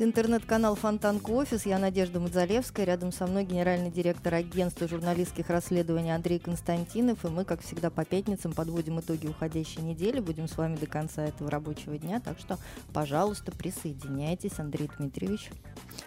[0.00, 1.66] Это интернет-канал Фонтанка Офис.
[1.66, 2.86] Я Надежда Мадзалевская.
[2.86, 7.22] Рядом со мной генеральный директор агентства журналистских расследований Андрей Константинов.
[7.26, 10.20] И мы, как всегда, по пятницам подводим итоги уходящей недели.
[10.20, 12.18] Будем с вами до конца этого рабочего дня.
[12.18, 12.58] Так что,
[12.94, 15.50] пожалуйста, присоединяйтесь, Андрей Дмитриевич.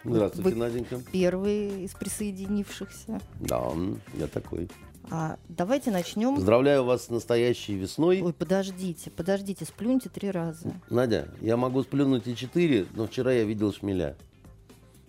[0.04, 1.00] Здравствуйте, Вы Наденька.
[1.12, 3.20] Первый из присоединившихся.
[3.42, 3.73] Да,
[4.16, 4.72] я такой.
[5.12, 6.36] А давайте начнем.
[6.36, 8.22] Поздравляю вас с настоящей весной.
[8.22, 10.74] Ой, подождите, подождите, сплюньте три раза.
[10.90, 14.16] Надя, я могу сплюнуть и четыре, но вчера я видел шмеля.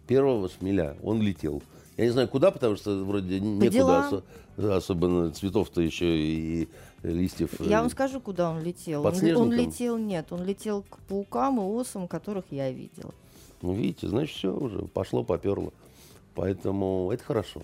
[0.07, 1.63] Первого шмеля, он летел.
[1.97, 4.15] Я не знаю куда, потому что вроде некуда делам.
[4.59, 6.69] осо- особенно цветов-то еще и
[7.03, 7.61] листьев.
[7.61, 9.07] Я э, вам скажу, куда он летел.
[9.07, 13.15] Он, он летел, нет, он летел к паукам и осам, которых я видела.
[13.63, 15.73] Ну, видите, значит, все уже пошло, поперло.
[16.35, 17.63] Поэтому это хорошо.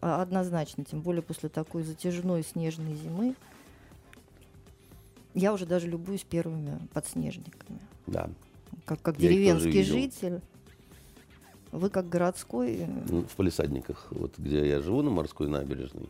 [0.00, 3.34] А- Однозначно, тем более после такой затяжной снежной зимы.
[5.34, 7.78] Я уже даже любуюсь первыми подснежниками.
[8.06, 8.28] Да.
[8.84, 10.40] Как, как Я деревенский житель.
[11.72, 12.78] Вы как городской.
[12.80, 16.08] э, Ну, В палисадниках, вот где я живу, на морской набережной.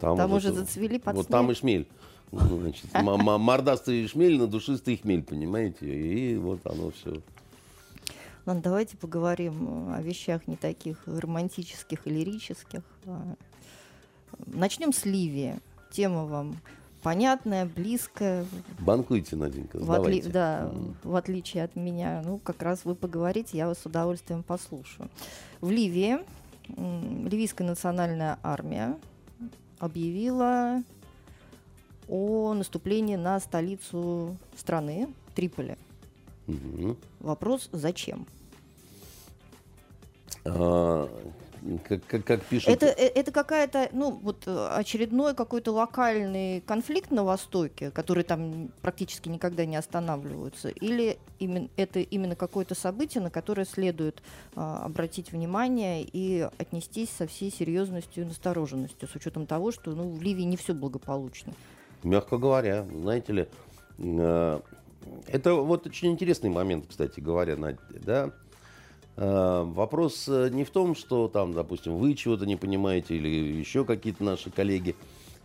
[0.00, 1.30] Там, Там уже э, зацвели под Вот снег.
[1.32, 1.86] там и шмель.
[2.32, 5.86] Ну, Значит, мордастый шмель на душистый хмель, понимаете?
[5.86, 7.20] И вот оно все.
[8.46, 12.80] Ладно, давайте поговорим э, о вещах не таких романтических и лирических.
[13.06, 13.34] А,
[14.46, 15.58] Начнем с Ливии.
[15.90, 16.56] Тема вам
[17.02, 18.44] понятная, близкая,
[18.80, 20.96] Банкуйте, Наденька, В, отли- да, М.
[21.02, 22.22] в отличие от меня.
[22.24, 25.08] Ну, как раз вы поговорите, я вас с удовольствием послушаю.
[25.60, 26.18] В Ливии
[26.68, 28.98] Ливийская национальная армия
[29.78, 30.82] объявила
[32.08, 35.76] о наступлении на столицу страны, Триполи.
[36.46, 36.96] Мгм.
[37.20, 38.26] Вопрос, зачем?
[40.44, 41.08] А,
[41.88, 42.68] как, как- как пишут...
[42.68, 48.70] Это, э, это какая-то, ну, вот э, очередной какой-то локальный конфликт на Востоке, который там
[48.82, 54.22] практически никогда не останавливаются, или именно, это именно какое-то событие, на которое следует
[54.54, 60.12] а, обратить внимание и отнестись со всей серьезностью и настороженностью, с учетом того, что ну,
[60.12, 61.52] в Ливии не все благополучно.
[62.04, 63.48] Мягко говоря, знаете ли,
[63.98, 64.60] э,
[65.26, 68.30] это вот очень интересный момент, кстати говоря, Надя, да.
[69.16, 73.84] Э, Вопрос э, не в том, что там, допустим, вы чего-то не понимаете или еще
[73.84, 74.94] какие-то наши коллеги,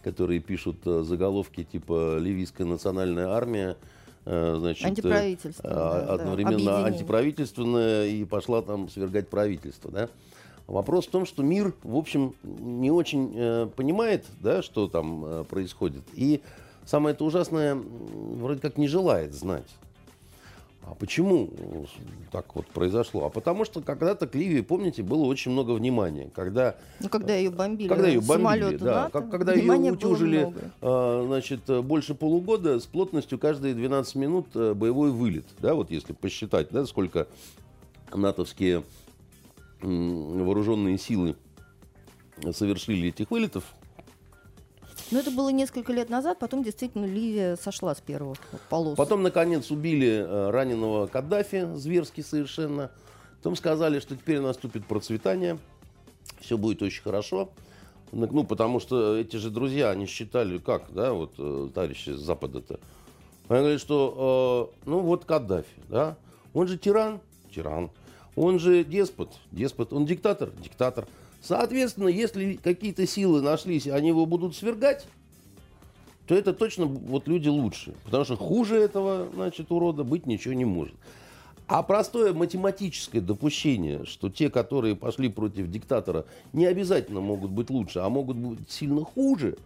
[0.03, 3.77] которые пишут э, заголовки типа «Ливийская национальная армия»,
[4.25, 6.85] э, значит, Антиправительственная, а, да, одновременно объединение.
[6.85, 10.09] антиправительственная и пошла там свергать правительство, да.
[10.67, 15.43] Вопрос в том, что мир, в общем, не очень э, понимает, да, что там э,
[15.43, 16.03] происходит.
[16.13, 16.41] И
[16.85, 19.67] самое это ужасное, вроде как не желает знать.
[20.83, 21.49] А почему
[22.31, 23.25] так вот произошло?
[23.25, 26.29] А потому что когда-то к Ливии, помните, было очень много внимания.
[26.33, 31.23] Когда Ну, когда ее бомбили, когда ее бомбили, да, НАТО, как, когда ее утюжили, а,
[31.27, 36.69] значит, больше полугода с плотностью каждые 12 минут э, боевой вылет, да, вот если посчитать,
[36.71, 37.27] да, сколько
[38.13, 38.83] натовские
[39.81, 41.35] вооруженные силы
[42.51, 43.63] совершили этих вылетов,
[45.11, 48.37] Но это было несколько лет назад, потом действительно Ливия сошла с первых
[48.69, 48.95] полос.
[48.95, 52.91] Потом, наконец, убили э, раненого Каддафи, зверски совершенно.
[53.37, 55.57] Потом сказали, что теперь наступит процветание,
[56.39, 57.49] все будет очень хорошо.
[58.13, 62.79] Ну, потому что эти же друзья, они считали, как, да, вот э, товарищи с Запада-то.
[63.47, 66.17] Они говорят, что, э, ну, вот Каддафи, да,
[66.53, 67.19] он же тиран,
[67.53, 67.89] тиран.
[68.35, 69.91] Он же деспот, деспот.
[69.91, 71.05] Он диктатор, диктатор.
[71.41, 75.05] Соответственно, если какие-то силы нашлись, они его будут свергать,
[76.27, 77.93] то это точно вот люди лучше.
[78.05, 80.95] Потому что хуже этого, значит, урода быть ничего не может.
[81.67, 87.99] А простое математическое допущение, что те, которые пошли против диктатора, не обязательно могут быть лучше,
[87.99, 89.57] а могут быть сильно хуже,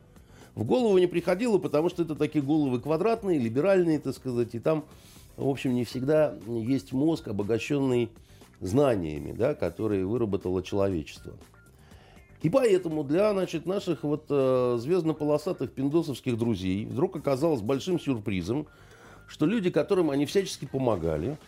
[0.54, 4.86] в голову не приходило, потому что это такие головы квадратные, либеральные, так сказать, и там,
[5.36, 8.10] в общем, не всегда есть мозг, обогащенный
[8.62, 11.34] знаниями, да, которые выработало человечество.
[12.46, 18.68] И поэтому для значит, наших вот, э, звездно-полосатых пиндосовских друзей вдруг оказалось большим сюрпризом,
[19.26, 21.40] что люди, которым они всячески помогали,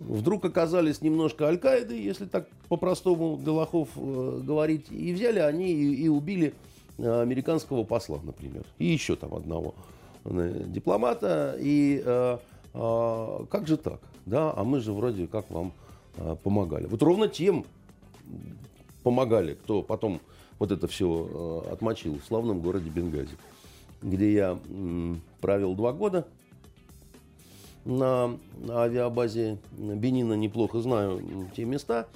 [0.00, 5.94] вдруг оказались немножко Аль-Каидой, если так по-простому для лохов э, говорить, и взяли они и,
[5.94, 6.52] и убили
[6.98, 9.76] э, американского посла, например, и еще там одного
[10.24, 11.56] э, дипломата.
[11.60, 12.38] И э,
[12.74, 14.00] э, как же так?
[14.26, 15.72] Да, а мы же вроде как вам
[16.16, 16.86] а, помогали.
[16.86, 17.64] Вот ровно тем
[19.08, 20.20] помогали, кто потом
[20.58, 23.38] вот это все а, отмочил в славном городе Бенгази,
[24.02, 24.58] где я
[25.40, 26.28] провел два года
[27.86, 28.38] на
[28.68, 31.22] авиабазе Бенина, неплохо знаю
[31.56, 32.06] те места.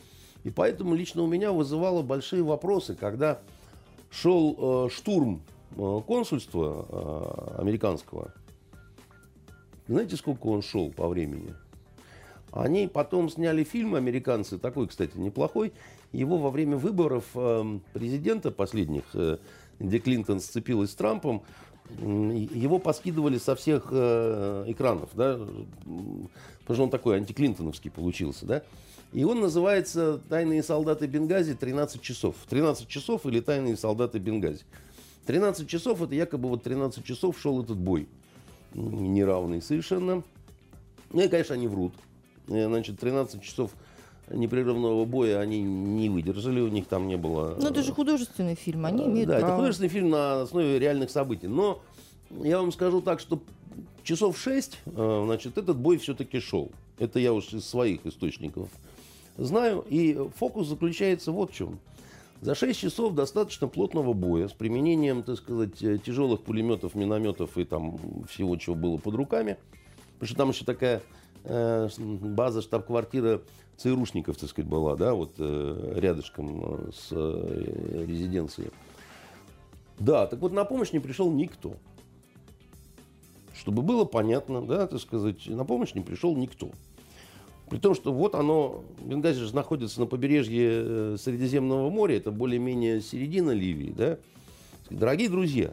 [0.45, 3.41] И поэтому лично у меня вызывало большие вопросы, когда
[4.11, 5.41] шел э, штурм
[5.77, 8.35] э, консульства э, американского.
[9.89, 11.55] Знаете, сколько он шел по времени?
[12.51, 15.73] Они потом сняли фильм, американцы, такой, кстати, неплохой.
[16.13, 19.39] Его во время выборов э, президента последних, э,
[19.79, 21.43] где Клинтон сцепилась с Трампом,
[21.99, 25.39] его поскидывали со всех э, экранов, да,
[25.85, 28.63] потому что он такой антиклинтоновский получился, да.
[29.13, 32.35] И он называется «Тайные солдаты Бенгази 13 часов».
[32.49, 34.65] 13 часов или «Тайные солдаты Бенгази».
[35.27, 38.09] 13 часов, это якобы вот 13 часов шел этот бой.
[38.75, 40.23] Неравный совершенно.
[41.11, 41.93] Ну и, конечно, они врут.
[42.49, 43.73] Э, значит, 13 часов
[44.33, 47.57] непрерывного боя они не выдержали, у них там не было...
[47.61, 49.47] Ну, это же художественный фильм, они имеют Да, право.
[49.47, 51.49] это художественный фильм на основе реальных событий.
[51.49, 51.81] Но
[52.43, 53.41] я вам скажу так, что
[54.03, 56.71] часов 6, э, значит, этот бой все-таки шел.
[56.99, 58.69] Это я уж из своих источников
[59.37, 59.85] знаю.
[59.89, 61.79] И фокус заключается вот в чем.
[62.41, 67.65] За 6 часов достаточно плотного боя с применением, так сказать, э, тяжелых пулеметов, минометов и
[67.65, 69.57] там всего, чего было под руками.
[70.15, 71.01] Потому что там еще такая э,
[71.45, 73.43] база, штаб-квартира
[73.77, 78.71] ЦРУшников, так сказать, была, да, вот э, рядышком э, с э, резиденцией.
[79.99, 81.75] Да, так вот на помощь не пришел никто.
[83.55, 86.71] Чтобы было понятно, да, так сказать, на помощь не пришел никто.
[87.69, 93.01] При том, что вот оно, Бенгази же находится на побережье э, Средиземного моря, это более-менее
[93.01, 94.19] середина Ливии, да.
[94.91, 95.73] Дорогие друзья,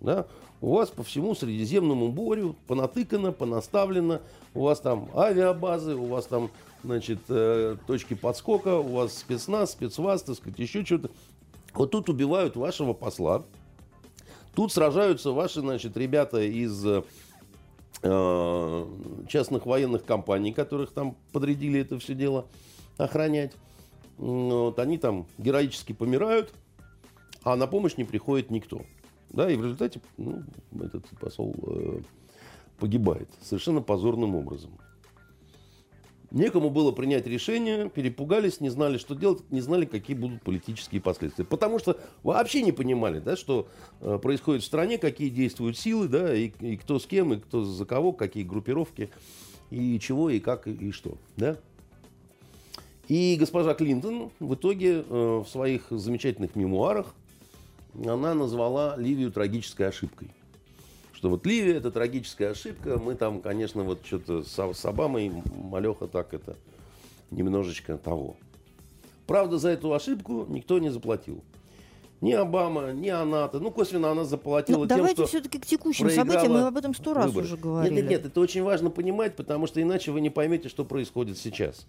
[0.00, 0.26] да,
[0.60, 4.20] у вас по всему Средиземному морю понатыкано, понаставлено,
[4.54, 6.50] у вас там авиабазы, у вас там,
[6.82, 11.10] значит, э, точки подскока, у вас спецназ, спецваз, так сказать, еще что-то.
[11.74, 13.44] Вот тут убивают вашего посла,
[14.54, 16.84] тут сражаются ваши, значит, ребята из
[18.02, 18.86] э,
[19.28, 22.46] частных военных компаний, которых там подрядили это все дело
[22.96, 23.52] охранять.
[24.16, 26.54] Вот, они там героически помирают,
[27.42, 28.80] а на помощь не приходит никто.
[29.36, 30.42] Да, и в результате ну,
[30.80, 32.00] этот посол э,
[32.78, 34.70] погибает совершенно позорным образом.
[36.30, 41.44] Некому было принять решение, перепугались, не знали, что делать, не знали, какие будут политические последствия.
[41.44, 43.68] Потому что вообще не понимали, да, что
[44.00, 47.62] э, происходит в стране, какие действуют силы, да, и, и кто с кем, и кто
[47.62, 49.10] за кого, какие группировки,
[49.70, 51.18] и чего, и как, и, и что.
[51.36, 51.58] Да?
[53.08, 57.14] И госпожа Клинтон в итоге э, в своих замечательных мемуарах
[58.04, 60.30] она назвала Ливию трагической ошибкой.
[61.12, 66.06] Что вот Ливия это трагическая ошибка, мы там, конечно, вот что-то с, с Обамой, Малеха
[66.06, 66.56] так это
[67.30, 68.36] немножечко того.
[69.26, 71.42] Правда, за эту ошибку никто не заплатил.
[72.20, 73.50] Ни Обама, ни она.
[73.52, 76.52] Ну, косвенно она заплатила Ну, тем, давайте что все-таки к текущим событиям.
[76.52, 77.46] Мы об этом сто раз выборы.
[77.46, 77.94] уже говорили.
[77.94, 81.36] Нет, нет, нет, это очень важно понимать, потому что иначе вы не поймете, что происходит
[81.36, 81.86] сейчас.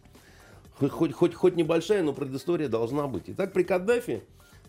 [0.80, 3.24] Хоть, хоть, хоть, хоть небольшая, но предыстория должна быть.
[3.27, 4.21] Итак, при Каддафе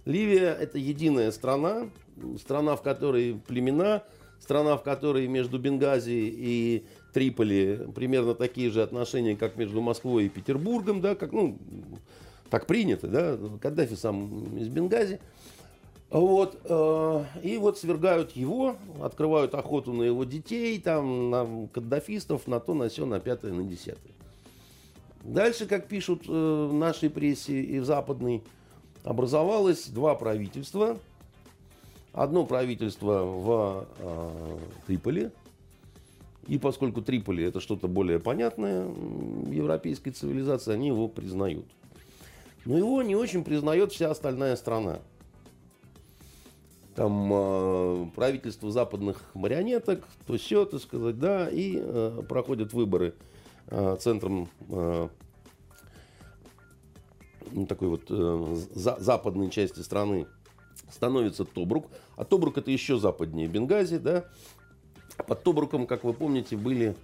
[0.05, 1.91] Ливия– это единая страна,
[2.39, 4.03] страна, в которой племена,
[4.41, 10.29] страна, в которой между Бенгази и Триполи примерно такие же отношения, как между Москвой и
[10.29, 11.59] Петербургом, да, как, ну,
[12.51, 15.21] так принято, да, Каддафи сам из Бенгази.
[16.11, 22.61] Вот, э, и вот свергают его, открывают охоту на его детей, там, на каддафистов, на
[22.61, 24.13] то, на все, на пятое, на десятое.
[25.23, 28.43] Дальше, как пишут э, в нашей прессе и в западной,
[29.09, 30.99] образовалось два правительства.
[32.13, 35.31] Одно правительство в э, Триполи.
[36.47, 38.87] И поскольку Триполи это что-то более понятное
[39.51, 41.65] европейской цивилизации, они его признают.
[42.67, 44.99] Но его не очень признает вся остальная страна.
[46.95, 53.15] Там э, правительство западных марионеток, то все, так сказать, да, и э, проходят выборы
[53.69, 55.09] э, центром э,
[57.53, 60.27] ну, такой вот э, за, западной части страны
[60.91, 61.87] становится Тобрук.
[62.17, 64.25] А Тобрук это еще западнее Бенгази, да.
[65.27, 66.95] Под Тобруком, как вы помните, были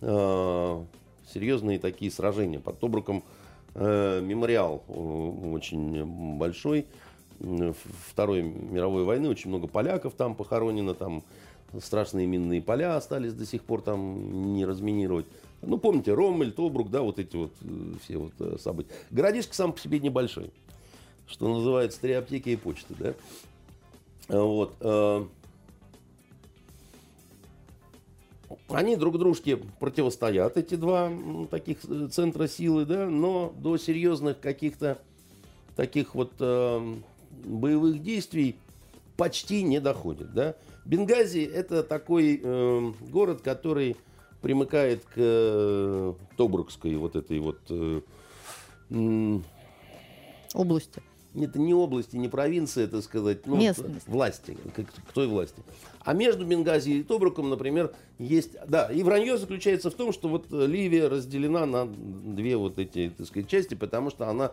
[0.00, 0.84] э,
[1.32, 2.60] серьезные такие сражения.
[2.60, 3.24] Под Тобруком
[3.74, 6.86] э, мемориал э, очень большой.
[8.08, 11.22] Второй мировой войны очень много поляков там похоронено, там
[11.80, 15.26] страшные минные поля остались до сих пор там не разминировать.
[15.62, 18.90] Ну, помните, Роммель, Тобрук, да, вот эти вот э, все вот э, события.
[19.10, 20.50] Городишко сам по себе небольшой,
[21.26, 23.14] что называется, три аптеки и почты, да.
[24.28, 24.74] Вот.
[24.80, 25.26] э,
[28.68, 31.10] они друг дружке противостоят, эти два
[31.50, 31.78] таких
[32.10, 34.98] центра силы, да, но до серьезных каких-то
[35.76, 36.94] таких вот э,
[37.44, 38.56] боевых действий
[39.16, 40.56] почти не доходит, да.
[40.84, 43.96] Бенгази это такой э, город, который
[44.42, 48.00] примыкает к э, Тобрукской вот этой вот э,
[50.54, 51.02] области
[51.44, 54.06] это не области, не провинции, это сказать, ну, Местность.
[54.08, 55.62] власти, к, к той власти.
[56.00, 60.46] А между Бенгази и Тобруком, например, есть, да, и вранье заключается в том, что вот
[60.50, 64.52] Ливия разделена на две вот эти, так сказать, части, потому что она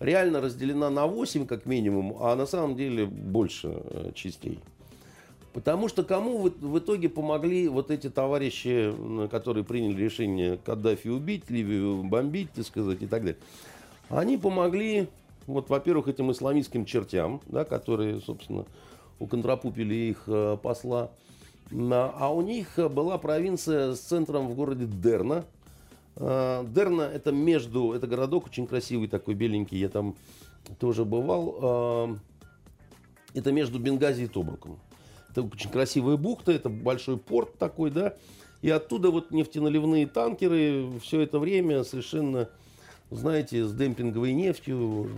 [0.00, 4.58] реально разделена на 8 как минимум, а на самом деле больше э, частей.
[5.54, 8.92] Потому что кому в, в итоге помогли вот эти товарищи,
[9.30, 13.38] которые приняли решение Каддафи убить, Ливию бомбить, так сказать, и так далее.
[14.08, 15.08] Они помогли
[15.46, 18.66] вот, во-первых, этим исламистским чертям, да, которые, собственно,
[19.20, 21.10] уконтрапупили их э, посла.
[21.70, 25.44] А у них была провинция с центром в городе Дерна.
[26.16, 30.16] Э, Дерна это между, это городок очень красивый такой, беленький, я там
[30.80, 31.58] тоже бывал.
[31.62, 32.16] Э,
[33.34, 34.80] это между Бенгази и Тобруком.
[35.34, 38.14] Это очень красивая бухта, это большой порт такой, да.
[38.62, 42.48] И оттуда вот нефтеналивные танкеры все это время совершенно
[43.10, 45.10] знаете, с демпинговой нефтью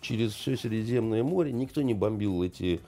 [0.00, 1.52] через все Средиземное море.
[1.52, 2.80] Никто не бомбил эти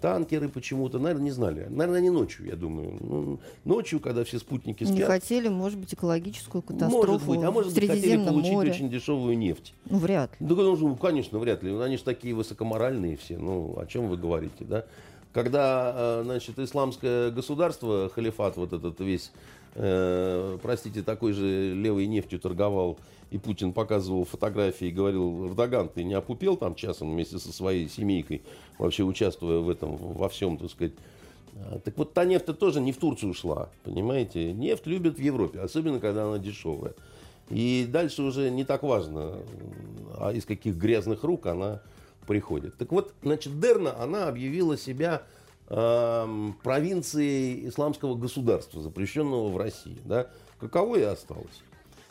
[0.00, 1.66] танкеры почему-то, наверное, не знали.
[1.68, 2.96] Наверное, не ночью, я думаю.
[3.00, 4.96] Ну, ночью, когда все спутники спят.
[4.96, 8.70] Не хотели, может быть, экологическую катастрофу может быть, а может быть, хотели получить море.
[8.70, 9.74] очень дешевую нефть.
[9.84, 10.46] Ну, вряд ли.
[10.46, 11.76] Ну, ну, конечно, вряд ли.
[11.78, 13.36] Они же такие высокоморальные все.
[13.36, 14.86] Ну, о чем вы говорите, да?
[15.32, 19.30] Когда, э, значит, исламское государство, халифат вот этот весь,
[19.74, 22.98] э, простите, такой же левой нефтью торговал
[23.30, 27.88] и Путин показывал фотографии и говорил, Эрдоган, ты не опупел там часом вместе со своей
[27.88, 28.42] семейкой,
[28.78, 30.94] вообще участвуя в этом, во всем, так сказать.
[31.54, 34.52] А, так вот, та нефть тоже не в Турцию ушла, понимаете?
[34.52, 36.94] Нефть любят в Европе, особенно когда она дешевая.
[37.50, 39.34] И дальше уже не так важно,
[40.18, 41.82] а из каких грязных рук она
[42.30, 42.76] приходит.
[42.76, 45.22] Так вот, значит, Дерна, она объявила себя
[45.66, 49.98] э, провинцией исламского государства, запрещенного в России.
[50.04, 50.28] Да?
[50.60, 51.60] Каково и осталось.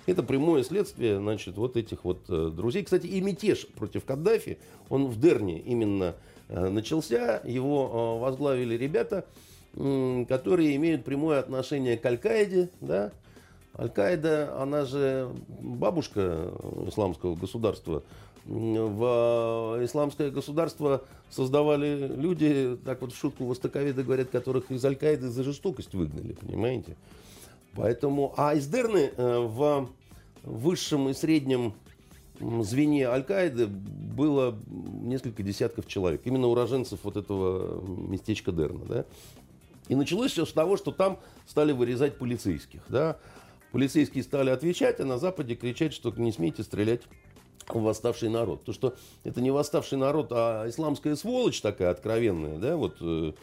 [0.08, 2.84] Это прямое следствие, значит, вот этих вот э, друзей.
[2.84, 4.58] Кстати, и мятеж против Каддафи,
[4.90, 6.16] он в Дерне именно
[6.50, 7.40] э, начался.
[7.46, 9.24] Его э, возглавили ребята,
[9.76, 13.14] э, которые имеют прямое отношение к Аль-Каиде, да.
[13.78, 15.30] Аль-Каида, она же
[15.62, 16.52] бабушка
[16.90, 18.04] исламского государства.
[18.50, 25.30] В э, исламское государство создавали люди, так вот в шутку востоковеды говорят, которых из Аль-Каиды
[25.30, 26.96] за жестокость выгнали, понимаете?
[27.76, 29.90] Поэтому, а из Дерны э, в
[30.42, 31.74] высшем и среднем
[32.40, 36.22] звене Аль-Каиды было несколько десятков человек.
[36.26, 38.86] Именно уроженцев вот этого местечка Дерна.
[38.86, 39.06] Да?
[39.90, 42.82] И началось все с того, что там стали вырезать полицейских.
[42.90, 43.20] Да?
[43.72, 47.02] Полицейские стали отвечать, а на Западе кричать, что не смейте стрелять
[47.76, 48.64] восставший народ.
[48.64, 53.34] То, что это не восставший народ, а исламская сволочь такая откровенная, да, вот э,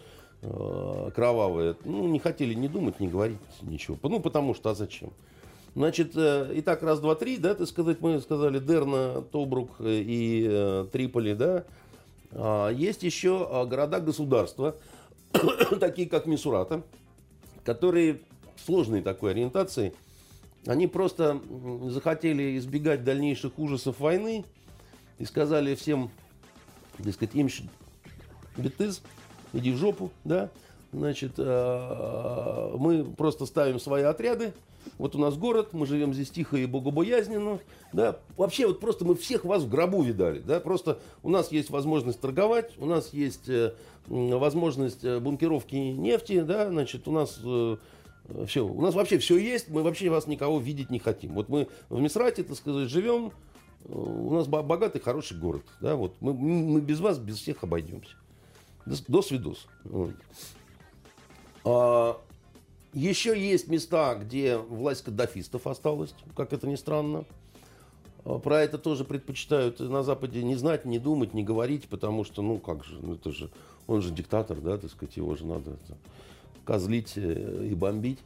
[0.42, 1.76] э, кровавая.
[1.84, 3.98] Ну, не хотели ни думать, ни говорить ничего.
[4.02, 5.10] Ну, потому что, а зачем?
[5.74, 11.34] Значит, э, итак, раз, два, три, да, ты сказать, мы сказали Дерна, Тобрук и Триполи,
[11.34, 11.64] да.
[12.32, 14.76] А, есть еще а, города-государства,
[15.80, 16.82] такие как Мисурата,
[17.64, 18.20] которые
[18.64, 19.94] сложной такой ориентации,
[20.66, 21.40] они просто
[21.88, 24.44] захотели избегать дальнейших ужасов войны
[25.18, 26.10] и сказали всем,
[26.98, 27.48] так им
[28.56, 29.02] бетыз,
[29.52, 30.50] иди в жопу, да,
[30.92, 34.52] значит, мы просто ставим свои отряды,
[34.98, 37.58] вот у нас город, мы живем здесь тихо и богобоязненно,
[37.92, 41.70] да, вообще вот просто мы всех вас в гробу видали, да, просто у нас есть
[41.70, 43.72] возможность торговать, у нас есть э,
[44.08, 47.76] возможность э, бункеровки нефти, да, значит, у нас э,
[48.46, 51.34] все, у нас вообще все есть, мы вообще вас никого видеть не хотим.
[51.34, 53.32] Вот мы в Мисрате, так сказать, живем,
[53.84, 58.16] э, у нас богатый, хороший город, да, вот мы, мы без вас, без всех обойдемся.
[58.84, 59.66] До, до свидос.
[61.64, 62.20] А,
[62.92, 67.24] еще есть места, где власть каддафистов осталась, как это ни странно.
[68.24, 72.42] А, про это тоже предпочитают на Западе не знать, не думать, не говорить, потому что,
[72.42, 73.50] ну как же, ну, это же,
[73.86, 75.96] он же диктатор, да, так сказать, его же надо это,
[76.66, 78.18] козлить э, и бомбить.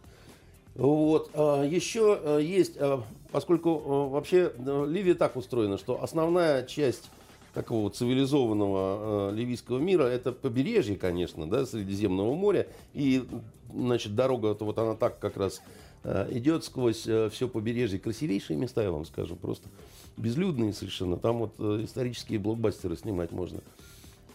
[0.75, 1.31] Вот.
[1.35, 7.11] А, еще э, есть, а, поскольку э, вообще Ливия так устроена, что основная часть
[7.55, 12.67] такого цивилизованного э, ливийского мира, это побережье, конечно, да, Средиземного моря.
[12.95, 13.25] И,
[13.73, 15.61] значит, дорога, вот она так как раз
[16.05, 17.99] э, идет сквозь э, все побережье.
[17.99, 19.69] Красивейшие места, я вам скажу, просто
[20.17, 21.17] безлюдные совершенно.
[21.17, 23.61] Там вот э, исторические блокбастеры снимать можно.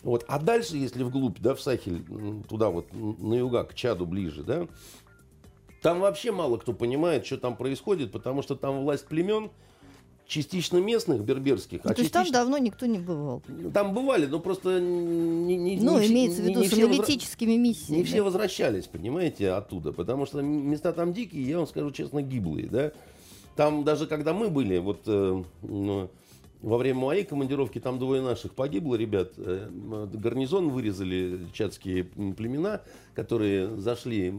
[0.05, 0.23] Вот.
[0.27, 2.03] А дальше, если вглубь, да, в Сахель,
[2.47, 4.67] туда вот, на юга, к Чаду ближе, да,
[5.81, 9.49] Там вообще мало кто понимает, что там происходит, потому что там власть племен,
[10.27, 11.83] частично местных, берберских.
[11.83, 12.33] Ну, а то есть частично...
[12.33, 13.41] там давно никто не бывал.
[13.73, 16.81] Там бывали, но просто не, не, Ну, не, имеется в не- виду не с все
[16.81, 17.97] возра- аналитическими миссиями.
[17.97, 22.67] Не все возвращались, понимаете, оттуда, потому что места там дикие, я вам скажу честно, гиблые,
[22.67, 22.91] да.
[23.55, 26.09] Там даже когда мы были, вот э, ну,
[26.61, 29.69] во время моей командировки, там двое наших погибло, ребят, э,
[30.13, 32.81] гарнизон вырезали чатские племена,
[33.13, 34.33] которые зашли,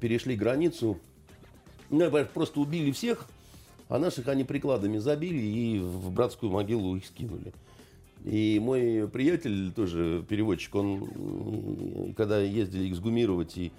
[0.00, 0.98] перешли границу,
[1.90, 3.26] ну, просто убили всех,
[3.88, 7.52] а наших они прикладами забили и в братскую могилу их скинули.
[8.24, 13.72] И мой приятель, тоже переводчик, он, когда ездили эксгумировать и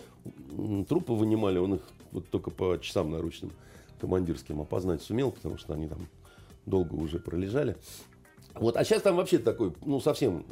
[0.89, 3.51] трупы вынимали, он их вот только по часам наручным
[3.99, 5.99] командирским опознать сумел, потому что они там
[6.65, 7.77] долго уже пролежали.
[8.53, 10.45] Вот, а сейчас там вообще такой, ну, совсем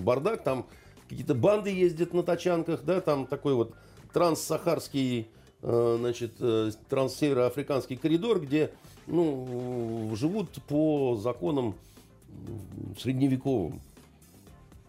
[0.00, 0.66] бардак, там
[1.08, 3.74] какие-то банды ездят на тачанках, да, там такой вот
[4.12, 5.28] транссахарский,
[5.62, 8.70] э, значит, э, транссевероафриканский коридор, где,
[9.06, 11.74] ну, живут по законам
[12.98, 13.80] средневековым.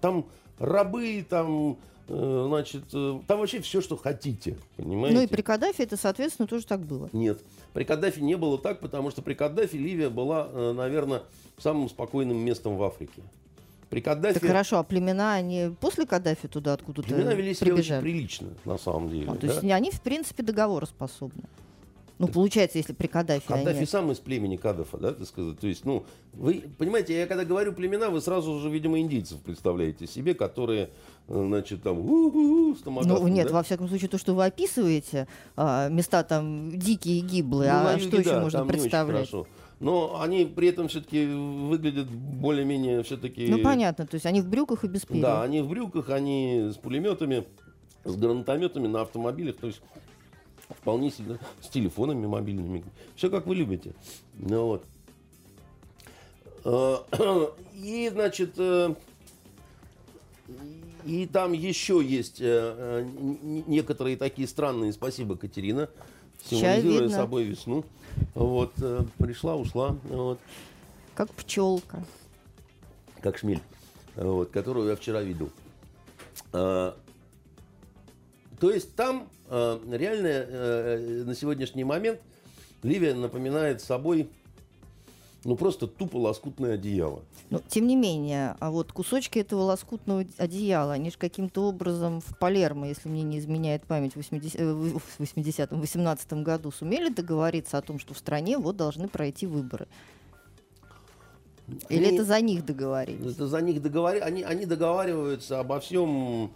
[0.01, 0.25] Там
[0.57, 1.77] рабы, там,
[2.09, 5.17] значит, э, там вообще все, что хотите, понимаете?
[5.17, 7.09] Ну и при Каддафе это, соответственно, тоже так было.
[7.13, 7.41] Нет.
[7.73, 11.23] При Каддафе не было так, потому что при Каддафе Ливия была, наверное,
[11.57, 13.21] самым спокойным местом в Африке.
[13.89, 17.75] При Каддафе Так хорошо, а племена, они после Каддафи туда откуда-то племена вели себя очень
[17.75, 18.01] прибежали?
[18.01, 19.29] прилично, на самом деле.
[19.29, 19.53] А, то да.
[19.53, 21.43] есть они, в принципе, договороспособны.
[22.19, 23.85] Ну, получается, если при Каддафи Каддафи они...
[23.85, 25.57] сам из племени Каддафа, да, так сказать.
[25.57, 30.05] То есть, ну, вы понимаете, я когда говорю племена, вы сразу же, видимо, индийцев представляете
[30.05, 30.89] себе, которые,
[31.29, 33.53] э, значит, там, у-у-у, Ну, нет, да?
[33.53, 37.93] во всяком случае, то, что вы описываете, а, места там дикие и гиблые, Ну, а
[37.93, 39.29] юге, что еще да, можно представлять?
[39.29, 39.47] хорошо.
[39.79, 43.47] Но они при этом все-таки выглядят более-менее все-таки...
[43.47, 45.23] Ну, понятно, то есть они в брюках и без перьев.
[45.23, 47.45] Да, они в брюках, они с пулеметами,
[48.03, 49.81] с гранатометами на автомобилях, то есть
[50.69, 52.83] вполне себе с телефонами мобильными.
[53.15, 53.93] Все как вы любите.
[54.35, 54.85] Ну, вот.
[56.63, 56.97] Э,
[57.75, 58.93] И, значит, э,
[61.05, 63.07] и там еще есть э,
[63.67, 65.89] некоторые такие странные, спасибо, Катерина,
[66.43, 67.85] символизируя собой весну.
[68.35, 68.73] Вот,
[69.17, 69.95] пришла, ушла.
[70.03, 70.39] Вот
[71.15, 72.03] Как пчелка.
[73.21, 73.61] как шмель,
[74.15, 75.49] вот, которую я вчера видел.
[76.51, 76.95] То
[78.61, 82.19] есть там реально э, на сегодняшний момент
[82.83, 84.29] Ливия напоминает собой
[85.43, 87.21] ну просто тупо лоскутное одеяло.
[87.49, 92.37] Но, тем не менее, а вот кусочки этого лоскутного одеяла, они же каким-то образом в
[92.37, 97.77] Палермо, если мне не изменяет память, в 80, э, в 80-м, 18 году сумели договориться
[97.77, 99.87] о том, что в стране вот должны пройти выборы?
[101.87, 103.33] Или Они- это за них договорились?
[103.33, 104.19] Это за них договари...
[104.19, 106.51] они, они договариваются обо всем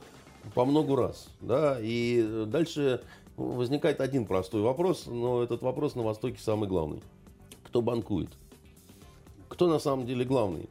[0.53, 1.27] по много раз.
[1.41, 1.77] Да?
[1.81, 3.01] И дальше
[3.37, 7.01] возникает один простой вопрос, но этот вопрос на Востоке самый главный.
[7.65, 8.29] Кто банкует?
[9.49, 10.69] Кто на самом деле главный?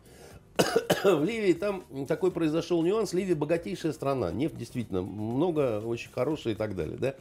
[1.05, 3.13] В Ливии там такой произошел нюанс.
[3.13, 4.31] Ливия богатейшая страна.
[4.31, 6.97] Нефть действительно много, очень хорошая и так далее.
[6.99, 7.15] Да?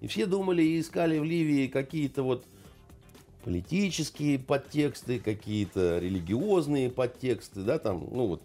[0.00, 2.44] И все думали и искали в Ливии какие-то вот
[3.44, 8.42] политические подтексты, какие-то религиозные подтексты, да, там, ну вот,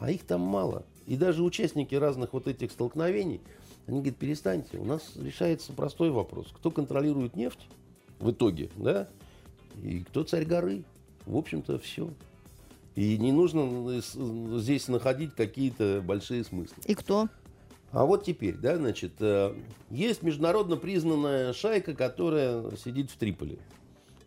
[0.00, 0.84] а их там мало.
[1.12, 3.42] И даже участники разных вот этих столкновений,
[3.86, 6.46] они говорят, перестаньте, у нас решается простой вопрос.
[6.56, 7.68] Кто контролирует нефть
[8.18, 9.06] в итоге, да,
[9.82, 10.84] и кто царь горы.
[11.26, 12.08] В общем-то, все.
[12.94, 14.16] И не нужно э, с-
[14.62, 16.76] здесь находить какие-то большие смыслы.
[16.86, 17.28] И кто?
[17.90, 19.54] А вот теперь, да, значит, э,
[19.90, 23.58] есть международно признанная шайка, которая сидит в Триполи.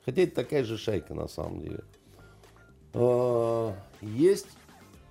[0.06, 1.80] Хотя это такая же шайка на самом деле.
[2.94, 4.50] Э, Есть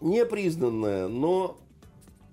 [0.01, 1.59] непризнанная, но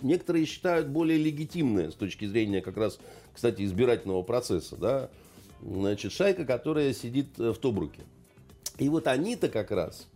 [0.03, 2.99] некоторые считают более легитимная с точки зрения как раз,
[3.33, 5.09] кстати, избирательного процесса, да,
[5.61, 8.01] значит, шайка, которая сидит э, в Тобруке.
[8.77, 10.07] И вот они-то как раз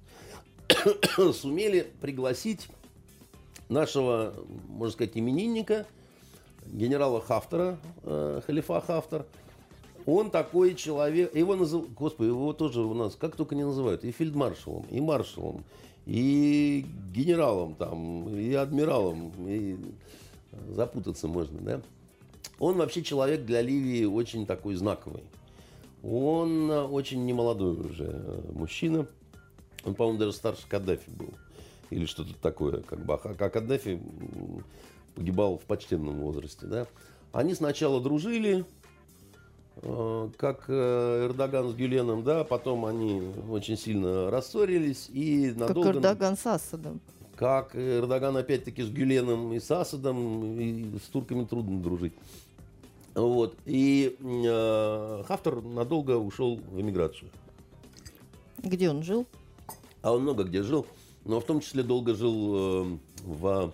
[1.33, 2.67] сумели пригласить
[3.69, 4.33] нашего,
[4.67, 5.85] можно сказать, именинника,
[6.65, 9.25] генерала Хафтера, э, халифа Хафтер.
[10.05, 14.11] Он такой человек, его называют, господи, его тоже у нас, как только не называют, и
[14.11, 15.63] фельдмаршалом, и маршалом,
[16.05, 19.77] и генералом там, и адмиралом, и
[20.69, 21.81] запутаться можно, да.
[22.59, 25.23] Он вообще человек для Ливии очень такой знаковый.
[26.03, 29.07] Он э, очень немолодой уже э, мужчина.
[29.83, 31.33] Он, по-моему, даже старше Каддафи был.
[31.89, 32.81] Или что-то такое.
[32.81, 33.15] Как бы.
[33.15, 33.99] А а Каддафи
[35.15, 36.67] погибал в почтенном возрасте.
[36.67, 36.87] Да?
[37.33, 38.65] Они сначала дружили,
[39.81, 45.89] как э, Эрдоган с Гюленом, да, потом они очень сильно рассорились и Как надолго...
[45.89, 47.01] Эрдоган с Асадом.
[47.35, 52.13] Как Эрдоган опять-таки с Гюленом и с Асадом, и с турками трудно дружить.
[53.13, 53.55] Вот.
[53.65, 57.29] И э, Хафтер надолго ушел в эмиграцию.
[58.57, 59.25] Где он жил?
[60.01, 60.85] А он много где жил,
[61.25, 63.73] но в том числе долго жил э, в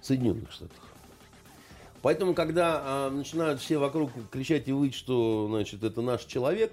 [0.00, 0.81] Соединенных Штатах.
[2.02, 6.72] Поэтому, когда э, начинают все вокруг кричать и выть, что, значит, это наш человек,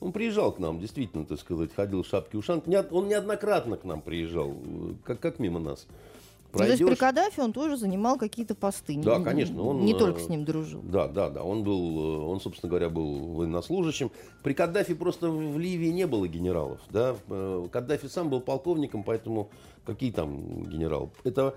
[0.00, 2.68] он приезжал к нам, действительно, так сказать, ходил в шапке ушанки.
[2.90, 5.86] Он неоднократно к нам приезжал, э, как, как мимо нас.
[6.54, 6.78] Пройдешь...
[6.80, 8.96] Ну, то есть при Каддафе он тоже занимал какие-то посты.
[9.02, 9.62] Да, не, конечно.
[9.62, 10.80] Он, не только с ним дружил.
[10.82, 11.42] Да, да, да.
[11.42, 14.10] Он был, он, собственно говоря, был военнослужащим.
[14.42, 16.80] При Каддафе просто в Ливии не было генералов.
[16.90, 17.16] Да?
[17.72, 19.50] Каддафи сам был полковником, поэтому
[19.84, 21.10] какие там генералы?
[21.24, 21.54] Это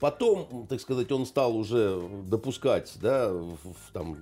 [0.00, 4.16] потом, так сказать, он стал уже допускать, да, в, в, там,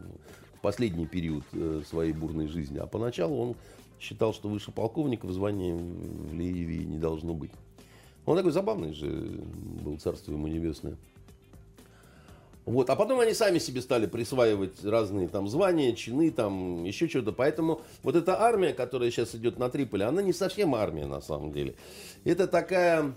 [0.54, 2.78] в последний период э, своей бурной жизни.
[2.78, 3.56] А поначалу он
[4.00, 7.52] считал, что выше полковника в звании в Ливии не должно быть.
[8.28, 10.98] Он такой забавный же был, царство ему небесное.
[12.66, 12.90] Вот.
[12.90, 17.32] А потом они сами себе стали присваивать разные там звания, чины, там еще что-то.
[17.32, 21.52] Поэтому вот эта армия, которая сейчас идет на Триполи, она не совсем армия на самом
[21.52, 21.74] деле.
[22.24, 23.14] Это такая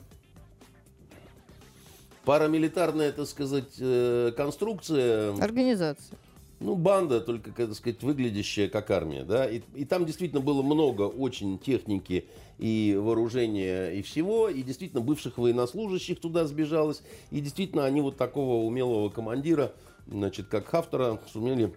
[2.23, 5.35] парамилитарная, так сказать, э, конструкция.
[5.43, 6.17] Организация
[6.61, 11.03] ну, банда, только, так сказать, выглядящая как армия, да, и, и там действительно было много
[11.03, 12.25] очень техники
[12.59, 18.63] и вооружения и всего, и действительно бывших военнослужащих туда сбежалось, и действительно они вот такого
[18.63, 19.73] умелого командира,
[20.05, 21.73] значит, как Хафтера, сумели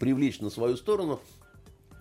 [0.00, 1.20] привлечь на свою сторону,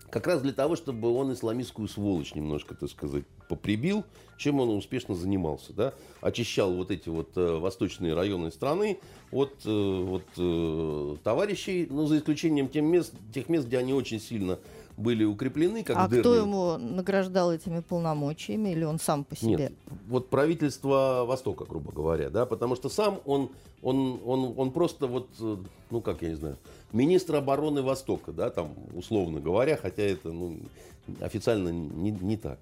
[0.09, 4.03] как раз для того, чтобы он исламистскую сволочь немножко, так сказать, поприбил,
[4.37, 8.99] чем он успешно занимался, да, очищал вот эти вот э, восточные районы страны
[9.31, 9.69] от э,
[10.03, 14.59] вот, э, товарищей, ну, за исключением тех мест, тех мест, где они очень сильно
[14.97, 16.21] были укреплены, как А Дерни.
[16.21, 19.55] кто ему награждал этими полномочиями, или он сам по себе?
[19.55, 19.73] Нет,
[20.07, 23.49] вот правительство Востока, грубо говоря, да, потому что сам он,
[23.81, 25.57] он, он, он просто вот, э,
[25.89, 26.57] ну, как я не знаю,
[26.93, 30.57] министр обороны Востока, да, там, условно говоря, хотя это, ну,
[31.21, 32.59] официально не, не так.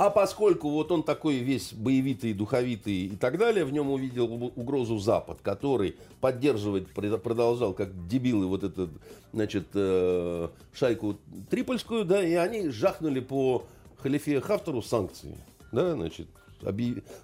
[0.00, 4.96] А поскольку вот он такой весь боевитый, духовитый и так далее, в нем увидел угрозу
[4.96, 8.88] Запад, который поддерживать продолжал как дебилы вот эту,
[9.34, 11.18] значит, э, шайку
[11.50, 13.66] трипольскую, да, и они жахнули по
[13.98, 15.36] халифе Хафтару санкции,
[15.70, 16.28] да, значит,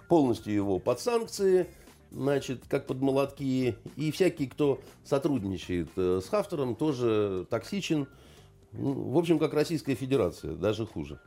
[0.07, 1.65] полностью его под санкции,
[2.11, 3.75] значит, как под молотки.
[3.95, 8.07] И всякий, кто сотрудничает э, с Хафтером, тоже токсичен.
[8.71, 11.19] Ну, в общем, как Российская Федерация, даже хуже.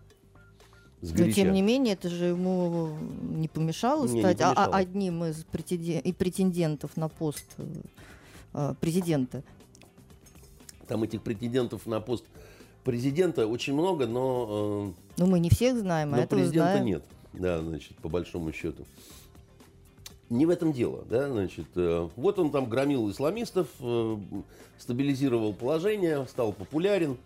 [1.03, 2.91] Но тем не менее, это же ему
[3.23, 4.77] не помешало не, стать не а, а помешало.
[4.77, 7.47] одним из претендентов на пост
[8.53, 9.43] э, президента.
[10.87, 12.25] Там этих претендентов на пост
[12.85, 14.93] президента очень много, но...
[15.17, 16.85] Э, ну, мы не всех знаем, а но президента знаем.
[16.85, 18.85] нет, да, значит, по большому счету.
[20.29, 24.17] Не в этом дело, да, значит, э, вот он там громил исламистов, э,
[24.79, 27.17] стабилизировал положение, стал популярен,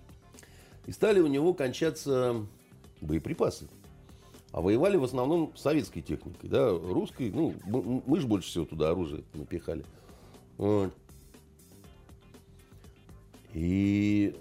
[0.86, 2.36] и стали у него кончаться
[3.04, 3.68] боеприпасы.
[4.52, 9.24] А воевали в основном советской техникой, да, русской, ну, мы, же больше всего туда оружие
[9.34, 9.84] напихали.
[13.52, 14.36] И,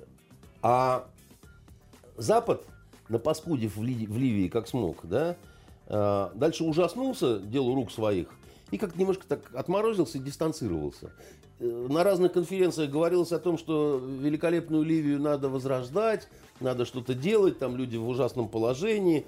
[0.62, 1.08] а
[2.18, 2.66] Запад,
[3.10, 5.36] на напаскудив в, Ли, в Ливии как смог, да,
[5.88, 8.28] а, дальше ужаснулся делу рук своих
[8.72, 11.12] и как немножко так отморозился и дистанцировался.
[11.60, 16.28] Э, на разных конференциях говорилось о том, что великолепную Ливию надо возрождать,
[16.60, 19.26] надо что-то делать, там люди в ужасном положении,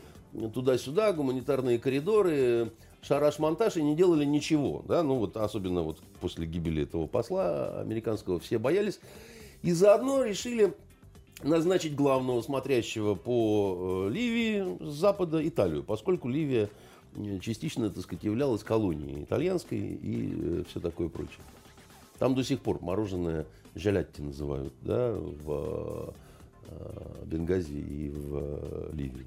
[0.53, 4.83] туда-сюда, гуманитарные коридоры, шараш-монтаж, и не делали ничего.
[4.87, 5.03] Да?
[5.03, 8.99] Ну, вот, особенно вот после гибели этого посла американского все боялись.
[9.61, 10.73] И заодно решили
[11.43, 16.69] назначить главного смотрящего по э, Ливии с запада Италию, поскольку Ливия
[17.15, 21.41] э, частично, так сказать, являлась колонией итальянской и все такое прочее.
[22.19, 26.13] Там до сих пор мороженое жалятти называют, да, в
[26.67, 29.25] э, Бенгази и в э, Ливии.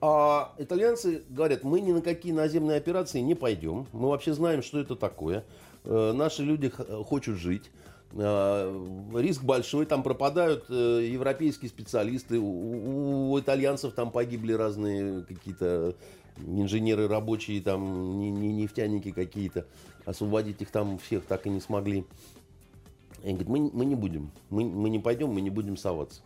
[0.00, 3.86] А итальянцы говорят, мы ни на какие наземные операции не пойдем.
[3.92, 5.44] Мы вообще знаем, что это такое.
[5.84, 7.70] Э, наши люди хотят жить.
[8.12, 15.96] Риск большой, там пропадают европейские специалисты, у, у итальянцев там погибли разные какие-то
[16.38, 19.66] инженеры рабочие, там, не, не нефтяники какие-то,
[20.04, 22.04] освободить их там всех так и не смогли.
[23.24, 26.20] И говорит, мы, мы не будем, мы, мы не пойдем, мы не будем соваться.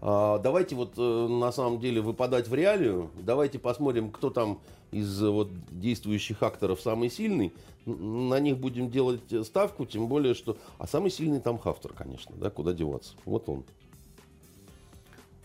[0.00, 5.20] А, давайте вот э, на самом деле выпадать в реалию, давайте посмотрим, кто там из
[5.20, 7.52] вот, действующих акторов самый сильный,
[7.84, 10.56] на них будем делать ставку, тем более, что...
[10.78, 13.64] А самый сильный там Хафтер, конечно, да, куда деваться, вот он.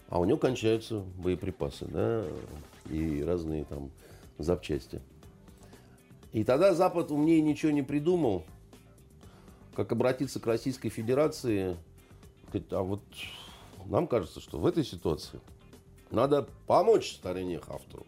[0.09, 2.23] А у него кончаются боеприпасы, да,
[2.89, 3.91] и разные там
[4.37, 5.01] запчасти.
[6.31, 8.43] И тогда Запад умнее ничего не придумал,
[9.75, 11.77] как обратиться к Российской Федерации.
[12.71, 13.03] А вот
[13.85, 15.39] нам кажется, что в этой ситуации
[16.11, 18.05] надо помочь стороне автору.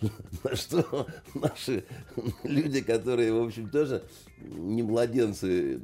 [0.44, 1.84] На что наши
[2.42, 4.02] люди, которые, в общем, тоже
[4.40, 5.80] не младенцы,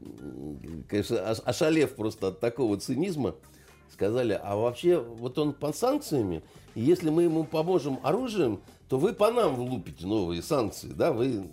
[0.89, 3.37] конечно, ошалев просто от такого цинизма,
[3.93, 6.43] сказали, а вообще вот он под санкциями,
[6.75, 11.45] и если мы ему поможем оружием, то вы по нам влупите новые санкции, да, вы...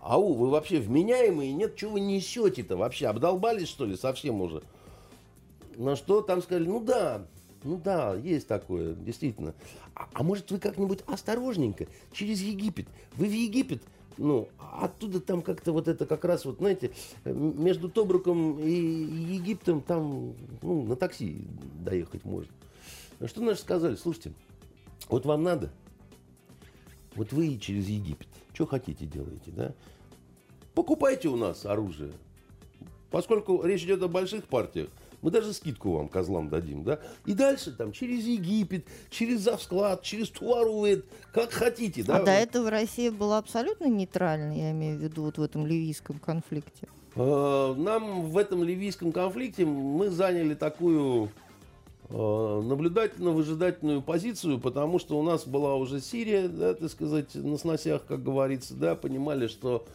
[0.00, 4.62] Ау, вы вообще вменяемые, нет, что вы несете-то вообще, обдолбались, что ли, совсем уже?
[5.76, 7.26] На что там сказали, ну да,
[7.62, 9.54] ну да, есть такое, действительно.
[9.94, 12.86] А, а может вы как-нибудь осторожненько через Египет?
[13.14, 13.82] Вы в Египет,
[14.18, 16.92] ну, оттуда там как-то вот это как раз вот, знаете,
[17.24, 21.44] между Тобруком и Египтом там, ну, на такси
[21.84, 22.52] доехать можно.
[23.26, 23.94] Что наши сказали?
[23.96, 24.32] Слушайте,
[25.08, 25.70] вот вам надо,
[27.14, 29.74] вот вы через Египет, что хотите делаете, да?
[30.74, 32.12] Покупайте у нас оружие.
[33.10, 34.88] Поскольку речь идет о больших партиях,
[35.22, 36.98] мы даже скидку вам, козлам, дадим, да?
[37.24, 42.16] И дальше там через Египет, через Завсклад, через Туаруэт, как хотите, да?
[42.16, 46.18] А до этого Россия была абсолютно нейтральной, я имею в виду, вот в этом ливийском
[46.18, 46.88] конфликте.
[47.14, 51.30] Э, нам в этом ливийском конфликте мы заняли такую
[52.08, 52.12] э,
[52.64, 58.24] наблюдательно-выжидательную позицию, потому что у нас была уже Сирия, да, так сказать, на сносях, как
[58.24, 59.86] говорится, да, понимали, что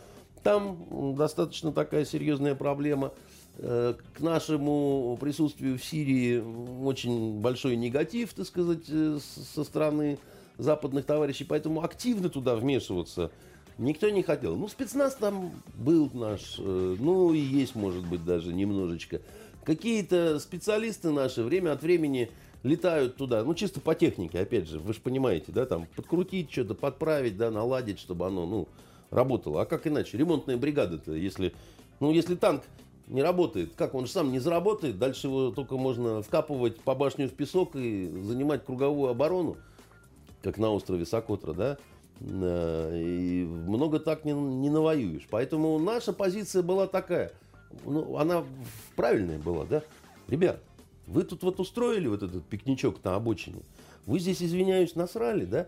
[0.41, 3.11] там достаточно такая серьезная проблема–
[3.59, 6.43] к нашему присутствию в Сирии
[6.83, 9.17] очень большой негатив, так сказать, э,
[9.53, 10.19] со стороны
[10.57, 13.31] западных товарищей, поэтому активно туда вмешиваться
[13.77, 14.55] никто не хотел.
[14.55, 19.21] Ну, спецназ там был наш, э, ну и есть, может быть, даже немножечко.
[19.63, 22.31] Какие-то специалисты наши время от времени
[22.63, 26.73] летают туда, ну, чисто по технике, опять же, вы же понимаете, да, там, подкрутить что-то,
[26.73, 28.67] подправить, да, наладить, чтобы оно, ну,
[29.09, 29.61] работало.
[29.61, 30.17] А как иначе?
[30.17, 31.53] Ремонтная бригада-то, если,
[31.99, 32.63] ну, если танк
[33.07, 33.73] не работает.
[33.75, 37.75] Как, он же сам не заработает, дальше его только можно вкапывать по башню в песок
[37.75, 39.57] и занимать круговую оборону,
[40.41, 41.77] как на острове Сокотра, да?
[42.19, 45.27] Э, и много так не, не навоюешь.
[45.29, 47.31] Поэтому наша позиция была такая,
[47.85, 48.43] ну, она
[48.95, 49.83] правильная была, да?
[50.27, 50.61] Ребят,
[51.05, 53.61] вы тут вот устроили вот этот пикничок на обочине,
[54.05, 55.67] вы здесь, извиняюсь, насрали, да?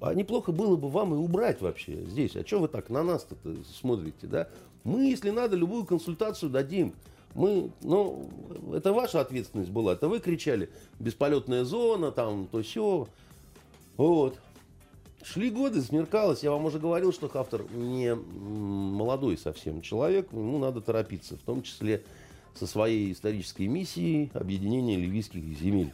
[0.00, 2.36] А неплохо было бы вам и убрать вообще здесь.
[2.36, 3.36] А что вы так на нас-то
[3.78, 4.48] смотрите, да?
[4.84, 6.94] Мы, если надо, любую консультацию дадим.
[7.34, 8.28] Мы, ну,
[8.72, 9.94] это ваша ответственность была.
[9.94, 10.70] Это вы кричали,
[11.00, 13.08] бесполетная зона, там, то все.
[13.96, 14.38] Вот.
[15.24, 16.42] Шли годы, смеркалось.
[16.42, 20.28] Я вам уже говорил, что автор не молодой совсем человек.
[20.32, 21.36] Ему надо торопиться.
[21.36, 22.04] В том числе
[22.54, 25.92] со своей исторической миссией объединения ливийских земель.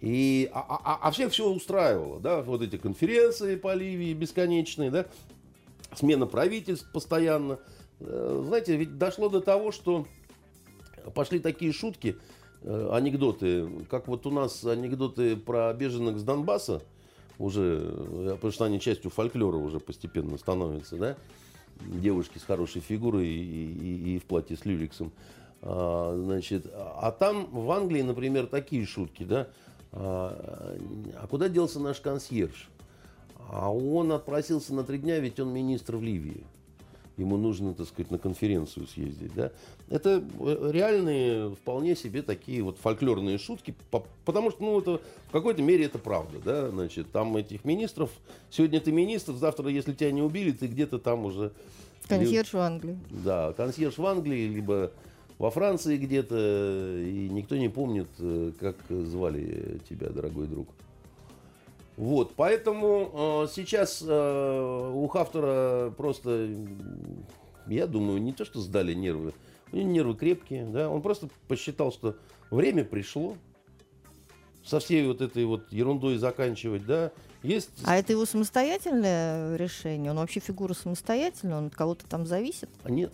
[0.00, 5.06] И, а, а, а всех все устраивало, да, вот эти конференции по Ливии бесконечные, да,
[5.94, 7.58] смена правительств постоянно.
[8.00, 10.06] Э, знаете, ведь дошло до того, что
[11.14, 12.16] пошли такие шутки,
[12.62, 16.82] э, анекдоты, как вот у нас анекдоты про беженных с Донбасса,
[17.38, 21.16] уже, э, потому что они частью фольклора уже постепенно становятся, да,
[21.80, 25.12] девушки с хорошей фигурой и, и, и в платье с люликсом.
[25.60, 29.48] А, значит, а там в Англии, например, такие шутки, да,
[29.92, 30.76] а,
[31.20, 32.68] а куда делся наш консьерж?
[33.50, 36.44] А он отпросился на три дня, ведь он министр в Ливии.
[37.16, 39.34] Ему нужно, так сказать, на конференцию съездить.
[39.34, 39.50] Да?
[39.90, 43.74] Это э, реальные, вполне себе такие вот фольклорные шутки,
[44.24, 46.38] потому что, ну, это в какой-то мере это правда.
[46.44, 46.70] Да?
[46.70, 48.10] Значит, там этих министров,
[48.50, 51.52] сегодня ты министр, завтра, если тебя не убили, ты где-то там уже...
[52.06, 52.98] Консьерж в Англии.
[53.10, 54.92] Да, консьерж в Англии, либо
[55.38, 56.36] во Франции где-то,
[57.04, 60.68] и никто не помнит, э, как звали тебя, дорогой друг.
[61.98, 66.48] Вот, поэтому э, сейчас э, у Хафтера просто,
[67.66, 69.34] я думаю, не то, что сдали нервы,
[69.72, 72.14] у него нервы крепкие, да, он просто посчитал, что
[72.52, 73.34] время пришло,
[74.64, 77.10] со всей вот этой вот ерундой заканчивать, да,
[77.42, 77.70] есть...
[77.82, 80.12] А это его самостоятельное решение?
[80.12, 81.58] Он вообще фигура самостоятельная?
[81.58, 82.70] Он от кого-то там зависит?
[82.84, 83.12] А нет.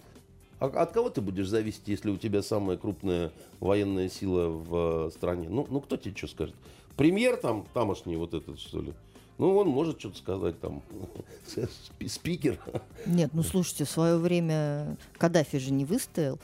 [0.60, 5.48] А от кого ты будешь зависеть, если у тебя самая крупная военная сила в стране?
[5.48, 6.54] Ну, ну кто тебе что скажет?
[6.96, 8.92] Премьер там, тамошний вот этот, что ли?
[9.38, 10.82] Ну, он может что-то сказать там,
[12.06, 12.58] спикер.
[13.04, 16.38] Нет, ну слушайте, в свое время Каддафи же не выстоял.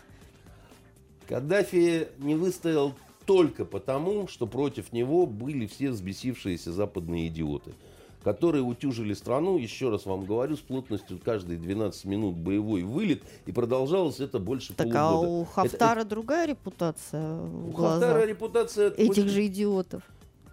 [1.29, 2.95] Каддафи не выстоял
[3.27, 7.75] только потому, что против него были все взбесившиеся западные идиоты,
[8.25, 13.53] которые утюжили страну, еще раз вам говорю, с плотностью каждые 12 минут боевой вылет, и
[13.53, 15.07] продолжалось это больше так полугода.
[15.07, 17.41] а у Хафтара это, другая репутация?
[17.41, 18.91] У Хафтара репутация...
[18.91, 20.03] Этих же идиотов.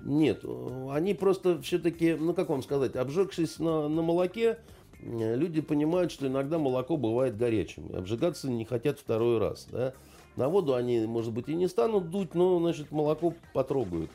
[0.03, 0.43] Нет,
[0.91, 4.59] они просто все-таки, ну как вам сказать, обжегшись на, на молоке,
[5.01, 7.87] люди понимают, что иногда молоко бывает горячим.
[7.87, 9.67] И обжигаться не хотят второй раз.
[9.71, 9.93] Да?
[10.35, 14.11] На воду они, может быть, и не станут дуть, но, значит, молоко потрогают.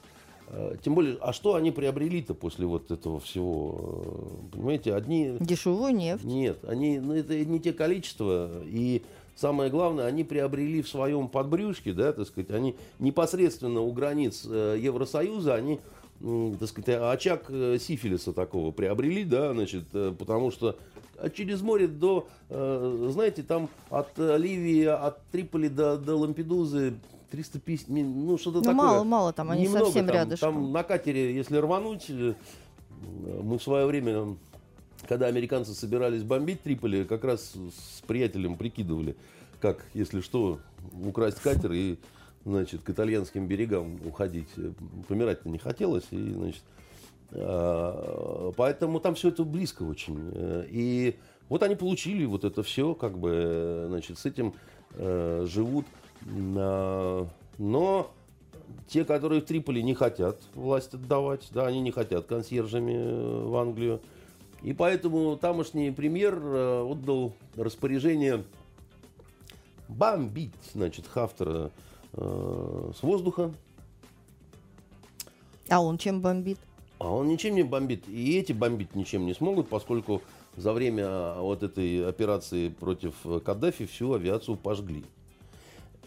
[0.49, 4.45] Э, тем более, а что они приобрели-то после вот этого всего?
[4.53, 5.37] Э, понимаете, одни...
[5.41, 6.25] Дешевую нефть.
[6.25, 8.63] Нет, они, ну, это не те количества.
[8.65, 9.03] И
[9.35, 14.77] самое главное, они приобрели в своем подбрюшке, да, так сказать, они непосредственно у границ э,
[14.81, 15.81] Евросоюза, они
[16.61, 19.89] так сказать, очаг сифилиса такого приобрели, да, значит,
[20.21, 20.77] потому что
[21.35, 26.95] через море до, знаете, там от Ливии, от Триполи до, до Лампедузы
[27.33, 28.75] 350, ну что-то ну, такое.
[28.77, 30.55] мало, мало, там они Немного, совсем там, рядышком.
[30.55, 32.35] Там на катере, если рвануть, э,
[33.43, 34.37] мы в свое время,
[35.13, 39.15] когда американцы собирались бомбить Триполи, как раз с приятелем прикидывали,
[39.61, 40.59] как, если что,
[41.05, 41.97] украсть катер и,
[42.47, 44.49] значит, к итальянским берегам уходить.
[45.09, 46.63] Помирать-то не хотелось, и, значит,
[47.33, 50.33] а, поэтому там все это близко очень.
[50.71, 51.15] И
[51.51, 54.55] вот они получили вот это все, как бы, значит, с этим
[54.95, 55.85] э, живут.
[56.25, 58.11] Но
[58.89, 63.57] те, которые в Триполи не хотят власть отдавать, да, они не хотят консьержами э, в
[63.57, 64.01] Англию.
[64.63, 68.45] И поэтому тамошний премьер э, отдал распоряжение
[69.89, 71.71] бомбить, значит, Хафтера
[72.13, 73.53] э, с воздуха.
[75.69, 76.59] А он чем бомбит?
[76.99, 78.09] А он ничем не бомбит.
[78.09, 80.23] И эти бомбить ничем не смогут, поскольку
[80.57, 85.05] за время вот этой операции против Каддафи всю авиацию пожгли.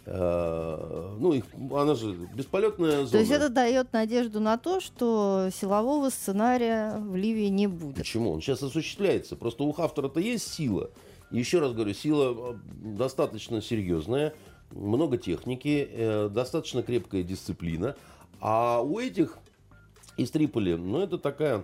[0.08, 3.10] Э, ну, их, она же бесполетная зона.
[3.10, 7.96] То есть это дает надежду на то, что силового сценария в Ливии не будет.
[7.96, 8.32] Почему?
[8.32, 9.36] Он сейчас осуществляется.
[9.36, 10.92] Просто у Хафтера-то есть сила.
[11.32, 12.56] еще раз говорю, сила э,
[12.98, 14.36] достаточно серьезная,
[14.70, 17.96] много техники, э, достаточно крепкая дисциплина.
[18.40, 19.40] А у этих
[20.18, 21.64] из Триполи, ну, это такая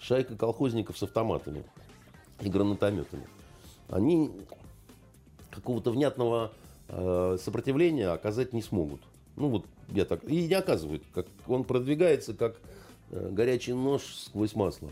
[0.00, 1.62] шайка колхозников с автоматами
[2.40, 3.28] и гранатометами.
[3.88, 4.32] Они
[5.50, 6.52] какого-то внятного
[6.88, 9.00] сопротивления оказать не смогут.
[9.36, 12.56] Ну вот я так и не оказывают, как он продвигается как
[13.10, 14.90] э, горячий нож сквозь масло.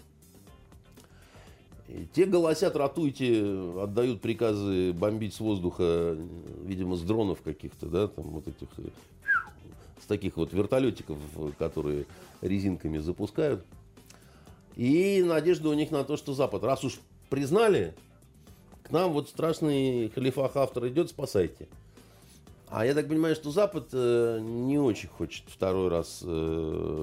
[1.89, 3.43] И те голосят, ратуйте,
[3.81, 6.17] отдают приказы бомбить с воздуха,
[6.65, 8.89] видимо, с дронов каких-то, да, там вот этих, э,
[10.01, 11.19] с таких вот вертолетиков,
[11.59, 12.07] которые
[12.41, 13.65] резинками запускают.
[14.77, 17.95] И надежда у них на то, что Запад, раз уж признали,
[18.83, 21.67] к нам вот страшный халифа Хафтер идет, спасайте.
[22.69, 26.27] А я так понимаю, что Запад э, не очень хочет второй раз э,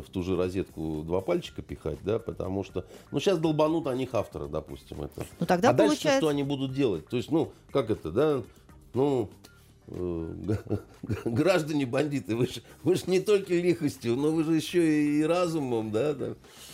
[0.06, 4.48] в ту же розетку два пальчика пихать, да, потому что, ну, сейчас долбанут они Хафтера,
[4.48, 5.26] допустим, это.
[5.40, 6.04] Ну, тогда а получается...
[6.04, 7.08] дальше что они будут делать?
[7.08, 8.44] То есть, ну, как это, да,
[8.94, 9.30] ну,
[9.88, 10.36] э,
[11.24, 15.92] граждане бандиты, вы же вы ж не только лихостью, но вы же еще и разумом,
[15.92, 16.34] да, да.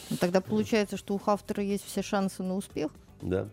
[0.10, 2.91] Ну, тогда получается, что у Хафтера есть все шансы на успех?
[3.21, 3.47] Да.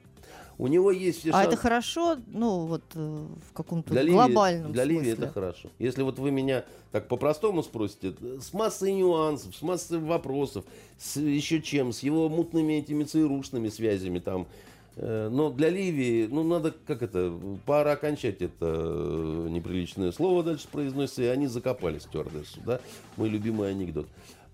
[0.58, 1.48] У него есть все А шансы.
[1.48, 5.00] это хорошо, ну вот э, в каком-то для глобальном Ливии, Для смысле.
[5.00, 5.68] Ливии это хорошо.
[5.78, 10.64] Если вот вы меня так по-простому спросите, с массой нюансов, с массой вопросов,
[10.98, 14.46] с еще чем, с его мутными этими ЦРУшными связями там,
[14.96, 17.32] э, но для Ливии, ну, надо, как это,
[17.66, 22.80] пора окончать это э, неприличное слово дальше произносится, и они закопали стюардессу, да,
[23.18, 24.06] мой любимый анекдот.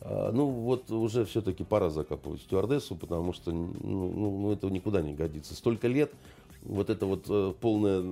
[0.05, 5.01] А, ну, вот уже все-таки пора закапывать стюардессу, потому что ну, ну, ну, это никуда
[5.01, 5.55] не годится.
[5.55, 6.13] Столько лет
[6.63, 8.03] вот это вот э, полная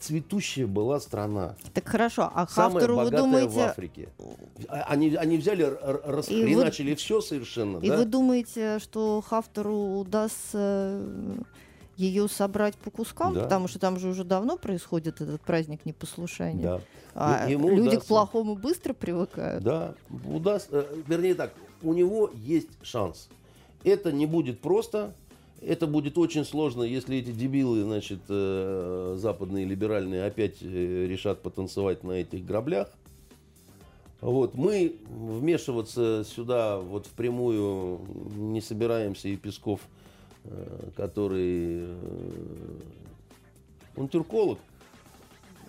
[0.00, 1.56] цветущая была страна.
[1.74, 3.48] Так хорошо, а Самая Хафтеру вы думаете...
[3.48, 4.08] в Африке.
[4.68, 6.96] А, они, они взяли, расхреначили вы...
[6.96, 7.78] все совершенно.
[7.78, 7.96] И да?
[7.98, 11.02] вы думаете, что Хафтеру удастся
[11.98, 13.42] ее собрать по кускам, да.
[13.42, 16.62] потому что там же уже давно происходит этот праздник непослушания.
[16.62, 16.80] Да.
[17.14, 18.00] А Ему люди удастся...
[18.00, 19.64] к плохому быстро привыкают.
[19.64, 23.28] Да, удастся, э, вернее так, у него есть шанс.
[23.82, 25.12] Это не будет просто,
[25.60, 32.04] это будет очень сложно, если эти дебилы, значит, э, западные либеральные опять э, решат потанцевать
[32.04, 32.88] на этих граблях.
[34.20, 38.00] Вот, мы вмешиваться сюда вот впрямую
[38.36, 39.80] не собираемся, и Песков–
[40.96, 42.80] который, э,
[43.96, 44.58] он тюрколог,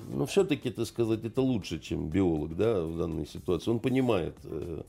[0.10, 3.70] но все-таки, так сказать, это лучше, чем биолог, да, в данной ситуации.
[3.72, 4.82] Он понимает э,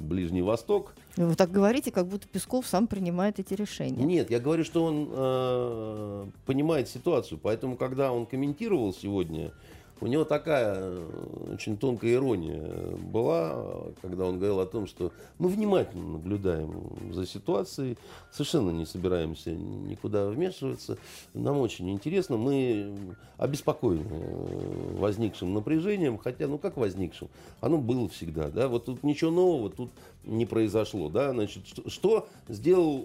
[0.00, 0.94] Ближний Восток.
[1.16, 4.04] Вы так говорите, как будто Песков сам принимает эти решения.
[4.04, 7.38] Нет, я говорю, что он э, понимает ситуацию.
[7.42, 9.52] Поэтому, когда он комментировал сегодня
[10.00, 12.62] у него такая э, очень тонкая ирония
[12.96, 17.96] была, когда он говорил о том, что мы внимательно наблюдаем за ситуацией,
[18.32, 20.98] совершенно не собираемся никуда вмешиваться.
[21.32, 22.94] Нам очень интересно, мы
[23.38, 27.28] обеспокоены э, возникшим напряжением, хотя, ну как возникшим?
[27.60, 29.90] Оно было всегда, да, вот тут ничего нового тут
[30.26, 33.04] не произошло, да, значит, что, что сделал,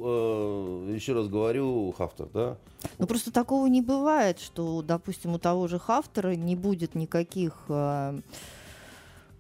[0.89, 2.57] э, еще раз говорю, Хафтер, да?
[2.97, 8.19] Ну просто такого не бывает, что, допустим, у того же Хафтера не будет никаких э,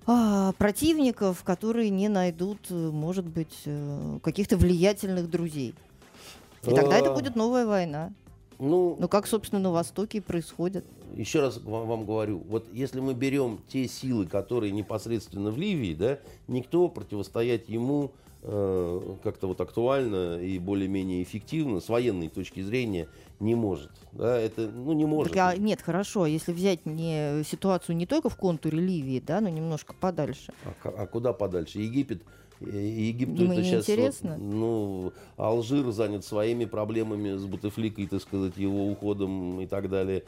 [0.07, 5.73] э, противников, которые не найдут, э, может быть, э, каких-то влиятельных друзей.
[6.63, 8.11] И тогда это А, будет новая война.
[8.59, 10.85] Ну, Ну как, собственно, на Востоке и происходит.
[11.15, 15.93] еще раз вам, вам говорю, вот если мы берем те силы, которые непосредственно в Ливии,
[15.93, 18.11] да, никто противостоять ему
[18.43, 23.07] э, как-то вот актуально и более-менее эффективно с военной точки зрения
[23.39, 23.91] не может.
[24.11, 25.33] Да, это, ну, не может.
[25.33, 29.47] Так, а, нет, хорошо, если взять не ситуацию не только в контуре Ливии, да, но
[29.47, 30.51] немножко подальше.
[30.83, 31.79] А, а куда подальше?
[31.79, 32.21] Египет?
[32.61, 33.83] Египту Ему это сейчас...
[33.83, 34.37] интересно?
[34.37, 40.23] ну, Алжир занят своими проблемами с Бутефликой, так сказать, его уходом и так далее.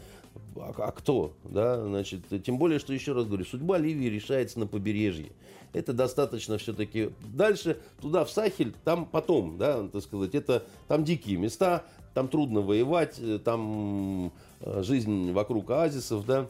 [0.55, 1.33] А, а кто?
[1.43, 5.31] Да, значит, тем более, что, еще раз говорю, судьба Ливии решается на побережье.
[5.73, 11.37] Это достаточно все-таки дальше, туда, в Сахель, там потом, да, так сказать, это там дикие
[11.37, 16.47] места, там трудно воевать, э, там э, жизнь вокруг оазисов, да,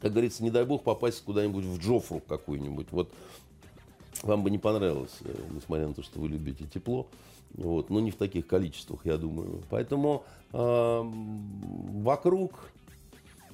[0.00, 2.86] как говорится, не дай бог попасть куда-нибудь в Джофру какую-нибудь.
[2.90, 3.10] Вот
[4.22, 7.06] вам бы не понравилось, э, несмотря на то, что вы любите тепло.
[7.54, 9.62] Вот, но не в таких количествах, я думаю.
[9.70, 12.70] Поэтому э, вокруг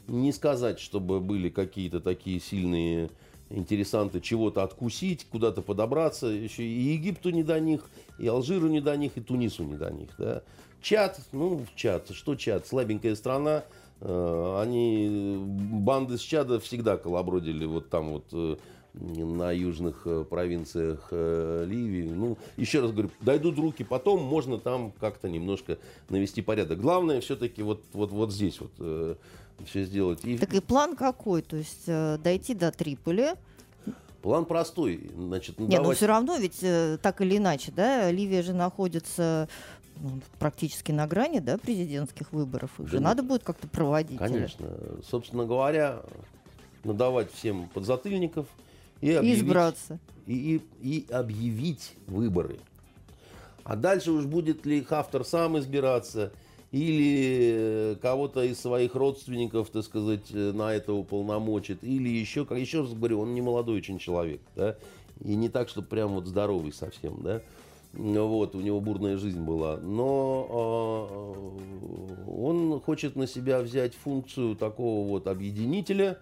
[0.06, 3.10] не сказать, чтобы были какие-то такие сильные
[3.50, 6.26] интересанты чего-то откусить, куда-то подобраться.
[6.26, 7.88] Еще и Египту не до них,
[8.18, 10.10] и Алжиру не до них, и Тунису не до них.
[10.18, 10.42] Да?
[10.82, 12.66] Чад, ну, Чад, что Чад?
[12.66, 13.64] Слабенькая страна.
[14.00, 18.56] Э, Они, банды с Чада всегда колобродили вот там вот э,
[18.96, 22.08] на южных э, провинциях э, Ливии.
[22.10, 25.78] Ну, еще раз говорю, дойдут руки потом, можно там как-то немножко
[26.08, 26.80] навести порядок.
[26.80, 29.18] Главное все-таки вот, вот, вот здесь вот
[29.64, 30.24] все сделать.
[30.24, 31.42] И Так и план какой?
[31.42, 33.34] То есть э, дойти до Триполи.
[34.22, 35.10] план простой.
[35.16, 38.52] Значит, ну, Не, ну давайте- все равно ведь э, так или иначе, да, Ливия же
[38.54, 39.48] находится
[39.98, 42.70] ну, практически на грани, да, президентских выборов.
[42.78, 43.04] Их Да же нет.
[43.04, 44.16] надо будет как-то проводить.
[44.20, 44.24] э.
[44.24, 44.68] Конечно.
[45.08, 46.02] Собственно говоря,
[46.84, 48.46] надавать всем подзатыльников
[49.00, 49.98] и объявить, избраться.
[50.26, 52.56] и, и- и объявить выборы.
[53.64, 56.32] А дальше уж будет ли Хафтер сам избираться,
[56.72, 62.58] или э, кого-то из своих родственников, так сказать, э, на это уполномочит, или еще, как
[62.58, 64.76] еще раз говорю, он не молодой очень человек, да,
[65.24, 67.40] и не так, что прям вот здоровый совсем, да,
[67.92, 71.08] вот, у него бурная жизнь была, но
[72.26, 76.18] э, он хочет на себя взять функцию такого вот объединителя,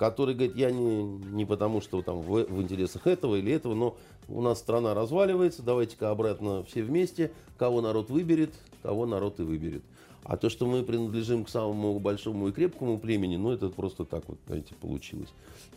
[0.00, 3.98] который говорит, я не, не потому, что там в, в интересах этого или этого, но
[4.30, 9.82] у нас страна разваливается, давайте-ка обратно все вместе, кого народ выберет, того народ и выберет.
[10.24, 14.26] А то, что мы принадлежим к самому большому и крепкому племени, ну, это просто так
[14.26, 15.28] вот, знаете, получилось.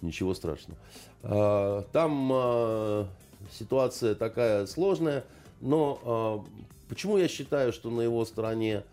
[0.01, 0.79] Ничего страшного.
[1.23, 3.07] А, Там а,
[3.51, 5.25] ситуация такая сложная,
[5.59, 6.45] но а,
[6.87, 8.85] почему я считаю, что на его стороне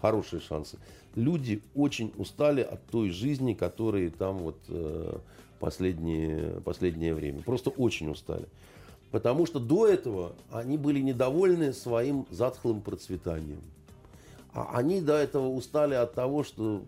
[0.00, 0.78] хорошие шансы?
[1.16, 5.18] Люди очень устали от той жизни, которые там вот э,
[5.58, 7.42] последнее, последнее время.
[7.42, 8.46] Просто очень устали.
[9.10, 13.60] Потому что до этого они были недовольны своим затхлым процветанием.
[14.52, 16.82] А они до этого устали от того, что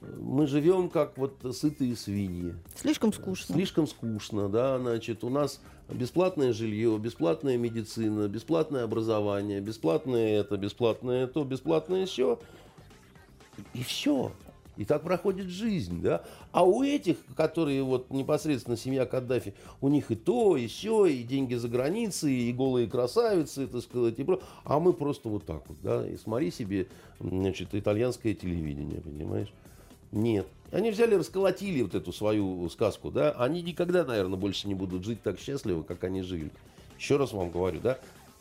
[0.00, 2.54] мы живем как вот сытые свиньи.
[2.74, 3.54] Слишком скучно.
[3.54, 11.26] Слишком скучно, да, значит, у нас бесплатное жилье, бесплатная медицина, бесплатное образование, бесплатное это, бесплатное
[11.26, 12.38] то, бесплатное все.
[13.74, 14.32] И все.
[14.78, 16.22] И так проходит жизнь, да.
[16.52, 21.24] А у этих, которые вот непосредственно семья Каддафи, у них и то, и все, и
[21.24, 24.40] деньги за границей, и голые красавицы, так сказать, и про...
[24.62, 26.06] А мы просто вот так вот, да.
[26.06, 26.86] И смотри себе,
[27.18, 29.52] значит, итальянское телевидение, понимаешь?
[30.12, 30.46] Нет.
[30.70, 33.32] Они взяли, расколотили вот эту свою сказку, да.
[33.32, 36.52] Они никогда, наверное, больше не будут жить так счастливо, как они жили.
[36.98, 37.98] Еще раз вам говорю, да.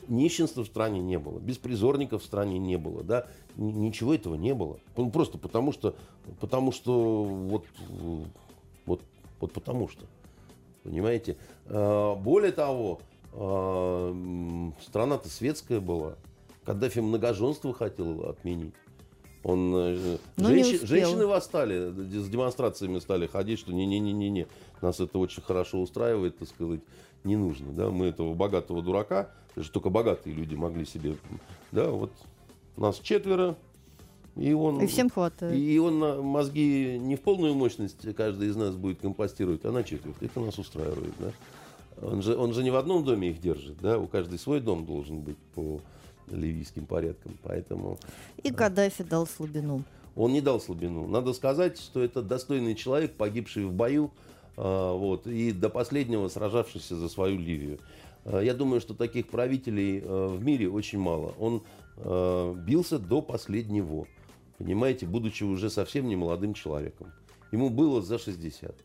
[0.08, 3.28] Нищенства в стране не было, беспризорников в стране не было, да.
[3.56, 4.80] Ничего этого не было.
[4.96, 5.96] Ну, Просто потому что,
[6.40, 7.66] потому что вот,
[8.86, 9.02] вот,
[9.40, 10.06] вот потому что.
[10.84, 11.38] Понимаете?
[11.66, 13.00] А, Более того,
[13.34, 16.16] а, страна-то светская была.
[16.66, 18.74] Каддафи многоженство хотел отменить.
[19.44, 24.48] Он, э, Но женщи- женщины восстали, с демонстрациями стали ходить, что не-не-не-не-не,
[24.82, 26.82] нас это очень хорошо устраивает, так сказать,
[27.28, 31.16] не нужно, да, мы этого богатого дурака, это же только богатые люди могли себе,
[31.72, 32.12] да, вот
[32.78, 33.56] нас четверо,
[34.36, 35.56] И, он, И всем хватает.
[35.56, 39.84] и он на мозги не в полную мощность каждый из нас будет компостировать, а на
[39.84, 40.16] четверть.
[40.22, 41.32] Это нас устраивает, да?
[42.00, 43.98] Он же, он же не в одном доме их держит, да?
[43.98, 45.80] У каждой свой дом должен быть по
[46.30, 47.36] ливийским порядкам.
[47.42, 47.98] Поэтому
[48.44, 49.84] И Каддафи дал слабину.
[50.16, 51.08] он не дал слабину.
[51.08, 54.12] Надо сказать, что это достойный человек, погибший в бою,
[54.58, 57.80] вот, и до последнего сражавшийся за свою Ливию.
[58.26, 61.34] А, Я думаю, что таких правителей а, в мире очень мало.
[61.40, 61.64] Он
[61.98, 64.08] а, бился до последнего,
[64.58, 67.14] понимаете, будучи уже совсем не молодым человеком.
[67.52, 68.76] Ему было за 60.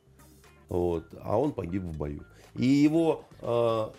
[0.68, 2.24] Вот, а он погиб в бою.
[2.54, 3.92] И его а,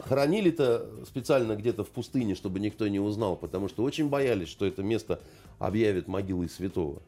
[0.00, 4.82] хоронили-то специально где-то в пустыне, чтобы никто не узнал, потому что очень боялись, что это
[4.82, 5.20] место
[5.58, 7.02] объявят могилой святого.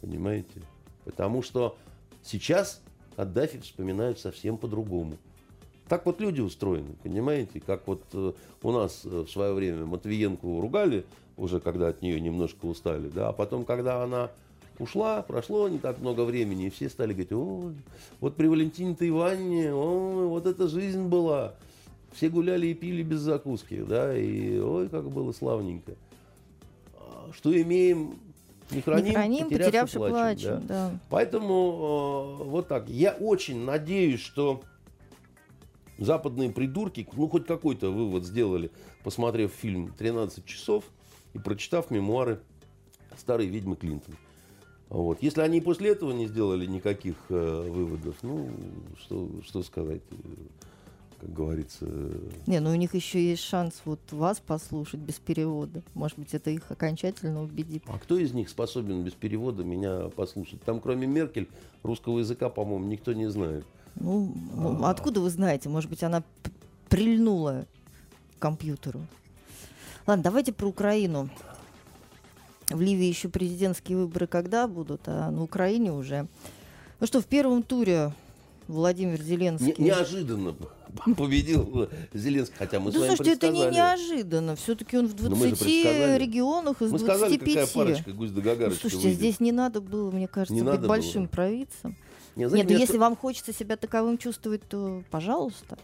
[0.00, 0.62] Понимаете?
[1.04, 1.76] Потому что
[2.22, 2.82] сейчас
[3.16, 5.16] Каддафи вспоминают совсем по-другому.
[5.88, 7.60] Так вот люди устроены, понимаете?
[7.60, 8.32] Как вот э,
[8.62, 11.04] у нас э, в свое время Матвиенку ругали,
[11.36, 14.30] уже когда от нее немножко устали, да, а потом, когда она
[14.78, 17.74] ушла, прошло не так много времени, и все стали говорить, ой,
[18.20, 21.54] вот при Валентине-то Ивановне, ой, вот эта жизнь была.
[22.12, 25.92] Все гуляли и пили без закуски, да, и ой, как было славненько.
[26.98, 28.14] А Что имеем,
[28.72, 30.12] не храним, Не храним, потерявши потерявши плачем,
[30.50, 30.66] плачем.
[30.66, 30.90] да.
[30.90, 30.98] Да.
[31.10, 32.88] Поэтому э, вот так.
[32.88, 34.62] Я очень надеюсь, что
[35.98, 38.70] западные придурки, ну, хоть какой-то вывод сделали,
[39.04, 40.84] посмотрев фильм «13 часов»
[41.34, 42.40] и прочитав мемуары
[43.16, 44.16] старой ведьмы Клинтон.
[44.88, 45.22] Вот.
[45.22, 48.50] Если они после этого не сделали никаких э, выводов, ну,
[48.98, 50.00] что, что сказать,
[51.20, 51.86] как говорится.
[52.46, 55.82] Не, ну у них еще есть шанс вот вас послушать без перевода.
[55.94, 57.84] Может быть, это их окончательно убедит.
[57.86, 60.62] А кто из них способен без перевода меня послушать?
[60.62, 61.48] Там, кроме Меркель,
[61.82, 63.64] русского языка, по-моему, никто не знает.
[63.96, 65.68] Ну, м, откуда вы знаете?
[65.68, 66.22] Может быть, она
[66.88, 67.66] прильнула
[68.36, 69.00] к компьютеру.
[70.06, 71.28] Ладно, давайте про Украину.
[72.70, 76.26] В Ливии еще президентские выборы когда будут, а на Украине уже.
[77.00, 78.12] Ну что, в первом туре
[78.70, 79.74] Владимир Не- Зеленский...
[79.78, 80.54] неожиданно
[81.16, 84.56] победил Зеленский, хотя мы да с вами слушайте, это не неожиданно.
[84.56, 86.22] Все-таки он в Ну, мы же 20 предсказали.
[86.22, 87.54] регионах из Мы сказали, 25.
[87.54, 89.18] какая парочка гусь да Ну, слушайте, выйдет.
[89.18, 91.28] здесь не надо было, мне кажется, Не быть большим было.
[91.30, 91.96] провидцем.
[92.36, 95.76] Не, знаете, Нет, ну меня если что- вам хочется себя таковым чувствовать, то пожалуйста.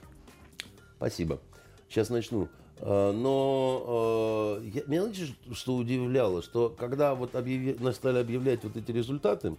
[0.97, 1.41] Спасибо.
[1.89, 2.49] Сейчас начну.
[2.81, 8.63] А, Но э, я- меня знаете, что удивляло, что когда вот объяви- нас стали объявлять
[8.65, 9.57] вот эти результаты,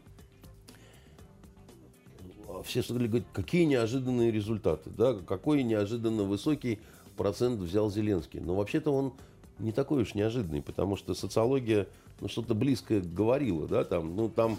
[2.64, 6.80] все стали говорить, какие неожиданные результаты, да, какой неожиданно высокий
[7.16, 8.40] процент взял Зеленский.
[8.40, 9.14] Но вообще-то он
[9.60, 11.88] не такой уж неожиданный, потому что социология
[12.22, 14.58] ну, что-то близкое говорила, да, там, ну, там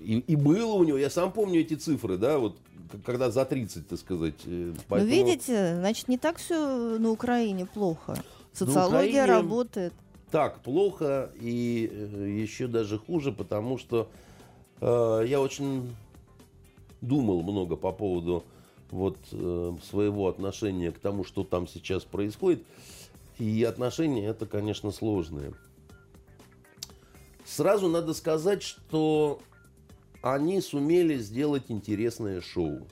[0.00, 2.56] и, и было у него, я сам помню эти цифры, да, вот
[3.04, 4.34] когда за 30, так сказать.
[4.46, 8.16] э, Ну, поэтому- видите, значит, не так все на Украине плохо.
[8.52, 9.92] Социология Украине- работает.
[10.30, 14.08] так плохо и э, еще даже хуже, потому что
[14.80, 15.94] э, я очень
[17.00, 18.44] думал много по поводу
[18.90, 22.62] вот э, своего отношения к тому, что там сейчас происходит.
[23.38, 25.52] И отношения это, конечно, сложные.
[27.44, 29.40] Сразу надо сказать, что
[30.22, 32.86] они сумели сделать интересное шоу.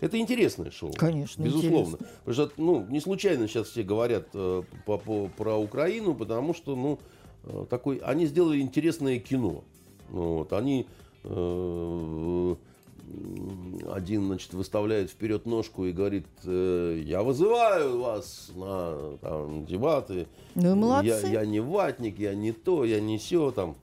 [0.00, 0.92] Это интересное шоу.
[0.92, 1.98] Конечно, Безусловно.
[2.24, 6.76] Потому что, ну, не случайно сейчас все говорят э, по- по- про Украину, потому что,
[6.76, 7.00] ну,
[7.44, 9.64] э, такой, они сделали интересное кино.
[10.10, 10.86] Вот, они
[11.24, 12.56] э,
[13.90, 20.26] один, значит, выставляет вперед ножку и говорит, э, я вызываю вас на там, дебаты.
[20.54, 21.26] Ну молодцы.
[21.26, 23.76] Я, я не ватник, я не то, я не все там.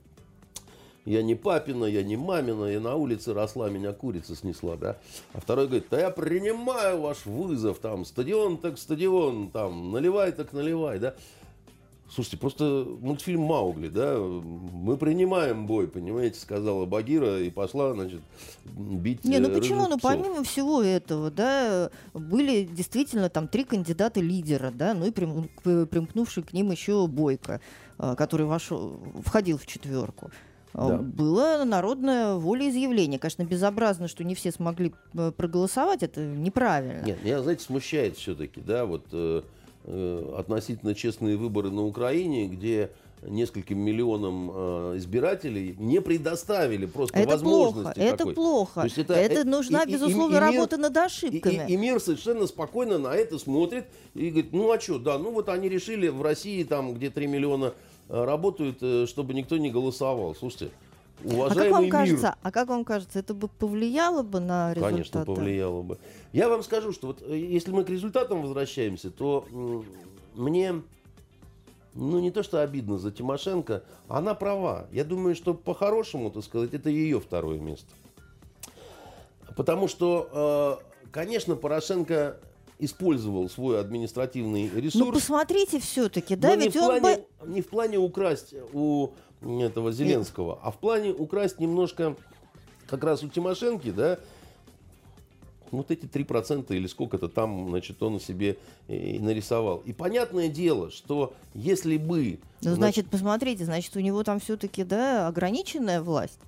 [1.06, 4.98] Я не папина, я не мамина, я на улице росла, меня курица снесла, да.
[5.34, 10.52] А второй говорит, да я принимаю ваш вызов, там, стадион так стадион, там, наливай так
[10.52, 11.14] наливай, да.
[12.08, 18.20] Слушайте, просто мультфильм Маугли, да, мы принимаем бой, понимаете, сказала Багира и пошла, значит,
[18.64, 19.88] бить Не, ну э, почему?
[19.88, 25.50] Ну помимо всего этого, да, были действительно там три кандидата лидера, да, ну и прим-
[25.62, 27.60] к- примкнувший к ним еще Бойко,
[27.98, 30.30] а, который вошел, входил в четверку.
[30.74, 30.98] Да.
[30.98, 33.18] Было народное волеизъявление.
[33.18, 37.02] Конечно, безобразно, что не все смогли э, проголосовать, это неправильно.
[37.02, 39.42] Нет, меня, знаете, смущает все-таки, да, вот э, э,
[40.38, 42.90] относительно честные выборы на Украине, где
[43.22, 48.34] нескольким миллионам э, избирателей не предоставили просто это плохо, возможности это какой.
[48.34, 48.80] плохо.
[48.80, 50.98] То есть это- это э, нужна, и- и- и- безусловно, и мир- работа над И,
[51.00, 51.66] ошибками.
[51.68, 55.30] и- и мир совершенно спокойно на это смотрит и говорит, ну а что, да, ну
[55.32, 57.72] вот они решили в России, там, где 3 миллиона
[58.08, 60.34] э, работают, э, чтобы никто не голосовал.
[60.36, 60.70] Слушайте,
[61.24, 64.74] А как уважаемый вам мир, кажется, а как вам кажется, это бы повлияло бы на
[64.74, 64.94] результаты?
[64.94, 65.98] Конечно, повлияло бы.
[66.32, 69.46] Я вам скажу, что вот э, если мы к результатам возвращаемся, то
[70.34, 70.82] мне
[71.96, 74.86] ну, не то, что обидно за Тимошенко, она права.
[74.92, 77.88] Я думаю, что по-хорошему, так сказать, это ее второе место.
[79.56, 82.36] Потому что, э, конечно, Порошенко
[82.78, 85.06] использовал свой административный ресурс.
[85.06, 87.00] Ну, посмотрите все-таки, да, ведь не в, он...
[87.00, 89.10] плане, бо- не в плане украсть у
[89.42, 92.16] этого Зеленского, а в плане украсть немножко
[92.86, 94.18] как раз у Тимошенки, да,
[95.70, 98.56] вот эти 3% или сколько-то там, значит, он себе
[98.88, 99.78] и нарисовал.
[99.84, 102.38] И понятное дело, что если бы...
[102.62, 106.38] Ну, значит, посмотрите, значит, у него там все-таки, да, ограниченная власть.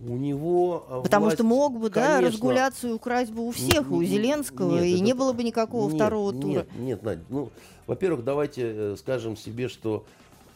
[0.00, 3.50] у него а, Потому власть, что мог бы, да, конечно, разгуляться и украсть бы у
[3.50, 6.48] всех, и у Зеленского, нет, и это- не было бы никакого нет, второго тура.
[6.48, 7.50] Нет, нет, Надь, ну,
[7.86, 10.04] во-первых, давайте э, скажем себе, что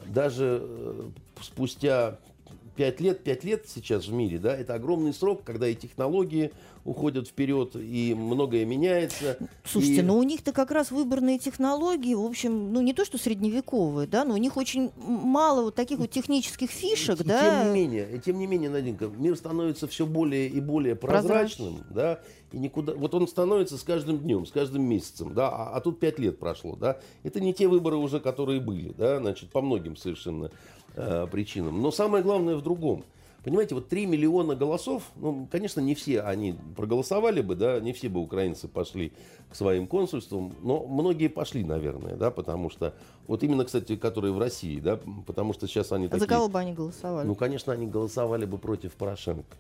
[0.07, 1.11] даже э,
[1.43, 2.19] спустя
[2.77, 6.53] 5 лет, 5 лет сейчас в мире, да, это огромный срок, когда и технологии
[6.85, 9.37] уходят вперед, и многое меняется.
[9.65, 13.19] Слушайте, и- ну у них-то как раз выборные технологии, в общем, ну не то что
[13.19, 17.65] средневековые, да, но у них очень мало вот таких вот технических фишек, И да.
[17.65, 21.83] Тем не менее, и тем не менее, Наденька, мир становится все более и более прозрачным,
[21.91, 22.21] да,
[22.53, 26.01] и никуда, вот он становится с каждым днем, с каждым месяцем, да, а, а тут
[26.01, 29.97] пять лет прошло, да, это не те выборы уже, которые были, да, значит, по многим
[29.97, 30.51] совершенно
[30.97, 31.81] э, причинам.
[31.83, 33.05] Но самое главное в другом.
[33.43, 38.09] Понимаете, вот 3 миллиона голосов, ну, конечно, не все они проголосовали бы, да, не все
[38.09, 39.13] бы украинцы пошли
[39.49, 42.95] к своим консульствам, но многие пошли, наверное, да, потому что,
[43.27, 46.29] вот именно, кстати, которые в России, да, потому что сейчас они А за такие...
[46.29, 47.27] кого бы они голосовали?
[47.27, 49.57] Ну, конечно, они голосовали бы против Порошенко.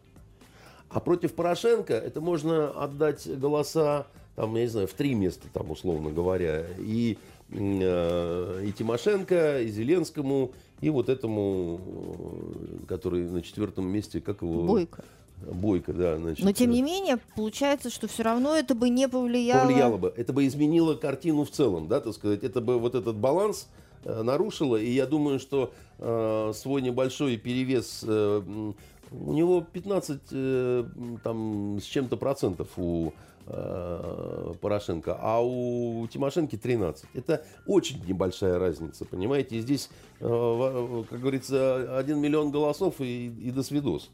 [0.90, 4.06] А против Порошенко это можно отдать голоса,
[4.36, 7.16] там, я не знаю, в три места, там, условно говоря, и,
[7.50, 14.64] э, и Тимошенко, и Зеленскому, и вот этому, э, который на четвертом месте, как его?
[14.64, 15.04] Бойко.
[15.46, 16.18] Бойко, да.
[16.18, 19.66] Значит, Но тем э, не менее, получается, что все равно это бы не повлияло.
[19.66, 20.12] повлияло бы.
[20.16, 22.44] Это бы изменило картину в целом, да, так сказать.
[22.44, 23.68] Это бы вот этот баланс
[24.04, 24.76] э, нарушило.
[24.76, 28.72] И я думаю, что э, свой небольшой перевес, э,
[29.12, 30.84] у него 15 э,
[31.24, 33.10] там, с чем-то процентов у э,
[33.46, 37.04] Порошенко, а у Тимошенки 13.
[37.14, 39.56] Это очень небольшая разница, понимаете?
[39.56, 44.10] И здесь, э, как говорится, 1 миллион голосов и, и до свидос.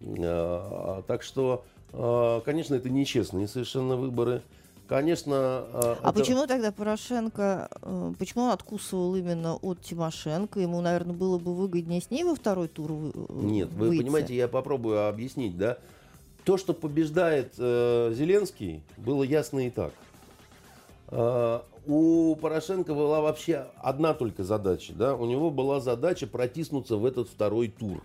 [0.00, 4.42] Э, Так что, э, конечно, это нечестные совершенно выборы.
[4.88, 10.60] Конечно, э, А это- почему тогда Порошенко, э, почему он откусывал именно от Тимошенко?
[10.60, 14.02] Ему, наверное, было бы выгоднее с ней во второй тур вы- э, Нет, вы выйти.
[14.02, 15.78] понимаете, я попробую объяснить, да.
[16.46, 19.92] То, что побеждает э, Зеленский, было ясно и так.
[21.08, 25.16] Э, у Порошенко была вообще одна только задача, да.
[25.16, 28.00] У него была задача протиснуться в этот второй тур.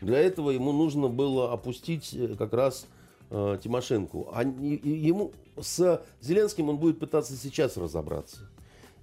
[0.00, 2.86] Для этого ему нужно было опустить э, как раз
[3.30, 4.18] э, Тимошенко.
[4.34, 8.48] А ему с Зеленским он будет пытаться сейчас разобраться.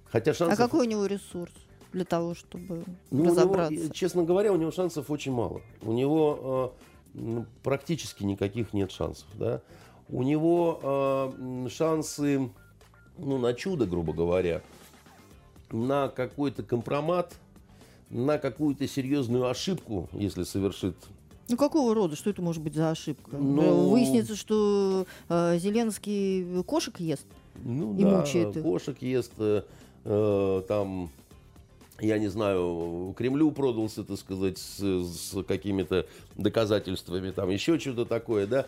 [0.06, 1.52] Хотя А шансов какой у него ресурс
[1.92, 3.74] для того, чтобы ну, него, разобраться?
[3.74, 5.60] э, честно говоря, у него шансов очень мало.
[5.82, 6.87] У него э,
[7.62, 9.26] практически никаких нет шансов.
[9.34, 9.60] Да?
[10.08, 12.50] У него э, шансы
[13.18, 14.62] ну, на чудо, грубо говоря,
[15.70, 17.34] на какой-то компромат,
[18.10, 20.96] на какую-то серьезную ошибку, если совершит.
[21.50, 22.16] Ну какого рода?
[22.16, 23.36] Что это может быть за ошибка?
[23.36, 27.26] Ну- Выяснится, что э, Зеленский кошек ест.
[27.56, 28.62] Ну И да, мучает их.
[28.62, 29.62] кошек ест, э,
[30.04, 31.10] э, там,
[32.00, 38.46] я не знаю, Кремлю продался, так сказать, с, с какими-то доказательствами, там еще что-то такое,
[38.46, 38.66] да.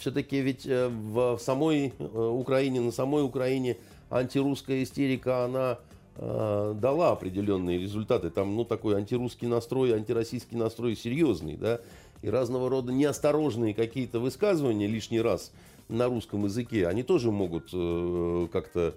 [0.00, 3.76] Все-таки ведь э, в самой э, Украине, на самой Украине
[4.08, 5.78] антирусская истерика, она
[6.16, 8.30] э, дала определенные результаты.
[8.30, 11.80] Там, ну, такой антирусский настрой, антироссийский настрой серьезный, да.
[12.22, 15.52] И разного рода неосторожные какие-то высказывания лишний раз
[15.88, 18.92] на русском языке, они тоже могут э, как-то э,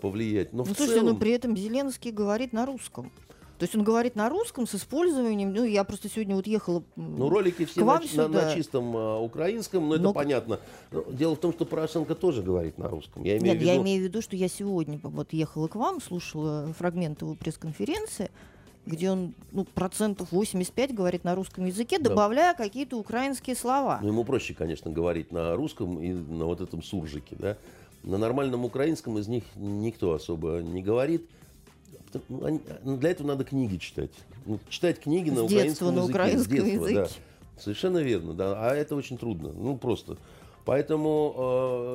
[0.00, 0.52] повлиять.
[0.52, 1.14] Но Ну, в слушайте, целом...
[1.14, 3.10] но при этом Зеленский говорит на русском.
[3.58, 6.82] То есть он говорит на русском с использованием, ну, я просто сегодня вот ехала...
[6.96, 8.54] Ну, ролики все на, на- на сюда.
[8.54, 10.58] чистом э, украинском, но это Но- понятно.
[10.90, 13.22] Но дело в том, что Порошенко тоже говорит на русском.
[13.22, 13.70] Я имею Нет, в виду...
[13.72, 18.30] я имею в виду, что я сегодня вот ехала к вам, слушала фрагмент его пресс-конференции,
[18.86, 22.10] где он ну, процентов 85 говорит на русском языке, Да.
[22.10, 24.00] добавляя какие-то украинские слова.
[24.02, 27.56] Ну, ему проще, конечно, говорить на русском и на вот этом суржике, да.
[28.04, 31.28] На нормальном украинском из них никто особо не говорит.
[32.28, 34.10] Ну, они- ну, для этого надо книги читать.
[34.46, 36.06] Ну, читать книги на С детства украинском на языке.
[36.06, 37.00] с украинском детства, да.
[37.00, 37.14] языке.
[37.58, 38.70] Совершенно верно, да.
[38.70, 39.52] А это очень трудно.
[39.52, 40.16] Ну, просто.
[40.64, 41.34] Поэтому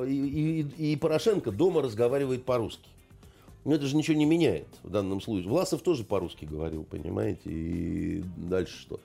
[0.04, 2.88] э, и, и- и Порошенко дома разговаривает по-русски.
[3.64, 5.48] Но это же ничего не меняет в данном случае.
[5.50, 9.00] Власов тоже по-русски говорил, понимаете, и дальше что.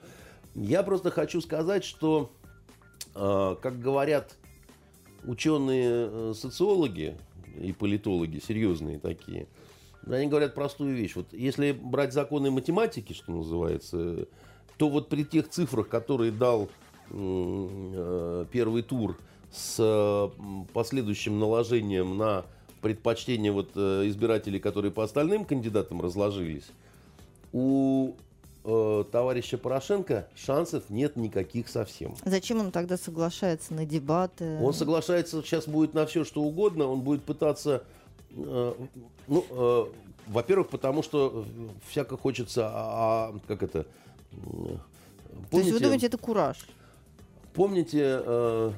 [0.54, 2.30] Я просто хочу сказать, что,
[3.14, 4.34] э, как говорят
[5.26, 6.32] ученые э,
[7.60, 9.46] и политологи, серьезные такие,
[10.06, 11.16] Они говорят простую вещь.
[11.16, 14.26] Вот если брать законы математики, что называется,
[14.76, 16.68] то вот при тех цифрах, которые дал
[17.10, 19.16] э, первый тур
[19.52, 22.44] с э, последующим наложением на
[22.82, 26.66] предпочтение вот избирателей, которые по остальным кандидатам разложились,
[27.52, 28.12] у
[28.66, 32.14] э, товарища Порошенко шансов нет никаких совсем.
[32.24, 34.58] Зачем он тогда соглашается на дебаты?
[34.60, 36.86] Он соглашается сейчас будет на все, что угодно.
[36.86, 37.84] Он будет пытаться,
[38.30, 38.74] э,
[39.28, 39.84] ну, э,
[40.26, 41.44] во-первых, потому что
[41.88, 43.86] всяко хочется, а, а как это?
[44.32, 44.80] Помните,
[45.50, 46.66] То есть вы думаете, это кураж?
[47.54, 48.72] Помните э,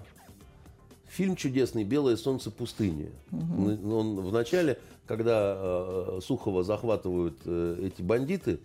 [1.09, 3.11] фильм чудесный "Белое солнце пустыни"?
[3.33, 3.97] Угу.
[3.97, 8.61] Он в начале, когда э, Сухова захватывают э, эти бандиты,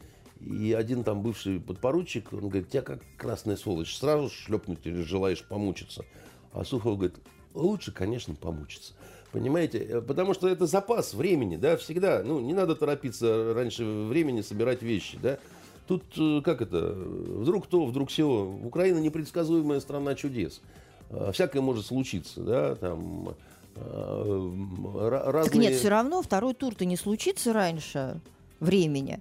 [0.46, 5.44] и один там бывший подпоручик, он говорит, тебя как красная сволочь, сразу шлепнуть или желаешь
[5.44, 6.06] помучиться?
[6.52, 7.18] А Сухов говорит,
[7.54, 8.94] лучше, конечно, помучиться.
[9.34, 9.80] Понимаете?
[9.80, 12.22] Э, потому что это запас времени, да, всегда.
[12.24, 15.40] Ну, не надо торопиться раньше времени собирать вещи, да.
[15.88, 18.28] Тут, э, как это, вдруг то, вдруг все.
[18.64, 20.62] Украина непредсказуемая страна чудес.
[21.10, 23.36] Э, всякое может случиться, да, там
[23.76, 25.44] разные...
[25.46, 28.22] Так нет, все равно второй тур-то не случится раньше
[28.60, 29.20] времени.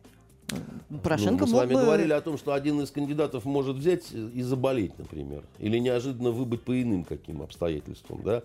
[1.03, 1.81] Порошенко ну, мы с вами бы...
[1.81, 6.63] говорили о том, что один из кандидатов может взять и заболеть, например, или неожиданно выбыть
[6.63, 8.43] по иным каким обстоятельствам, да.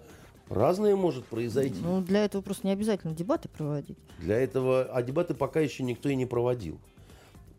[0.49, 1.75] Разное может произойти.
[1.81, 3.97] Ну, для этого просто не обязательно дебаты проводить.
[4.19, 6.79] Для этого, а дебаты пока еще никто и не проводил.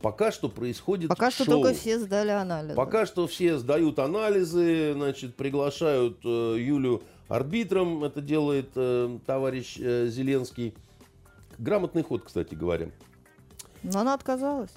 [0.01, 1.63] Пока что происходит Пока что шоу.
[1.63, 2.77] только все сдали анализы.
[2.77, 10.07] Пока что все сдают анализы, значит, приглашают э, Юлю арбитром, это делает э, товарищ э,
[10.09, 10.75] Зеленский.
[11.59, 12.91] Грамотный ход, кстати говоря.
[13.83, 14.73] Но она отказалась.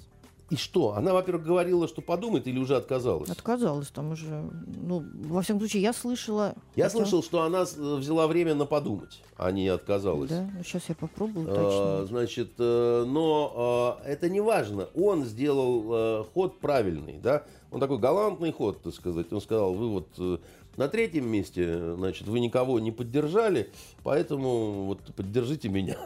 [0.52, 0.96] И что?
[0.96, 3.30] Она, во-первых, говорила, что подумает или уже отказалась?
[3.30, 4.44] Отказалась там уже.
[4.84, 6.56] Ну, во всяком случае, я слышала...
[6.76, 6.98] Я хотя...
[6.98, 10.30] слышал, что она взяла время на подумать, а не отказалась.
[10.30, 14.90] Да, ну сейчас я попробую а, Значит, э, но а, это не важно.
[14.94, 17.46] Он сделал а, ход правильный, да?
[17.72, 19.32] Он такой галантный ход, так сказать.
[19.32, 20.38] Он сказал, вы вот э,
[20.78, 23.70] на третьем месте, значит, вы никого не поддержали,
[24.04, 25.98] поэтому вот поддержите меня.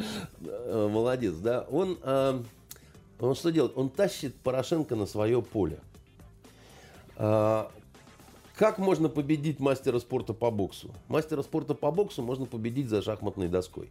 [0.40, 1.66] Молодец, да?
[1.70, 2.42] Он, а,
[3.20, 3.72] он что делает?
[3.76, 5.78] Он тащит Порошенко на свое поле.
[7.16, 7.70] А,
[8.56, 10.90] как можно победить мастера спорта по боксу?
[11.08, 13.90] Мастера спорта по боксу можно победить за шахматной доской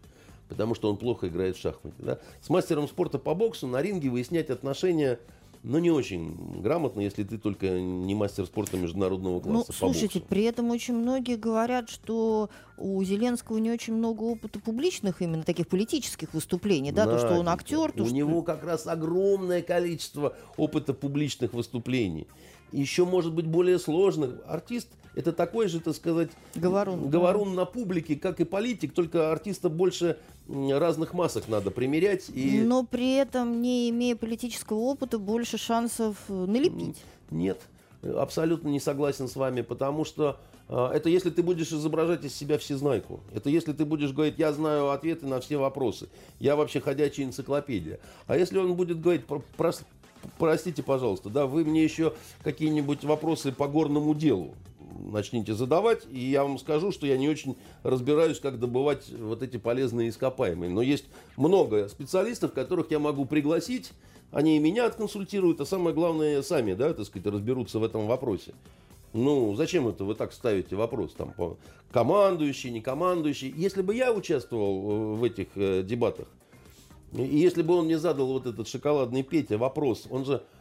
[0.51, 1.95] потому что он плохо играет в шахматы.
[1.99, 2.19] Да?
[2.41, 5.17] С мастером спорта по боксу на ринге выяснять отношения
[5.63, 9.65] но не очень грамотно, если ты только не мастер спорта международного ну, класса.
[9.67, 10.29] Ну, слушайте, боксу.
[10.29, 15.67] при этом очень многие говорят, что у Зеленского не очень много опыта публичных, именно таких
[15.67, 17.91] политических выступлений, да, да то, что он актер.
[17.91, 18.15] То, у что...
[18.15, 22.27] него как раз огромное количество опыта публичных выступлений.
[22.71, 24.41] Еще, может быть, более сложных.
[24.47, 27.61] Артист– это такой же, так сказать, говорун, говорун да.
[27.61, 32.29] на публике, как и политик, только артиста больше разных масок надо примерять.
[32.29, 32.61] И...
[32.61, 37.01] Но при этом, не имея политического опыта, больше шансов э, налепить.
[37.29, 37.61] Нет,
[38.03, 40.39] абсолютно не согласен с вами, потому что
[40.69, 43.19] э, это если ты будешь изображать из себя всезнайку.
[43.33, 46.09] Это если ты будешь говорить, я знаю ответы на все вопросы.
[46.39, 47.99] Я вообще ходячая энциклопедия.
[48.27, 49.73] А если он будет говорить, про, про,
[50.37, 54.55] простите, пожалуйста, да, вы мне еще какие-нибудь вопросы по горному делу
[54.99, 59.57] начните задавать, и я вам скажу, что я не очень разбираюсь, как добывать вот эти
[59.57, 60.69] полезные ископаемые.
[60.69, 61.05] Но есть
[61.37, 63.91] много специалистов, которых я могу пригласить,
[64.31, 68.53] они и меня отконсультируют, а самое главное, сами, да, так сказать, разберутся в этом вопросе.
[69.13, 71.13] Ну, зачем это вы так ставите вопрос?
[71.13, 71.57] Там, по
[71.91, 73.53] командующий, не командующий.
[73.55, 76.27] Если бы я участвовал в этих э, дебатах,
[77.11, 80.43] и если бы он мне задал вот этот шоколадный Петя вопрос, он же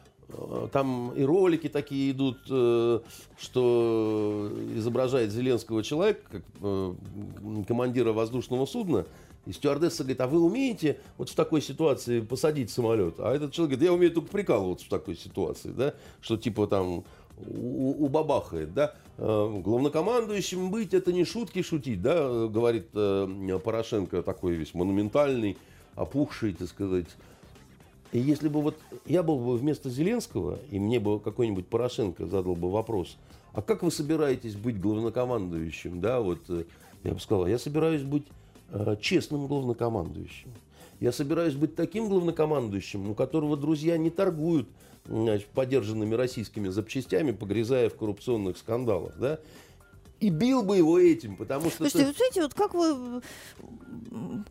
[0.71, 2.99] там и ролики такие идут, э,
[3.39, 6.93] что изображает Зеленского человек, как э,
[7.67, 9.05] командира воздушного судна,
[9.45, 13.15] и стюардесса говорит, а вы умеете вот в такой ситуации посадить самолет?
[13.19, 17.03] А этот человек говорит, я умею только прикалываться в такой ситуации, да, что типа там
[17.37, 18.93] убабахает, да.
[19.17, 25.57] Главнокомандующим быть это не шутки шутить, да, говорит Порошенко, такой весь монументальный,
[25.95, 27.07] опухший, так сказать,
[28.11, 32.55] и если бы вот я был бы вместо Зеленского, и мне бы какой-нибудь Порошенко задал
[32.55, 33.17] бы вопрос,
[33.53, 36.65] а как вы собираетесь быть главнокомандующим, да, вот э,
[37.03, 38.25] я бы сказал, я собираюсь быть
[38.71, 40.49] э, честным главнокомандующим.
[40.99, 44.67] Я собираюсь быть таким главнокомандующим, у которого друзья не торгуют
[45.05, 49.17] значит, подержанными российскими запчастями, погрязая в коррупционных скандалах.
[49.17, 49.39] Да?
[50.21, 51.77] И бил бы его этим, потому что...
[51.89, 53.21] Слушайте, вот знаете, вот как вы,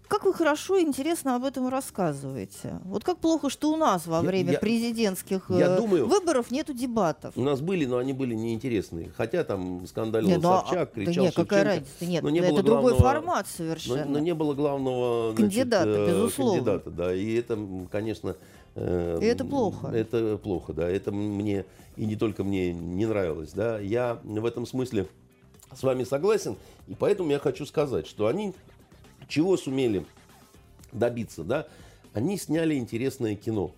[0.09, 2.81] как вы хорошо и интересно об этом рассказываете.
[2.85, 6.51] Вот как плохо, что у нас во Я- время я- президентских я э, думаю- выборов
[6.51, 7.37] нету дебатов.
[7.37, 9.11] У нас были, но они были неинтересные.
[9.17, 11.87] Хотя там скандалил Не, ну, а- Собчак, да кричал нет, какая Шевченко.
[11.89, 12.11] разница?
[12.13, 14.05] Нет, но не это другой формат Но, совершенно.
[14.07, 16.55] но не было главного значит, Кандидата, э, безусловно.
[16.65, 17.15] Кандидата, да.
[17.15, 17.59] И это,
[17.93, 18.35] конечно...
[18.75, 19.87] э, И это плохо.
[19.89, 20.89] Это плохо, да.
[20.89, 21.65] Это мне,
[21.97, 23.79] и не только мне, не нравилось, да.
[23.79, 25.07] Я в этом смысле
[25.75, 26.57] с вами согласен.
[26.89, 28.55] И поэтому я хочу сказать, что они
[29.29, 30.05] чего сумели
[30.93, 31.67] добиться, да?
[32.13, 33.73] Они сняли интересное кино.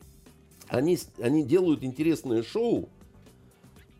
[0.69, 2.89] Они, они делают интересное шоу,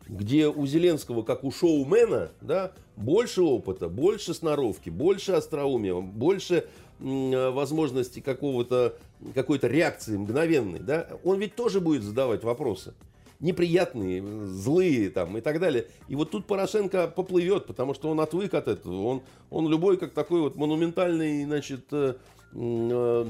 [0.09, 6.67] где у Зеленского, как у шоумена, да, больше опыта, больше сноровки, больше остроумия, больше
[7.01, 8.97] э, возможности какого-то,
[9.35, 10.81] какой-то реакции мгновенной.
[10.81, 11.09] Да?
[11.25, 12.95] Он ведь тоже будет задавать вопросы.
[13.43, 15.89] Неприятные, злые там и так далее.
[16.07, 19.03] И вот тут Порошенко поплывет, потому что он отвык от этого.
[19.03, 22.15] Он, он любой, как такой вот монументальный, значит, э,
[22.55, 23.27] э,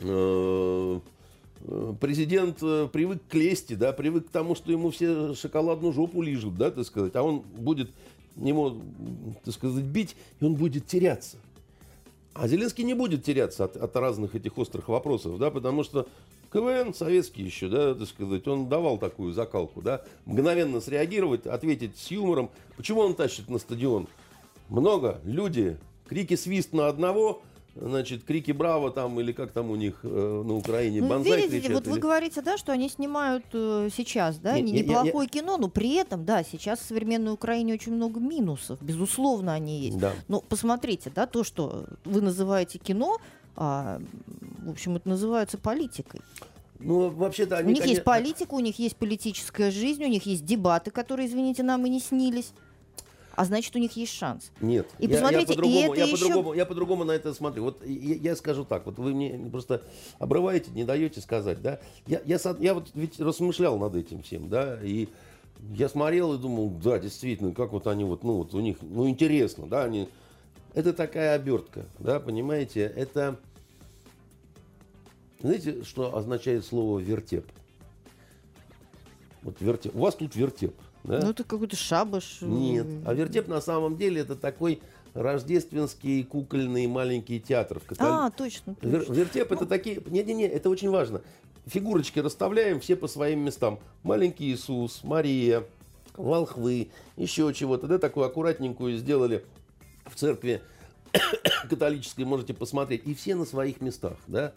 [0.00, 1.00] э,
[1.60, 6.20] э, президент э, привык к лести, да, привык к тому, что ему все шоколадную жопу
[6.20, 7.92] лижут, да, так сказать, а он будет
[8.34, 8.82] ему,
[9.44, 11.36] так сказать, бить, и он будет теряться.
[12.34, 16.08] А Зеленский не будет теряться от, от разных этих острых вопросов, да, потому что
[16.52, 22.10] КВН советский еще, да, так сказать, он давал такую закалку, да, мгновенно среагировать, ответить с
[22.10, 22.50] юмором.
[22.76, 24.06] Почему он тащит на стадион?
[24.68, 27.40] Много, люди, крики свист на одного,
[27.74, 30.08] значит, крики браво там, или как там у них э,
[30.46, 31.72] на Украине, Ну, банзай видите, кричат.
[31.74, 34.82] вот вы или- говорите, да, что они снимают э, сейчас, да, Не- не- я- я-
[34.84, 39.80] неплохое кино, но при этом, да, сейчас в современной Украине очень много минусов, безусловно, они
[39.80, 39.98] есть.
[39.98, 40.12] Да.
[40.28, 43.16] Но посмотрите, да, то, что вы называете кино,
[43.56, 44.00] а,
[44.62, 46.20] в общем, это называется политикой.
[46.78, 47.74] Ну, вообще-то у они...
[47.74, 51.62] них есть конечно- политика, у них есть политическая жизнь, у них есть дебаты, которые, извините,
[51.62, 52.52] нам и не снились.
[53.34, 54.50] А значит, у них есть шанс.
[54.60, 54.86] Нет.
[54.98, 57.62] И я, посмотрите, я и по-другому, это я, еще- по-другому, я по-другому на это смотрю.
[57.64, 59.82] Вот я, я скажу так, вот вы мне просто
[60.18, 61.80] обрываете, не даете сказать, да?
[62.06, 65.08] Я, я, со- я вот ведь размышлял над этим всем, да, и
[65.74, 69.08] я смотрел и думал, да, действительно, как вот они вот, ну вот у них, ну
[69.08, 70.08] интересно, да, они...
[70.74, 72.80] Это такая обертка, да, понимаете?
[72.82, 73.36] Это,
[75.42, 77.46] знаете, что означает слово вертеп?
[79.42, 79.94] Вот вертеп.
[79.94, 80.74] У вас тут вертеп,
[81.04, 81.20] да?
[81.22, 82.38] Ну, это какой-то шабаш.
[82.42, 82.86] Нет.
[83.04, 84.80] А вертеп на самом деле это такой
[85.14, 87.80] рождественский кукольный маленький театр.
[87.80, 88.76] В католи- А, точно.
[88.80, 89.12] Вер- точно.
[89.12, 90.00] Вертеп это такие...
[90.06, 91.22] Не-не-не, это очень важно.
[91.66, 93.78] Фигурочки расставляем все по своим местам.
[94.04, 95.64] Маленький Иисус, Мария,
[96.16, 97.86] волхвы, еще чего-то.
[97.88, 99.44] Да, такую аккуратненькую сделали
[100.06, 100.62] в церкви
[101.68, 103.06] католической, можете посмотреть.
[103.06, 104.52] И все на своих местах, да.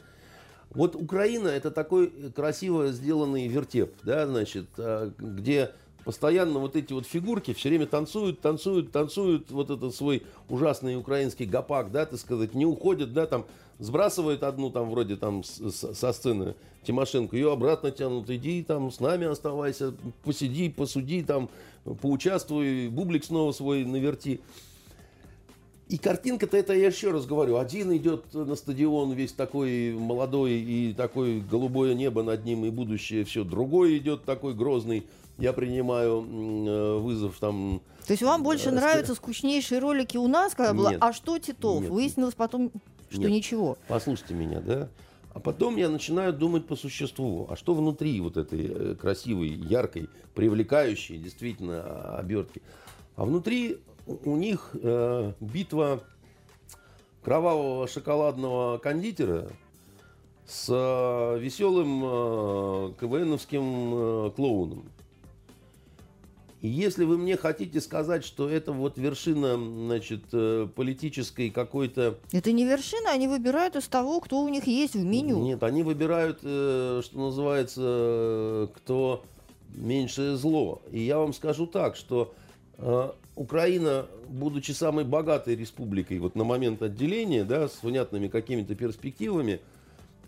[0.72, 5.72] Вот Украина это такой красиво сделанный вертеп, да, значит, а, где
[6.04, 11.46] постоянно вот эти вот фигурки все время танцуют, танцуют, танцуют, вот этот свой ужасный украинский
[11.46, 13.46] гопак, да, так сказать, не уходят, да, там,
[13.80, 16.56] сбрасывают одну там вроде там со сцены
[16.86, 19.94] Тимошенко, ее обратно тянут, иди там с нами оставайся,
[20.24, 21.50] посиди, посуди там,
[22.02, 24.42] поучаствуй, бублик снова свой наверти.
[25.88, 30.94] И картинка-то это, я еще раз говорю, один идет на стадион весь такой молодой и
[30.94, 33.44] такое голубое небо над ним и будущее все.
[33.44, 35.06] Другой идет такой грозный.
[35.38, 37.82] Я принимаю э, вызов там.
[38.08, 40.96] То есть вам больше Э, нравятся скучнейшие ролики у нас, когда было.
[41.00, 41.92] «А что Титов?» Нет.
[41.92, 42.72] Выяснилось потом,
[43.10, 43.32] что Нет.
[43.32, 43.78] ничего.
[43.88, 44.90] Послушайте меня, да?
[45.36, 47.46] А потом я начинаю думать по существу.
[47.50, 52.62] А что внутри вот этой э, красивой, яркой, привлекающей действительно а, обертки?
[53.18, 56.02] А внутри у у них э, битва
[57.24, 59.50] кровавого шоколадного кондитера
[60.46, 64.86] с э, веселым э, КВНовским э, клоуном.
[66.62, 72.52] И если вы мне хотите сказать, что это вот вершина, значит, э, политической какой-то Это
[72.52, 75.38] не вершина, они выбирают из того, кто у них есть в меню.
[75.40, 79.24] нет, они выбирают, э, что называется, э, кто
[79.76, 80.82] меньшее зло.
[80.92, 82.34] И я вам скажу так, что
[83.36, 89.60] Украина, будучи самой богатой республикой вот на момент отделения, да, с внятными какими-то перспективами,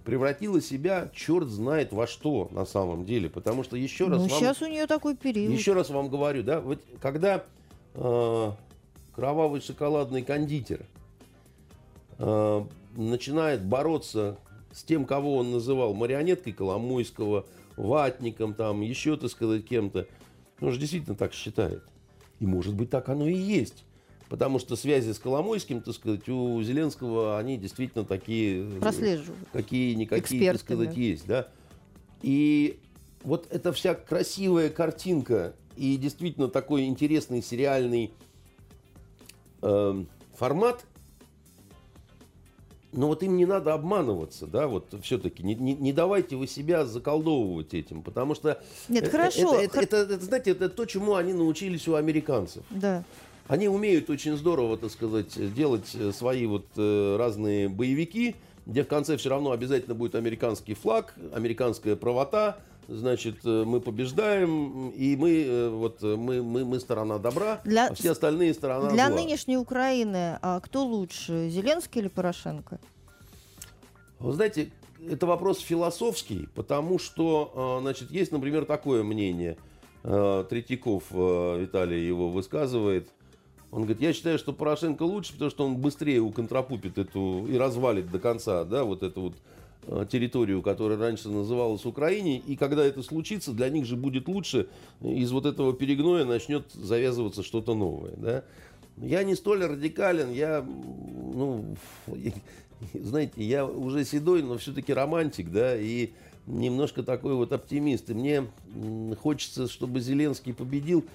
[0.03, 3.30] превратила себя черт знает во что на самом деле.
[3.30, 4.39] Потому что еще раз Ну, вам...
[4.39, 5.51] сейчас у нее такой период.
[5.51, 7.43] Еще раз вам говорю, да, вот когда
[7.93, 8.51] э,
[9.14, 10.86] кровавый шоколадный кондитер
[12.20, 14.38] э, начинает бороться
[14.72, 17.45] с тем, кого он называл марионеткой Коломойского,
[17.78, 20.08] ватником, там, еще, так сказать, кем-то,
[20.62, 21.84] он же действительно так считает.
[22.39, 23.83] И может быть так оно и есть.
[24.29, 28.63] Потому что связи с Коломойским, так сказать, у Зеленского, они действительно такие...
[28.63, 29.47] э, Прослеживают.
[29.53, 31.47] какие-никакие, так сказать, есть, да.
[32.21, 32.79] И
[33.23, 38.11] вот эта вся красивая картинка и действительно такой интересный сериальный
[39.61, 40.03] э,
[40.35, 40.85] формат,
[42.91, 46.85] но вот им не надо обманываться, да, вот все-таки не, не, не давайте вы себя
[46.85, 49.59] заколдовывать этим, потому что Нет, э, хорошо.
[49.59, 52.63] Это, это, это, это, знаете, это то, чему они научились у американцев.
[52.69, 53.03] Да.
[53.47, 58.35] Они умеют очень здорово, так сказать, делать э, свои вот э, разные боевики,
[58.65, 62.57] где в конце все равно обязательно будет американский флаг, американская правота,
[62.88, 67.88] значит, э, мы побеждаем, и мы, э, вот, э, мы, мы, мы сторона добра, Для-
[67.88, 69.15] а все остальные сторона Для зла.
[69.15, 72.79] нынешней Украины а кто лучше, Зеленский или Порошенко?
[74.19, 74.71] Вы знаете,
[75.09, 79.57] это вопрос философский, потому что, э, значит, есть, например, такое мнение.
[80.03, 83.09] Э, Третьяков э, Виталий его высказывает.
[83.71, 88.09] Он говорит, я считаю, что Порошенко лучше, потому что он быстрее уконтропупит эту и развалит
[88.09, 89.33] до конца, да, вот эту вот
[90.09, 92.38] территорию, которая раньше называлась Украиной.
[92.45, 94.67] И когда это случится, для них же будет лучше.
[95.01, 98.43] Из вот этого перегноя начнет завязываться что-то новое, да.
[98.97, 101.75] Я не столь радикален, я, ну,
[102.93, 106.11] знаете, я уже седой, но все-таки романтик, да, и
[106.47, 108.09] немножко такой вот оптимист.
[108.09, 108.43] И мне
[109.21, 111.05] хочется, чтобы Зеленский победил.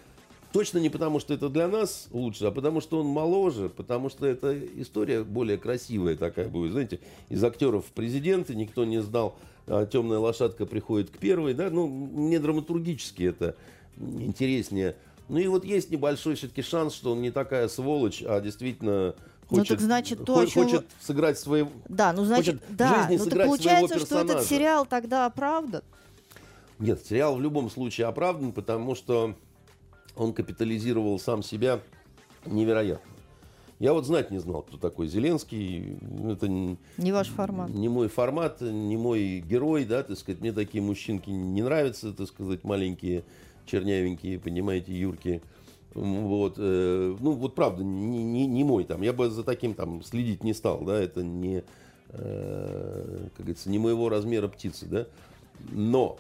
[0.53, 4.27] Точно не потому, что это для нас лучше, а потому, что он моложе, потому что
[4.27, 6.73] эта история более красивая такая будет.
[6.73, 7.01] Знаете,
[7.31, 9.37] из актеров президенты никто не знал,
[9.67, 13.57] а темная лошадка приходит к первой, да, ну, мне драматургически это
[13.97, 14.97] интереснее.
[15.29, 19.15] Ну и вот есть небольшой все-таки шанс, что он не такая сволочь, а действительно
[19.51, 21.71] Ну, хочет, так значит, то, хо- о чем хочет сыграть своего...
[21.89, 25.83] Да, ну значит, Хочет в да, ну так получается, что этот сериал тогда оправдан.
[26.79, 29.35] Нет, сериал в любом случае оправдан, потому что
[30.17, 31.81] он капитализировал сам себя
[32.47, 33.11] невероятно.
[33.79, 35.97] Я вот знать не знал, кто такой Зеленский.
[36.31, 37.69] Это Не ваш формат.
[37.71, 40.41] не мой формат, не мой герой, да, так сказать.
[40.41, 43.25] Мне такие мужчинки не нравятся, так сказать, маленькие,
[43.67, 45.43] чернявенькие, понимаете, юрки.
[45.95, 49.03] Вот, э, ну, вот правда, не, не, не мой там.
[49.03, 51.65] Я бы за таким там следить не стал, да, это не,
[52.11, 55.07] э, как говорится, не моего размера птицы, да.
[55.73, 56.19] Но,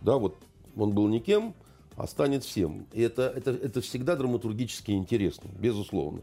[0.00, 0.36] да, вот
[0.74, 1.54] он был никем,
[1.96, 2.86] а станет всем.
[2.92, 6.22] И это, это, это всегда драматургически интересно, безусловно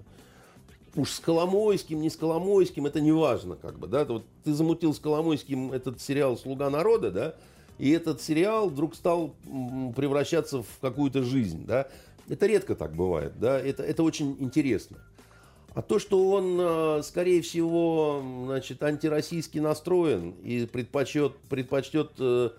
[0.95, 4.93] уж с Коломойским, не с Коломойским, это не важно, как бы, да, вот ты замутил
[4.93, 7.36] с Коломойским этот сериал «Слуга народа», да,
[7.80, 9.34] и этот сериал вдруг стал
[9.95, 11.88] превращаться в какую-то жизнь, да,
[12.30, 14.97] это редко так бывает, да, это, это очень интересно.
[15.74, 22.51] А то, что он, э, скорее всего, значит, антироссийски настроен и предпочет, предпочтет э,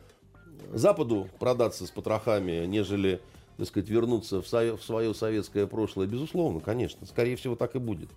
[0.72, 3.20] Западу продаться с потрохами, нежели,
[3.56, 7.78] так сказать, вернуться в, сове- в свое советское прошлое, безусловно, конечно, скорее всего, так и
[7.78, 8.08] будет.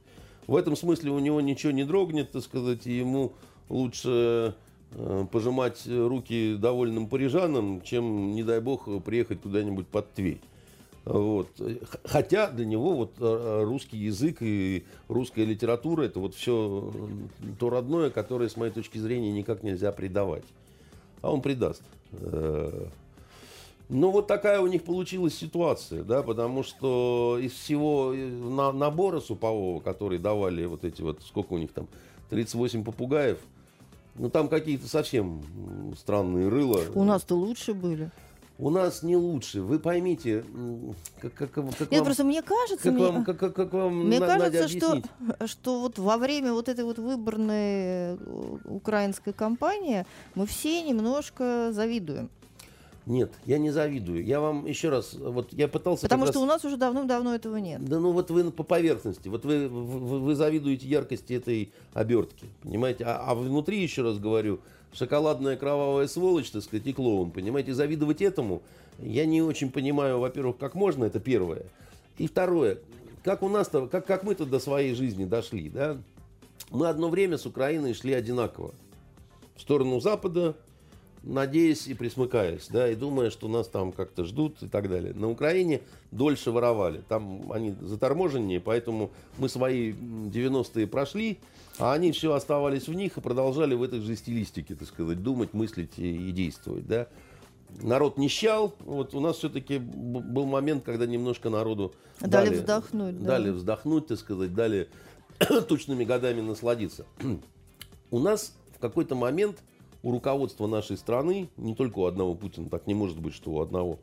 [0.47, 3.33] В этом смысле у него ничего не дрогнет, так сказать, и ему
[3.69, 4.55] лучше
[4.91, 10.39] э, пожимать руки довольным парижанам, чем, не дай бог, приехать куда-нибудь под Тверь.
[11.03, 11.47] Вот.
[12.03, 16.93] Хотя для него вот э, русский язык и русская литература это вот все
[17.59, 20.43] то родное, которое, с моей точки зрения, никак нельзя предавать.
[21.22, 21.82] А он предаст.
[22.13, 22.86] Э,
[23.89, 29.22] Ну, вот такая у них получилась ситуация, да, потому что из всего э, на- набора
[29.22, 31.88] супового, который давали вот эти вот, сколько у них там,
[32.30, 33.38] 38 попугаев,
[34.15, 35.41] ну, там какие-то совсем
[35.97, 36.82] странные рыла.
[36.95, 38.11] У нас-то лучше были.
[38.59, 39.61] У нас не лучше.
[39.61, 40.43] Вы поймите,
[41.21, 44.05] как, как, как Нет, вам, просто мне кажется, как мне, вам, как, как- как вам
[44.07, 45.11] мне На- Надя, кажется, что, объяснить?
[45.51, 48.17] что вот во время вот этой вот выборной э,
[48.65, 52.29] украинской кампании мы все немножко завидуем.
[53.05, 54.25] Нет, я не завидую.
[54.25, 56.01] Я вам еще раз, вот я пытался...
[56.01, 57.85] Потому что раз- у нас уже давным-давно этого нет.
[57.85, 63.05] Да ну вот вы по поверхности, вот вы, вы, вы завидуете яркости этой обертки, понимаете?
[63.05, 64.59] А, а внутри, еще раз говорю,
[64.93, 67.73] шоколадная кровавая сволочь, так сказать, и клоун, понимаете?
[67.73, 68.61] Завидовать этому
[68.99, 71.63] я не очень понимаю, во-первых, как можно, это первое.
[72.17, 72.79] И второе,
[73.23, 75.97] как у нас-то, как, как мы-то до своей жизни дошли, да?
[76.71, 78.73] Мы одно время с Украиной шли одинаково.
[79.55, 80.55] В сторону Запада,
[81.23, 85.13] надеясь и присмыкаясь, да, и думая, что нас там как-то ждут и так далее.
[85.13, 85.81] На Украине
[86.11, 87.03] дольше воровали.
[87.07, 91.39] Там они заторможеннее, поэтому мы свои м, 90-е прошли,
[91.80, 95.53] а они все оставались в них и продолжали в этой же стилистике, так сказать, думать,
[95.53, 97.07] мыслить и, и действовать, да.
[97.82, 103.28] Народ нищал, вот у нас все-таки был момент, когда немножко народу Дали вздохнуть, да.
[103.28, 104.89] дали вздохнуть, так сказать, дали
[105.67, 107.05] тучными годами насладиться.
[108.11, 109.59] У нас в какой-то момент
[110.01, 113.61] у руководства нашей страны, не только у одного Путина, так не может быть, что у
[113.61, 113.99] одного,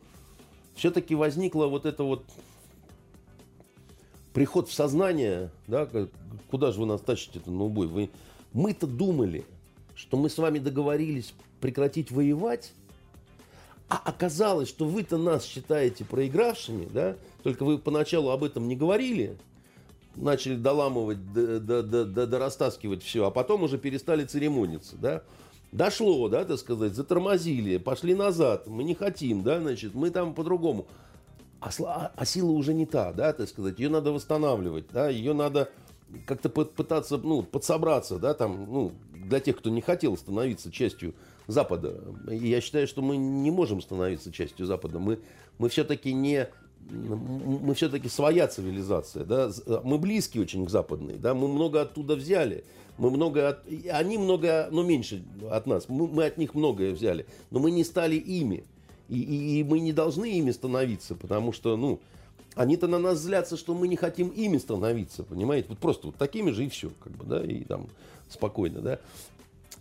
[0.75, 2.25] все-таки возникло вот это вот
[4.35, 5.89] приход в сознание, да,
[6.51, 7.87] куда же вы нас тащите-то на убой?
[7.87, 8.11] Вы,
[8.53, 9.47] мы-то думали,
[9.95, 12.73] что мы с вами договорились прекратить воевать,
[13.89, 19.39] а оказалось, что вы-то нас считаете проигравшими, да, только вы поначалу об этом не говорили,
[20.17, 25.23] начали доламывать, до, до, до, до, до растаскивать все, а потом уже перестали церемониться, да.
[25.71, 30.87] Дошло, да, так сказать, затормозили, пошли назад, мы не хотим, да, значит, мы там по-другому.
[31.65, 35.33] А, а, а сила уже не та, да, так сказать, ее надо восстанавливать, да, ее
[35.33, 35.71] надо
[36.27, 41.15] как-то пытаться, ну, подсобраться, да, там, ну, для тех, кто не хотел становиться частью
[41.47, 42.05] Запада.
[42.31, 44.99] И я считаю, что мы не можем становиться частью Запада.
[44.99, 45.21] Мы,
[45.59, 46.49] мы все-таки не
[46.91, 49.51] мы все-таки своя цивилизация, да,
[49.85, 52.63] мы близки очень к западной, да, мы много оттуда взяли,
[52.99, 53.61] мы много от,
[53.91, 57.85] они много, но меньше от нас, мы, мы от них многое взяли, но мы не
[57.85, 58.65] стали ими,
[59.09, 62.01] и, и, и мы не должны ими становиться, потому что, ну,
[62.55, 65.69] они-то на нас злятся, что мы не хотим ими становиться, понимаете?
[65.71, 67.89] Вот просто вот такими же и все, как бы, да, и там
[68.29, 68.99] спокойно, да.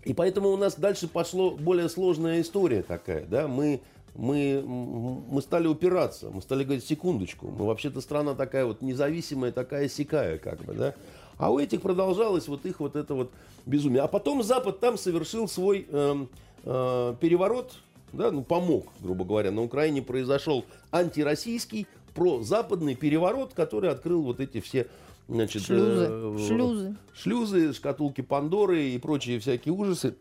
[0.03, 3.81] И поэтому у нас дальше пошло более сложная история такая, да, мы,
[4.15, 9.87] мы, мы стали упираться, мы стали говорить, секундочку, мы вообще-то страна такая вот независимая, такая
[9.87, 10.95] сякая, как бы, да.
[11.37, 13.31] А у этих продолжалось вот их вот это вот
[13.65, 14.01] безумие.
[14.01, 16.25] А потом Запад там совершил свой э,
[16.63, 17.73] э, переворот,
[18.13, 19.51] да, ну, помог, грубо говоря.
[19.51, 24.87] На Украине произошел антироссийский, прозападный переворот, который открыл вот эти все
[25.27, 26.95] значит, шлюзы, э, шлюзы.
[27.15, 30.15] шлюзы, шкатулки Пандоры и прочие всякие ужасы.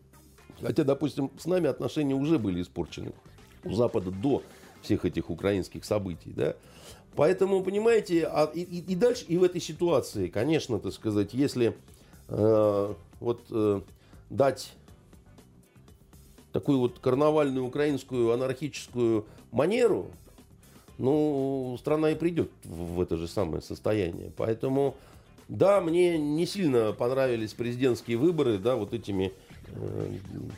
[0.61, 3.13] Хотя, допустим, с нами отношения уже были испорчены
[3.63, 4.41] у Запада до
[4.81, 6.55] всех этих украинских событий, да.
[7.15, 11.75] Поэтому, понимаете, а, и, и, дальше, и в этой ситуации, конечно, так сказать, если
[12.27, 13.81] э, вот э,
[14.29, 14.73] дать
[16.53, 20.11] такую вот карнавальную украинскую анархическую манеру,
[20.97, 24.31] ну, страна и придет в это же самое состояние.
[24.37, 24.95] Поэтому,
[25.49, 29.33] да, мне не сильно понравились президентские выборы, да, вот этими
[29.67, 30.11] э,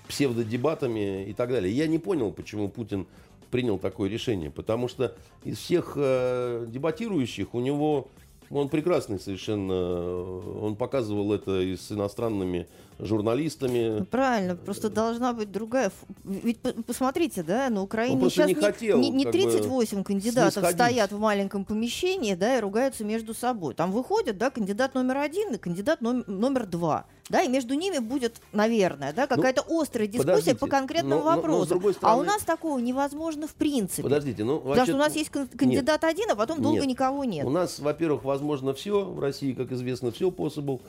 [0.10, 1.74] псевдодебатами и так далее.
[1.74, 3.08] Я не понял, почему Путин
[3.50, 5.16] принял такое решение, потому что
[5.46, 8.10] из всех э, дебатирующих у него
[8.50, 10.14] он прекрасный совершенно,
[10.62, 12.68] он показывал это и с иностранными
[13.00, 14.00] журналистами.
[14.00, 15.92] Ну, правильно, просто должна быть другая.
[16.24, 21.12] Ведь посмотрите, да, на Украине он сейчас не, хотел, не, не 38 бы, кандидатов стоят
[21.12, 23.74] в маленьком помещении, да, и ругаются между собой.
[23.74, 27.06] Там выходят, да, кандидат номер один и кандидат номер, номер два.
[27.28, 31.36] Да, и между ними будет, наверное, да, ну, какая-то ну, острая дискуссия по конкретному но,
[31.36, 31.76] вопросу.
[31.76, 32.20] Но, но, стороны...
[32.20, 34.04] А у нас такого невозможно в принципе.
[34.04, 34.70] Подождите, ну вообще...
[34.70, 36.12] Потому что у нас есть кандидат нет.
[36.12, 36.90] один, а потом долго нет.
[36.90, 37.44] никого нет.
[37.44, 40.82] У нас, во-первых, возможно все в России, как известно, все possible.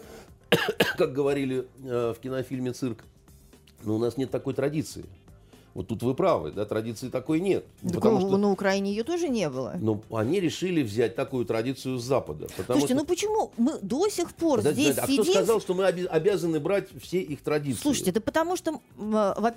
[0.96, 3.04] как говорили э, в кинофильме «Цирк».
[3.84, 5.04] Но у нас нет такой традиции.
[5.76, 7.66] Вот тут вы правы, да, традиции такой нет.
[7.82, 9.74] Так потому что, на Украине ее тоже не было.
[9.78, 12.48] Но они решили взять такую традицию с Запада.
[12.64, 12.94] Слушайте, что...
[12.94, 15.22] ну почему мы до сих пор Подождите, здесь а сидим...
[15.24, 17.82] кто сказал, что мы обязаны брать все их традиции?
[17.82, 18.80] Слушайте, да потому что...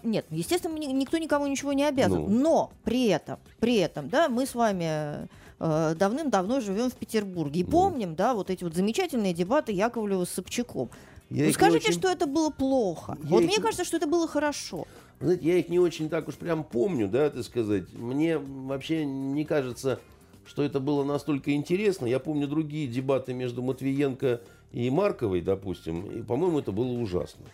[0.03, 2.19] Нет, естественно, никто никому ничего не обязан.
[2.19, 2.27] Ну.
[2.27, 5.29] Но при этом, при этом, да, мы с вами
[5.59, 7.61] э, давным-давно живем в Петербурге.
[7.61, 7.69] И ну.
[7.69, 10.89] помним, да, вот эти вот замечательные дебаты Яковлева с Собчаком.
[11.29, 11.99] Я Вы скажите, очень...
[11.99, 13.17] что это было плохо.
[13.23, 13.47] Я вот их...
[13.49, 14.87] мне кажется, что это было хорошо.
[15.19, 17.91] Знаете, я их не очень так уж прям помню, да, так сказать.
[17.93, 19.99] Мне вообще не кажется,
[20.45, 22.05] что это было настолько интересно.
[22.05, 24.41] Я помню другие дебаты между Матвиенко
[24.71, 27.45] и Марковой, допустим, и, по-моему, это было ужасно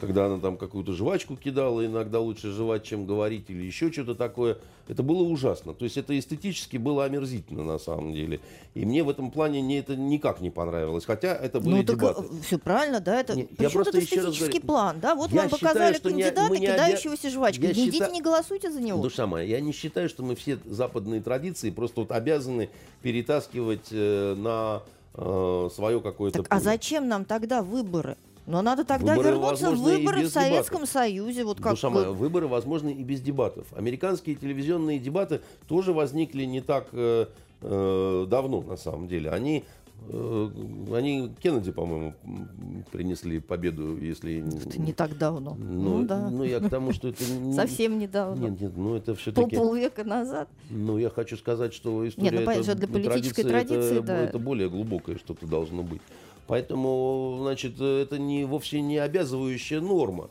[0.00, 4.58] когда она там какую-то жвачку кидала, иногда лучше жевать, чем говорить, или еще что-то такое.
[4.88, 5.72] Это было ужасно.
[5.72, 8.40] То есть это эстетически было омерзительно на самом деле.
[8.74, 11.04] И мне в этом плане не, это никак не понравилось.
[11.04, 12.22] Хотя это были ну, так дебаты.
[12.22, 13.20] Э, Все правильно, да?
[13.20, 15.14] Это, не, я просто это эстетический говорю, план, да?
[15.14, 17.34] Вот вам показали считаю, кандидата, не, кидающегося обя...
[17.34, 17.68] жвачкой.
[17.68, 17.90] Я не считаю...
[17.90, 19.02] идите, не голосуйте за него.
[19.02, 22.70] Душа моя, я не считаю, что мы все западные традиции просто вот обязаны
[23.02, 24.82] перетаскивать э, на
[25.14, 26.42] э, свое какое-то...
[26.42, 28.16] Так, а зачем нам тогда выборы?
[28.50, 30.92] Но надо тогда выборы вернуться в выборы в Советском дебатов.
[30.92, 31.44] Союзе.
[31.44, 31.72] Вот как...
[31.72, 33.66] Душа моя, выборы возможны и без дебатов.
[33.76, 37.26] Американские телевизионные дебаты тоже возникли не так э,
[37.62, 39.30] э, давно, на самом деле.
[39.30, 39.62] Они
[40.08, 40.50] э,
[40.92, 42.14] они Кеннеди, по-моему,
[42.90, 44.44] принесли победу, если...
[44.66, 45.56] Это не так давно.
[45.56, 46.28] Ну, ну да.
[46.28, 47.22] Ну, я к тому, что это...
[47.54, 48.48] Совсем недавно.
[48.48, 49.54] Нет, нет, ну это все-таки...
[49.54, 50.48] Полвека назад.
[50.70, 52.30] Ну, я хочу сказать, что история...
[52.30, 54.18] Нет, ну, понятно, для политической традиции, это, да.
[54.18, 56.02] это более глубокое что-то должно быть.
[56.50, 60.30] Поэтому, значит, это не, вовсе не обязывающая норма.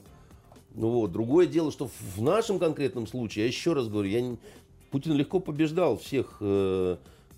[0.75, 1.13] Ну вот.
[1.13, 4.37] Другое дело, что в нашем конкретном случае, я еще раз говорю, я не,
[4.91, 6.97] Путин легко побеждал всех э,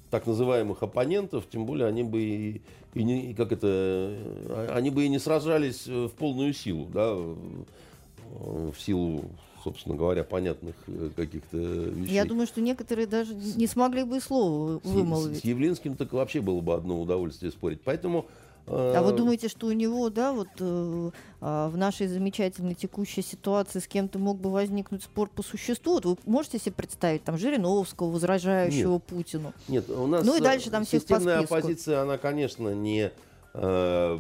[0.10, 2.62] так называемых оппонентов, тем более они бы и,
[2.96, 8.74] и не, как это, э, они бы и не сражались в полную силу, да, в
[8.80, 9.26] силу
[9.64, 12.16] собственно говоря, понятных э, каких-то вещей.
[12.16, 15.38] Я думаю, что некоторые даже не смогли бы и слова вымолвить.
[15.38, 17.82] С, с Явлинским так вообще было бы одно удовольствие спорить.
[17.84, 18.26] Поэтому
[18.72, 21.12] А вы думаете, что у него, да, вот э,
[21.42, 25.96] а, в нашей замечательной текущей ситуации с кем-то мог бы возникнуть спор по существу?
[25.96, 29.04] Вот вы можете себе представить там Жириновского, возражающего Нет.
[29.04, 29.54] Путину?
[29.68, 31.56] Нет, у нас ну и дальше там всех системная по списку.
[31.56, 33.12] оппозиция, она, конечно, не
[33.54, 34.18] э,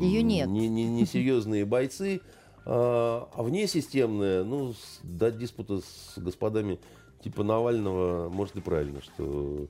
[0.00, 0.48] Ее нет.
[0.48, 2.20] Не, не, не серьезные бойцы,
[2.64, 6.78] а, внесистемная, ну, до диспута с господами
[7.22, 9.66] типа Навального, может и правильно, что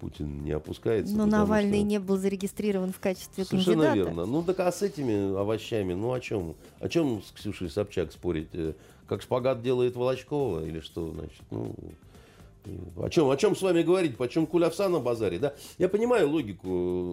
[0.00, 1.14] Путин не опускается.
[1.16, 3.96] Но Навальный что- не был зарегистрирован в качестве Совершенно кандидата.
[4.10, 4.26] верно.
[4.26, 6.54] Ну так а с этими овощами, ну о чем?
[6.80, 8.48] О чем с Ксюшей Собчак спорить?
[8.52, 8.74] Э,
[9.06, 11.40] Как шпагат делает Волочкова или что, значит?
[11.50, 11.74] Ну,
[12.66, 12.70] э,
[13.02, 14.18] о чем, о чем с вами говорить?
[14.18, 15.54] Почем кулявса на базаре, да?
[15.78, 16.68] Я понимаю логику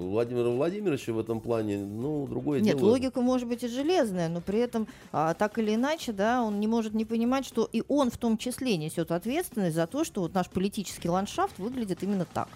[0.09, 2.89] Владимира Владимировича в этом плане, ну, другое Нет, дело.
[2.89, 6.67] логика может быть и железная, но при этом а, так или иначе, да, он не
[6.67, 10.33] может не понимать, что и он в том числе несет ответственность за то, что вот
[10.33, 12.49] наш политический ландшафт выглядит именно так.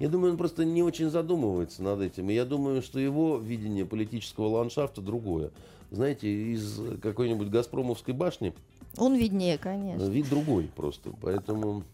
[0.00, 2.28] Я думаю, он просто не очень задумывается над этим.
[2.30, 5.50] И я думаю, что его видение политического ландшафта другое.
[5.90, 8.52] Знаете, из какой-нибудь Газпромовской башни
[8.96, 10.04] Он виднее, э, конечно.
[10.04, 11.10] вид другой просто.
[11.20, 11.84] Поэтому...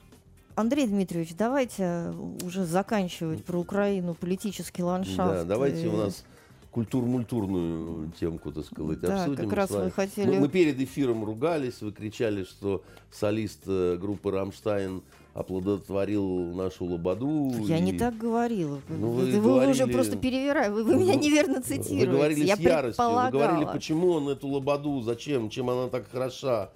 [0.54, 2.12] Андрей Дмитриевич, давайте
[2.42, 5.34] уже заканчивать про Украину, политический ландшафт.
[5.34, 6.24] Да, давайте э, у нас
[6.70, 9.44] культур-мультурную темку, так сказать, Да, обсудим.
[9.44, 14.30] как раз вы хотели- Мы, мы перед эфиром ругались, вы кричали, что солист э, группы
[14.30, 15.02] «Рамштайн»
[15.34, 17.50] оплодотворил нашу лободу.
[17.66, 18.80] Я и не так говорила.
[18.88, 20.70] Ну, вы, вы вы уже говорили- просто перевираете.
[20.72, 22.06] Вы, вы Вы- меня неверно Вы цитируете.
[22.10, 26.70] говорили Я с яростью, вы говорили, почему он эту лободу, зачем, чем она так хороша.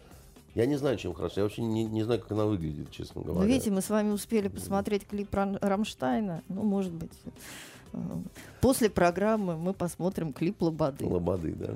[0.55, 3.41] Я не знаю, чем хороша, я вообще не, не знаю, как она выглядит, честно говоря.
[3.41, 6.43] Ну, видите, мы с вами успели посмотреть клип Ран- Рамштайна.
[6.49, 7.11] Ну, может быть,
[7.93, 7.99] э,
[8.61, 11.05] после программы мы посмотрим клип Лободы.
[11.05, 11.75] Лободы, да.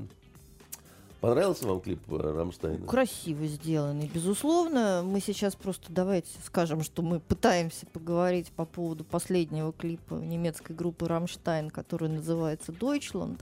[1.20, 2.86] Понравился вам клип э, «Рамштайна»?
[2.86, 5.02] Красиво сделанный, безусловно.
[5.04, 11.08] Мы сейчас просто давайте скажем, что мы пытаемся поговорить по поводу последнего клипа немецкой группы
[11.08, 13.40] «Рамштайн», который называется «Deutschland».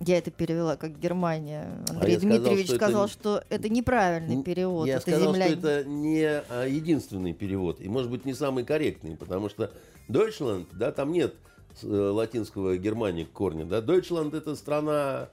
[0.00, 1.82] Я это перевела как Германия.
[1.88, 4.86] Андрей А я сказал, Дмитриевич что это сказал, не- что это неправильный перевод.
[4.86, 5.48] Я это сказал, земля...
[5.48, 9.72] что это не а, единственный перевод, и, может быть, не самый корректный, потому что
[10.08, 11.34] Deutschland, да, там нет
[11.82, 15.30] э, латинского Германии корня, да, Deutschland это страна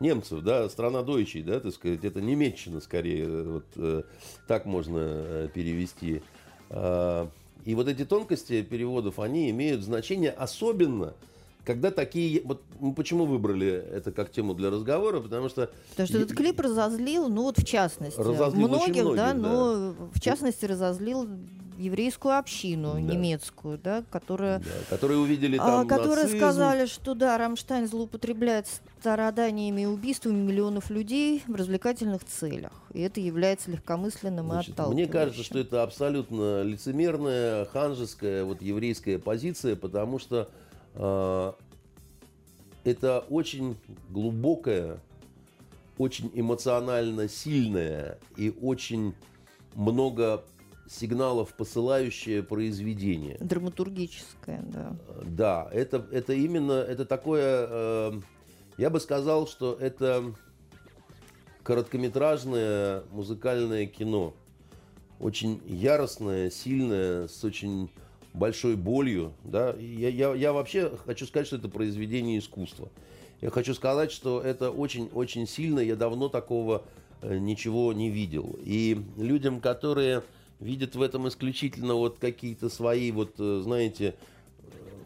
[0.00, 4.02] немцев, да, страна дойчей, да, так сказать, это немецчина скорее, э, вот э,
[4.46, 6.22] так можно э, перевести.
[6.70, 7.28] А,
[7.64, 11.12] И вот эти тонкости переводов, они имеют значение особенно,
[11.64, 12.40] когда такие...
[12.42, 15.70] Вот мы почему выбрали это как тему для разговора, потому что...
[15.90, 19.94] Потому что этот клип разозлил, ну вот в частности, Разозлил очень многих, да, многих, но
[20.14, 21.28] в частности разозлил
[21.80, 23.00] еврейскую общину Да.
[23.00, 26.38] немецкую, да, которая Да, которые увидели А, там которые нацизм.
[26.38, 28.66] сказали, что да, Рамштайн злоупотребляет
[29.00, 32.72] страданиями и убийствами миллионов людей в развлекательных целях.
[32.92, 35.04] И это является легкомысленным и Значит, отталкивающим.
[35.04, 40.48] мне кажется, что это абсолютно лицемерная, ханжеская, вот еврейская позиция, потому что
[40.94, 41.52] э,
[42.84, 43.76] это очень
[44.10, 44.98] глубокая,
[45.98, 49.14] очень эмоционально сильная и очень
[49.74, 50.42] много
[50.90, 53.36] сигналов посылающее произведение.
[53.38, 54.96] Драматургическое, да.
[55.24, 58.12] Да, это, это именно, это такое, э,
[58.76, 60.34] я бы сказал, что это
[61.62, 64.34] короткометражное музыкальное кино.
[65.20, 67.90] Очень яростное, сильное, с очень
[68.32, 69.32] большой болью.
[69.44, 69.76] Да?
[69.78, 72.88] Я, я, я вообще хочу сказать, что это произведение искусства.
[73.40, 75.78] Я хочу сказать, что это очень-очень сильно.
[75.78, 76.82] Я давно такого
[77.22, 78.58] э, ничего не видел.
[78.64, 80.24] И людям, которые
[80.60, 84.14] видят в этом исключительно вот какие-то свои, вот, э, знаете,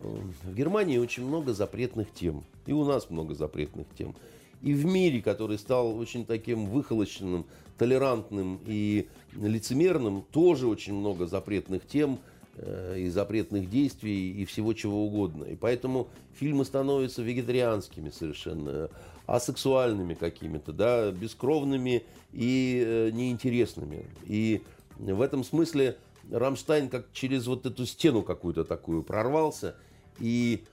[0.02, 2.44] э, в Германии очень много запретных тем.
[2.66, 4.14] И у нас много запретных тем.
[4.62, 7.47] И в мире, который стал очень таким выхолощенным,
[7.78, 12.18] толерантным и лицемерным, тоже очень много запретных тем
[12.56, 15.44] э, и запретных действий и всего чего угодно.
[15.44, 18.89] И поэтому фильмы становятся вегетарианскими совершенно,
[19.26, 22.02] асексуальными какими-то, да, бескровными
[22.32, 24.06] и неинтересными.
[24.26, 24.62] И
[24.98, 25.96] в этом смысле
[26.30, 29.76] Рамштайн как через вот эту стену какую-то такую прорвался
[30.18, 30.64] и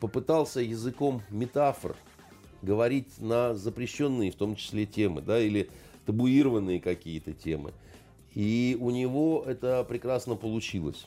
[0.00, 1.96] попытался языком метафор
[2.60, 5.68] говорить на запрещенные, в том числе, темы, да, или
[6.06, 7.72] табуированные какие-то темы.
[8.34, 11.06] И у него это прекрасно получилось.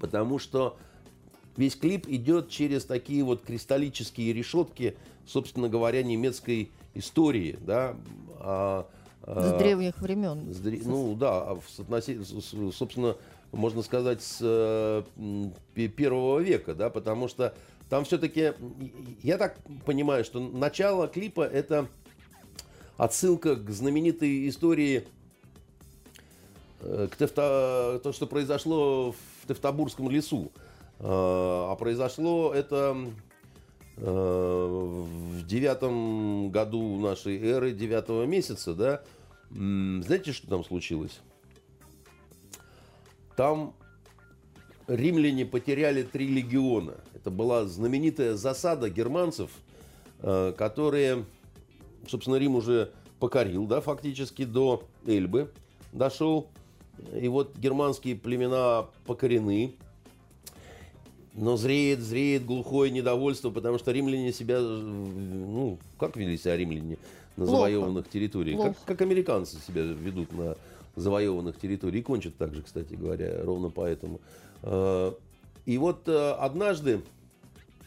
[0.00, 0.76] Потому что
[1.56, 4.96] весь клип идет через такие вот кристаллические решетки,
[5.26, 7.96] собственно говоря, немецкой истории, да.
[9.26, 10.52] А, С древних времен.
[10.52, 13.16] с Ну да, а с- с- собственно,
[13.52, 15.02] можно сказать, с э,
[15.96, 17.54] первого века, да, потому что
[17.88, 18.52] там все-таки,
[19.22, 21.86] я так понимаю, что начало клипа это
[22.96, 25.04] отсылка к знаменитой истории,
[26.80, 30.50] э, к Тевто- то, что произошло в Тевтобурском лесу.
[31.00, 31.04] Э,
[31.70, 32.96] А произошло это
[33.96, 39.02] в девятом году нашей эры, девятого месяца, да,
[39.50, 41.20] знаете, что там случилось?
[43.36, 43.74] Там
[44.86, 46.94] римляне потеряли три легиона.
[47.14, 49.50] Это была знаменитая засада германцев,
[50.20, 51.24] э, которые,
[52.08, 55.50] собственно, Рим уже покорил, да, фактически до Эльбы
[55.92, 56.48] дошел.
[57.18, 59.74] И вот германские племена покорены.
[61.34, 66.96] Но зреет, зреет глухое недовольство, потому что римляне себя, ну, как вели себя римляне
[67.36, 67.56] на Плохо.
[67.56, 68.60] завоеванных территориях?
[68.60, 70.56] Как, как американцы себя ведут на
[70.94, 72.02] завоеванных территориях.
[72.02, 74.20] И кончат так же, кстати говоря, ровно поэтому.
[74.62, 75.12] Э,
[75.66, 77.02] и вот э, однажды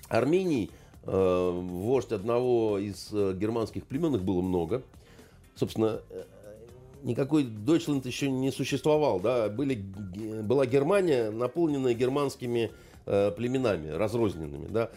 [0.10, 0.70] Армений,
[1.04, 4.84] э, вождь одного из германских племен, их было много,
[5.56, 6.02] собственно,
[7.04, 12.72] никакой Дойчленд еще не существовал, да, были, была Германия, наполненная германскими
[13.08, 14.92] племенами, разрозненными, да.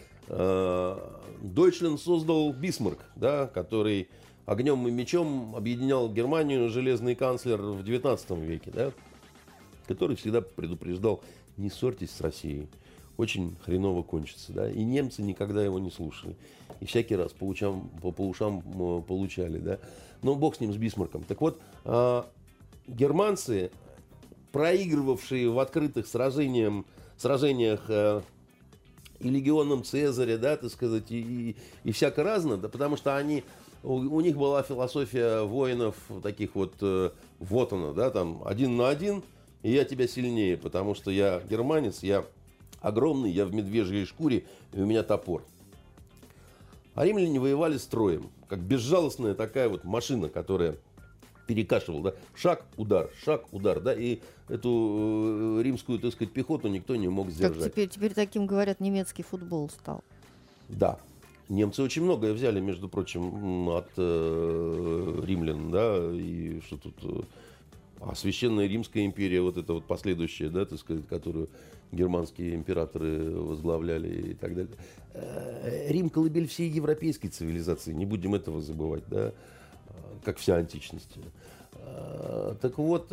[1.41, 4.09] Дойчленд создал Бисмарк, да, который
[4.45, 8.91] огнем и мечом объединял Германию железный канцлер в 19 веке, да,
[9.87, 11.21] который всегда предупреждал,
[11.57, 12.67] не ссорьтесь с Россией,
[13.17, 14.51] очень хреново кончится.
[14.53, 14.69] Да?
[14.69, 16.35] И немцы никогда его не слушали.
[16.79, 18.61] И всякий раз по, ушам, по, по ушам
[19.03, 19.59] получали.
[19.59, 19.79] Да?
[20.21, 21.23] Но бог с ним, с Бисмарком.
[21.23, 22.23] Так вот, э,
[22.87, 23.71] германцы,
[24.51, 26.85] проигрывавшие в открытых сражениях,
[27.21, 28.21] сражениях э,
[29.19, 33.43] и легионом Цезаря, да, так сказать, и, и, и всяко разно, да, потому что они
[33.83, 38.89] у, у них была философия воинов таких вот, э, вот она, да, там, один на
[38.89, 39.23] один,
[39.63, 42.25] и я тебя сильнее, потому что я германец, я
[42.81, 45.43] огромный, я в медвежьей шкуре, и у меня топор.
[46.95, 50.75] А римляне воевали строем, как безжалостная такая вот машина, которая
[51.47, 54.19] перекашивала, да, шаг, удар, шаг, удар, да, и
[54.49, 57.57] эту э, римскую, так сказать, пехоту никто не мог сдержать.
[57.57, 60.03] Как теперь, теперь таким говорят, немецкий футбол стал.
[60.69, 60.99] Да,
[61.51, 66.95] Немцы очень многое взяли, между прочим, от э, римлян, да, и что тут...
[67.03, 67.23] Э,
[67.99, 71.49] а Священная Римская империя, вот эта вот последующая, да, так сказать, которую
[71.91, 74.71] германские императоры возглавляли и так далее.
[75.13, 79.33] Э, Рим– колыбель всей европейской цивилизации, не будем этого забывать, да,
[80.23, 81.09] как вся античность.
[81.73, 83.11] Э, так вот,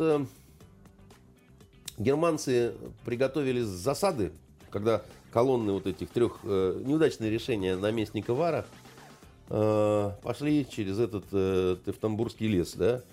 [1.97, 2.73] германцы
[3.05, 4.31] приготовили засады,
[4.71, 5.01] когда
[5.31, 8.65] колонны вот этих трех э, неудачные решения наместника Вара
[9.49, 13.03] э, пошли через этот э, Тевтамбурский лес, да.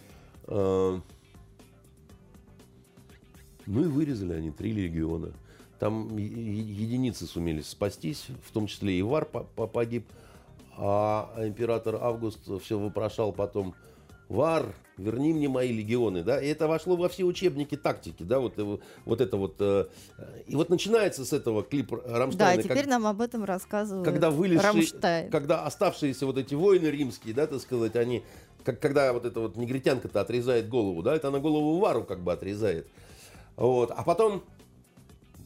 [0.46, 0.98] Э,
[3.66, 5.32] ну и вырезали они три легиона.
[5.78, 10.06] Там единицы сумели спастись, в том числе и Вар погиб,
[10.76, 13.74] а император Август все вопрошал потом,
[14.28, 18.54] Вар, верни мне мои легионы, да, и это вошло во все учебники тактики, да, вот,
[19.04, 19.86] вот это вот, э,
[20.46, 22.56] и вот начинается с этого клип Рамштайна.
[22.56, 27.34] Да, теперь как, нам об этом рассказывают когда вылезшие, когда оставшиеся вот эти воины римские,
[27.34, 28.24] да, так сказать, они,
[28.64, 32.32] как, когда вот эта вот негритянка-то отрезает голову, да, это она голову Вару как бы
[32.32, 32.88] отрезает,
[33.54, 34.42] вот, а потом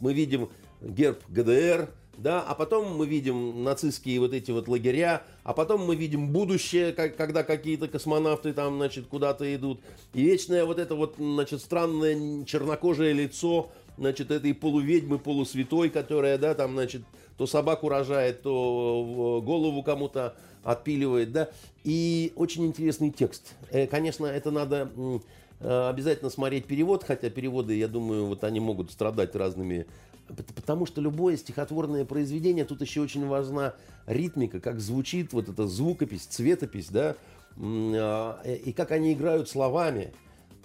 [0.00, 0.48] мы видим
[0.80, 5.96] герб ГДР, да, а потом мы видим нацистские вот эти вот лагеря, а потом мы
[5.96, 9.80] видим будущее, как, когда какие-то космонавты там, значит, куда-то идут.
[10.12, 16.54] И вечное вот это вот, значит, странное чернокожее лицо, значит, этой полуведьмы, полусвятой, которая, да,
[16.54, 17.02] там, значит,
[17.36, 21.48] то собаку рожает, то голову кому-то отпиливает, да.
[21.84, 23.54] И очень интересный текст.
[23.70, 24.90] Э, конечно, это надо
[25.60, 29.86] э, обязательно смотреть перевод, хотя переводы, я думаю, вот они могут страдать разными
[30.54, 33.74] Потому что любое стихотворное произведение, тут еще очень важна
[34.06, 37.16] ритмика, как звучит вот эта звукопись, цветопись, да,
[37.56, 40.12] а, и как они играют словами.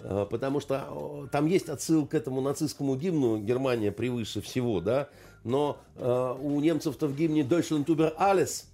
[0.00, 5.08] А, потому что там есть отсыл к этому нацистскому гимну «Германия превыше всего», да,
[5.44, 8.64] но а, у немцев-то в гимне «Deutschland über alles»,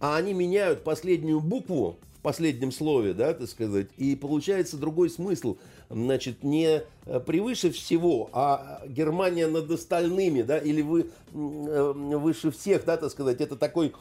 [0.00, 5.58] а они меняют последнюю букву последнем слове, да, так сказать, и получается другой смысл.
[5.90, 12.84] Значит, не э, превыше всего, а Германия над остальными, да, или вы э, выше всех,
[12.84, 13.92] да, так сказать, это такой,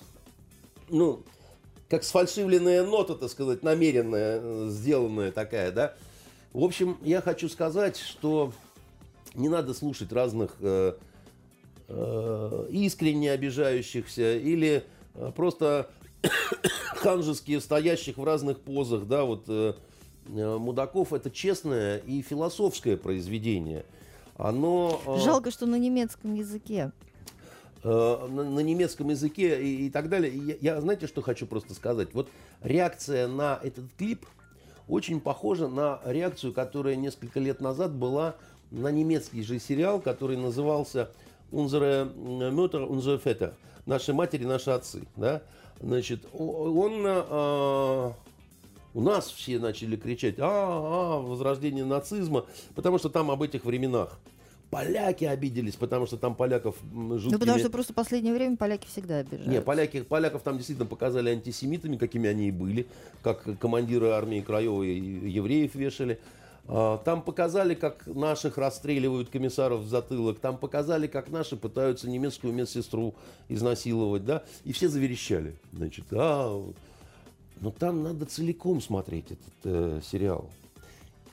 [0.89, 1.23] ну,
[1.89, 5.93] как сфальшивленная нота, так сказать, намеренная, э, сделанная такая, да.
[6.53, 8.53] В общем, я хочу сказать, что
[9.35, 10.93] не надо слушать разных э,
[11.89, 14.84] э, искренне обижающихся или
[15.35, 15.89] просто
[16.95, 19.73] ханжеские, стоящих в разных позах, да, вот э,
[20.27, 23.85] Мудаков это честное и философское произведение.
[24.37, 25.01] Оно...
[25.05, 26.91] Э, Жалко, что на немецком языке.
[27.83, 30.33] Э, на, на немецком языке и, и так далее.
[30.35, 32.13] Я, я, знаете, что хочу просто сказать?
[32.13, 32.29] Вот
[32.61, 34.25] реакция на этот клип
[34.87, 38.35] очень похожа на реакцию, которая несколько лет назад была
[38.71, 41.09] на немецкий же сериал, который назывался
[41.51, 42.11] unsere
[42.51, 43.53] Mütter, unsere Väter,
[43.85, 45.43] наши матери, наши отцы, да,
[45.79, 48.13] значит, он, а,
[48.93, 52.45] у нас все начали кричать, а, а, возрождение нацизма,
[52.75, 54.19] потому что там об этих временах.
[54.69, 57.33] Поляки обиделись, потому что там поляков жуткими...
[57.33, 59.49] Ну, потому что просто в последнее время поляки всегда обижаются.
[59.49, 62.87] Не, поляки, поляков там действительно показали антисемитами, какими они и были,
[63.21, 66.19] как командиры армии Краевой евреев вешали.
[66.67, 70.39] А, там показали, как наших расстреливают комиссаров в затылок.
[70.39, 73.13] Там показали, как наши пытаются немецкую медсестру
[73.49, 74.43] изнасиловать, да.
[74.63, 75.55] И все заверещали.
[75.71, 76.63] Значит, а,
[77.61, 80.49] но там надо целиком смотреть этот э, сериал.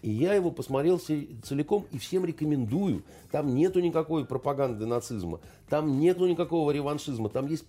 [0.03, 3.03] И я его посмотрел целиком и всем рекомендую.
[3.31, 7.65] Там нету никакой пропаганды нацизма, там нету никакого реваншизма, там есть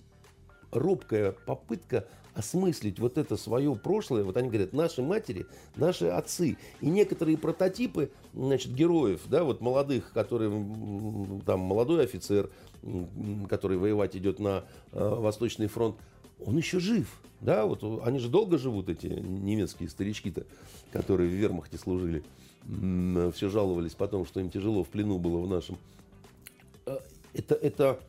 [0.71, 4.23] робкая попытка осмыслить вот это свое прошлое.
[4.23, 5.45] Вот они говорят, наши матери,
[5.75, 6.57] наши отцы.
[6.79, 10.49] И некоторые прототипы, значит, героев, да, вот молодых, которые,
[11.45, 12.49] там, молодой офицер,
[13.49, 14.63] который воевать идет на
[14.93, 15.97] э, Восточный фронт,
[16.45, 17.21] он еще жив.
[17.41, 20.45] Да, вот они же долго живут, эти немецкие старички-то,
[20.91, 22.23] которые в вермахте служили.
[23.33, 25.77] Все жаловались потом, что им тяжело в плену было в нашем.
[26.85, 26.99] Э,
[27.33, 27.99] это, это,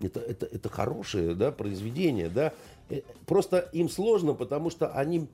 [0.00, 2.30] это, это, это хорошее да, произведение.
[2.30, 2.54] Да?
[2.88, 5.28] Э, просто им сложно, потому что они,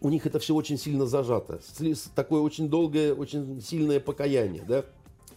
[0.00, 1.60] у них это все очень сильно зажато.
[2.14, 4.62] Такое очень долгое, очень сильное покаяние.
[4.66, 4.86] Да?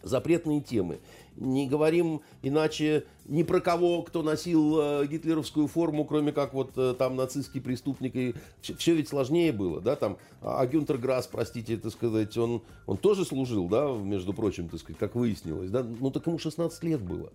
[0.04, 1.00] запретные темы.
[1.38, 6.94] Не говорим иначе ни про кого, кто носил э, гитлеровскую форму, кроме как вот э,
[6.98, 8.16] там нацистский преступник.
[8.16, 10.18] И все, все ведь сложнее было, да, там.
[10.42, 14.80] А, а Гюнтер Грасс, простите, это сказать, он, он тоже служил, да, между прочим, так
[14.80, 15.84] сказать, как выяснилось, да.
[15.84, 17.32] Ну, так ему 16 лет было.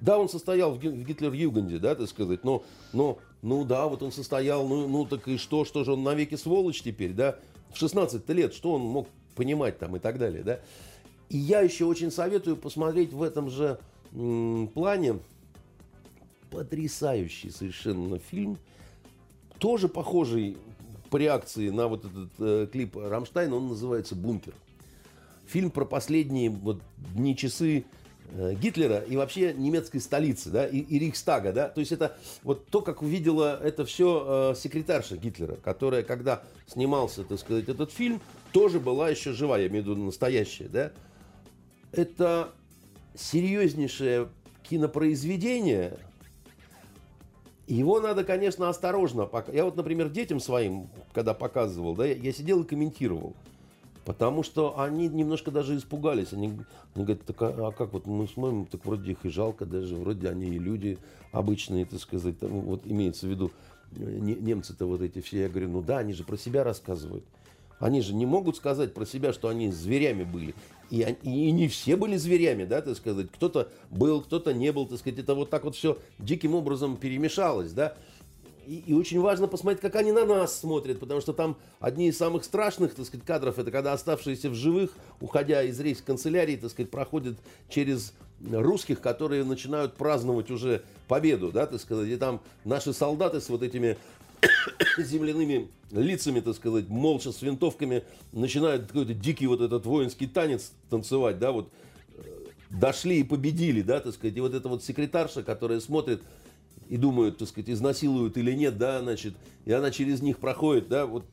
[0.00, 4.66] Да, он состоял в Гитлер-Юганде, да, так сказать, но, но, ну да, вот он состоял,
[4.66, 7.36] ну, ну так и что, что же он навеки сволочь теперь, да,
[7.72, 10.60] в 16 лет, что он мог понимать там и так далее, да.
[11.32, 13.78] И я еще очень советую посмотреть в этом же
[14.74, 15.18] плане
[16.50, 18.58] потрясающий совершенно фильм,
[19.58, 20.58] тоже похожий
[21.08, 24.52] по реакции на вот этот э, клип Рамштайна, он называется «Бункер».
[25.46, 26.82] Фильм про последние вот
[27.14, 27.86] дни, часы
[28.34, 32.66] э, Гитлера и вообще немецкой столицы, да, и, и Рейхстага, да, то есть это вот
[32.66, 38.20] то, как увидела это все э, секретарша Гитлера, которая, когда снимался, так сказать, этот фильм,
[38.52, 40.92] тоже была еще жива, я имею в виду настоящая, да,
[41.92, 42.52] это
[43.14, 44.28] серьезнейшее
[44.62, 45.98] кинопроизведение.
[47.66, 49.28] Его надо, конечно, осторожно.
[49.52, 53.34] Я вот, например, детям своим, когда показывал, да, я сидел и комментировал.
[54.04, 56.32] Потому что они немножко даже испугались.
[56.32, 56.58] Они,
[56.94, 59.94] они говорят, так, а, а как вот мы смотрим, так вроде их и жалко даже,
[59.94, 60.98] вроде они и люди
[61.30, 63.52] обычные, так сказать, там, вот имеется в виду
[63.94, 65.42] э, немцы-то вот эти все.
[65.42, 67.24] Я говорю, ну да, они же про себя рассказывают.
[67.82, 70.54] Они же не могут сказать про себя, что они зверями были.
[70.88, 73.26] И, и, не все были зверями, да, так сказать.
[73.32, 75.18] Кто-то был, кто-то не был, так сказать.
[75.18, 77.96] Это вот так вот все диким образом перемешалось, да.
[78.68, 82.16] И, и очень важно посмотреть, как они на нас смотрят, потому что там одни из
[82.16, 86.88] самых страшных, так сказать, кадров, это когда оставшиеся в живых, уходя из рейс-канцелярии, так сказать,
[86.88, 87.36] проходят
[87.68, 88.14] через
[88.48, 93.64] русских, которые начинают праздновать уже победу, да, так сказать, и там наши солдаты с вот
[93.64, 93.98] этими
[94.98, 98.02] земляными лицами, так сказать, молча с винтовками
[98.32, 101.70] начинают какой-то дикий вот этот воинский танец танцевать, да, вот
[102.16, 102.22] э,
[102.70, 106.22] дошли и победили, да, так сказать, и вот эта вот секретарша, которая смотрит
[106.88, 111.06] и думает, так сказать, изнасилуют или нет, да, значит, и она через них проходит, да,
[111.06, 111.24] вот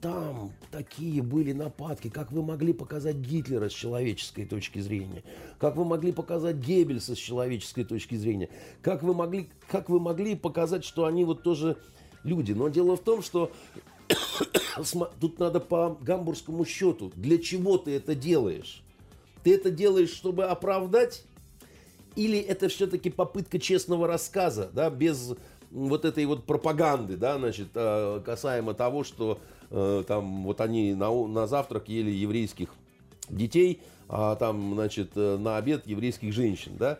[0.00, 5.24] там такие были нападки, как вы могли показать Гитлера с человеческой точки зрения,
[5.58, 8.48] как вы могли показать Геббельса с человеческой точки зрения,
[8.80, 11.76] как вы могли, как вы могли показать, что они вот тоже
[12.22, 12.52] люди.
[12.52, 13.50] Но дело в том, что
[15.20, 18.82] тут надо по гамбургскому счету, для чего ты это делаешь?
[19.42, 21.24] Ты это делаешь, чтобы оправдать?
[22.14, 25.34] Или это все-таки попытка честного рассказа, да, без
[25.70, 29.38] вот этой вот пропаганды, да, значит, э, касаемо того, что
[29.70, 32.70] там вот они на, на завтрак ели еврейских
[33.30, 36.98] детей, а там, значит, э, на обед еврейских женщин, да.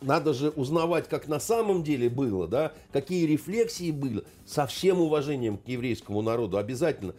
[0.00, 5.56] Надо же узнавать, как на самом деле было, да, какие рефлексии были, со всем уважением
[5.58, 7.14] к еврейскому народу, обязательно.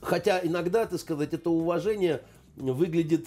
[0.00, 2.22] Хотя иногда, так сказать, это уважение
[2.56, 3.26] выглядит,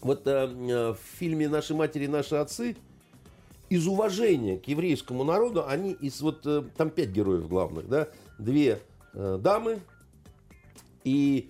[0.00, 2.76] вот э, в фильме «Наши матери, наши отцы»,
[3.68, 8.80] из уважения к еврейскому народу, они из вот, э, там пять героев главных, да, две
[8.80, 9.80] Э, дамы
[11.04, 11.48] и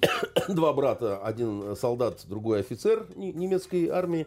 [0.48, 4.26] два брата, один солдат, другой офицер немецкой армии,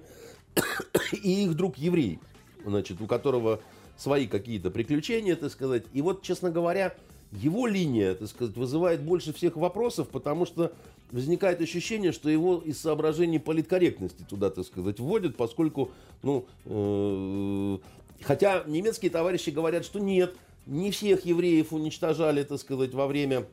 [1.12, 2.20] и их друг еврей,
[2.66, 3.60] значит, у которого
[3.98, 5.84] свои какие-то приключения, так сказать.
[5.94, 6.96] И вот, честно говоря,
[7.32, 10.74] его линия, так сказать, вызывает больше всех вопросов, потому что
[11.12, 15.92] возникает ощущение, что его из соображений политкорректности туда, так сказать, вводят, поскольку,
[16.24, 17.78] ну, э,
[18.24, 20.36] хотя немецкие товарищи говорят, что нет,
[20.66, 23.46] не всех евреев уничтожали, так сказать, во время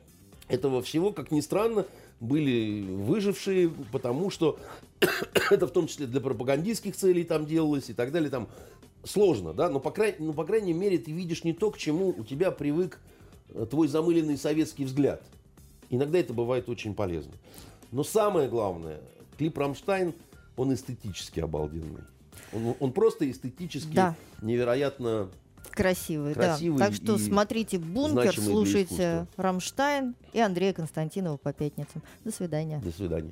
[0.47, 1.85] этого всего, как ни странно,
[2.19, 4.59] были выжившие, потому что
[5.51, 8.49] это в том числе для пропагандистских целей там делалось и так далее, там
[9.03, 12.09] сложно, да, но по, крайней, ну, по крайней мере ты видишь не то, к чему
[12.09, 12.99] у тебя привык
[13.49, 15.23] э, твой замыленный советский взгляд.
[15.89, 17.33] Иногда это бывает очень полезно.
[17.91, 18.99] Но самое главное,
[19.37, 20.13] клип «Рамштайн»,
[20.57, 22.03] он эстетически обалденный.
[22.53, 24.15] Он, он просто эстетически Да.
[24.41, 25.29] невероятно
[25.71, 26.85] Красивый, Красивый да.
[26.87, 29.27] Так что смотрите «Бункер», слушайте.
[29.37, 32.01] «Рамштайн» и Андрея Константинова по пятницам.
[32.23, 32.79] До свидания.
[32.79, 33.31] До свидания.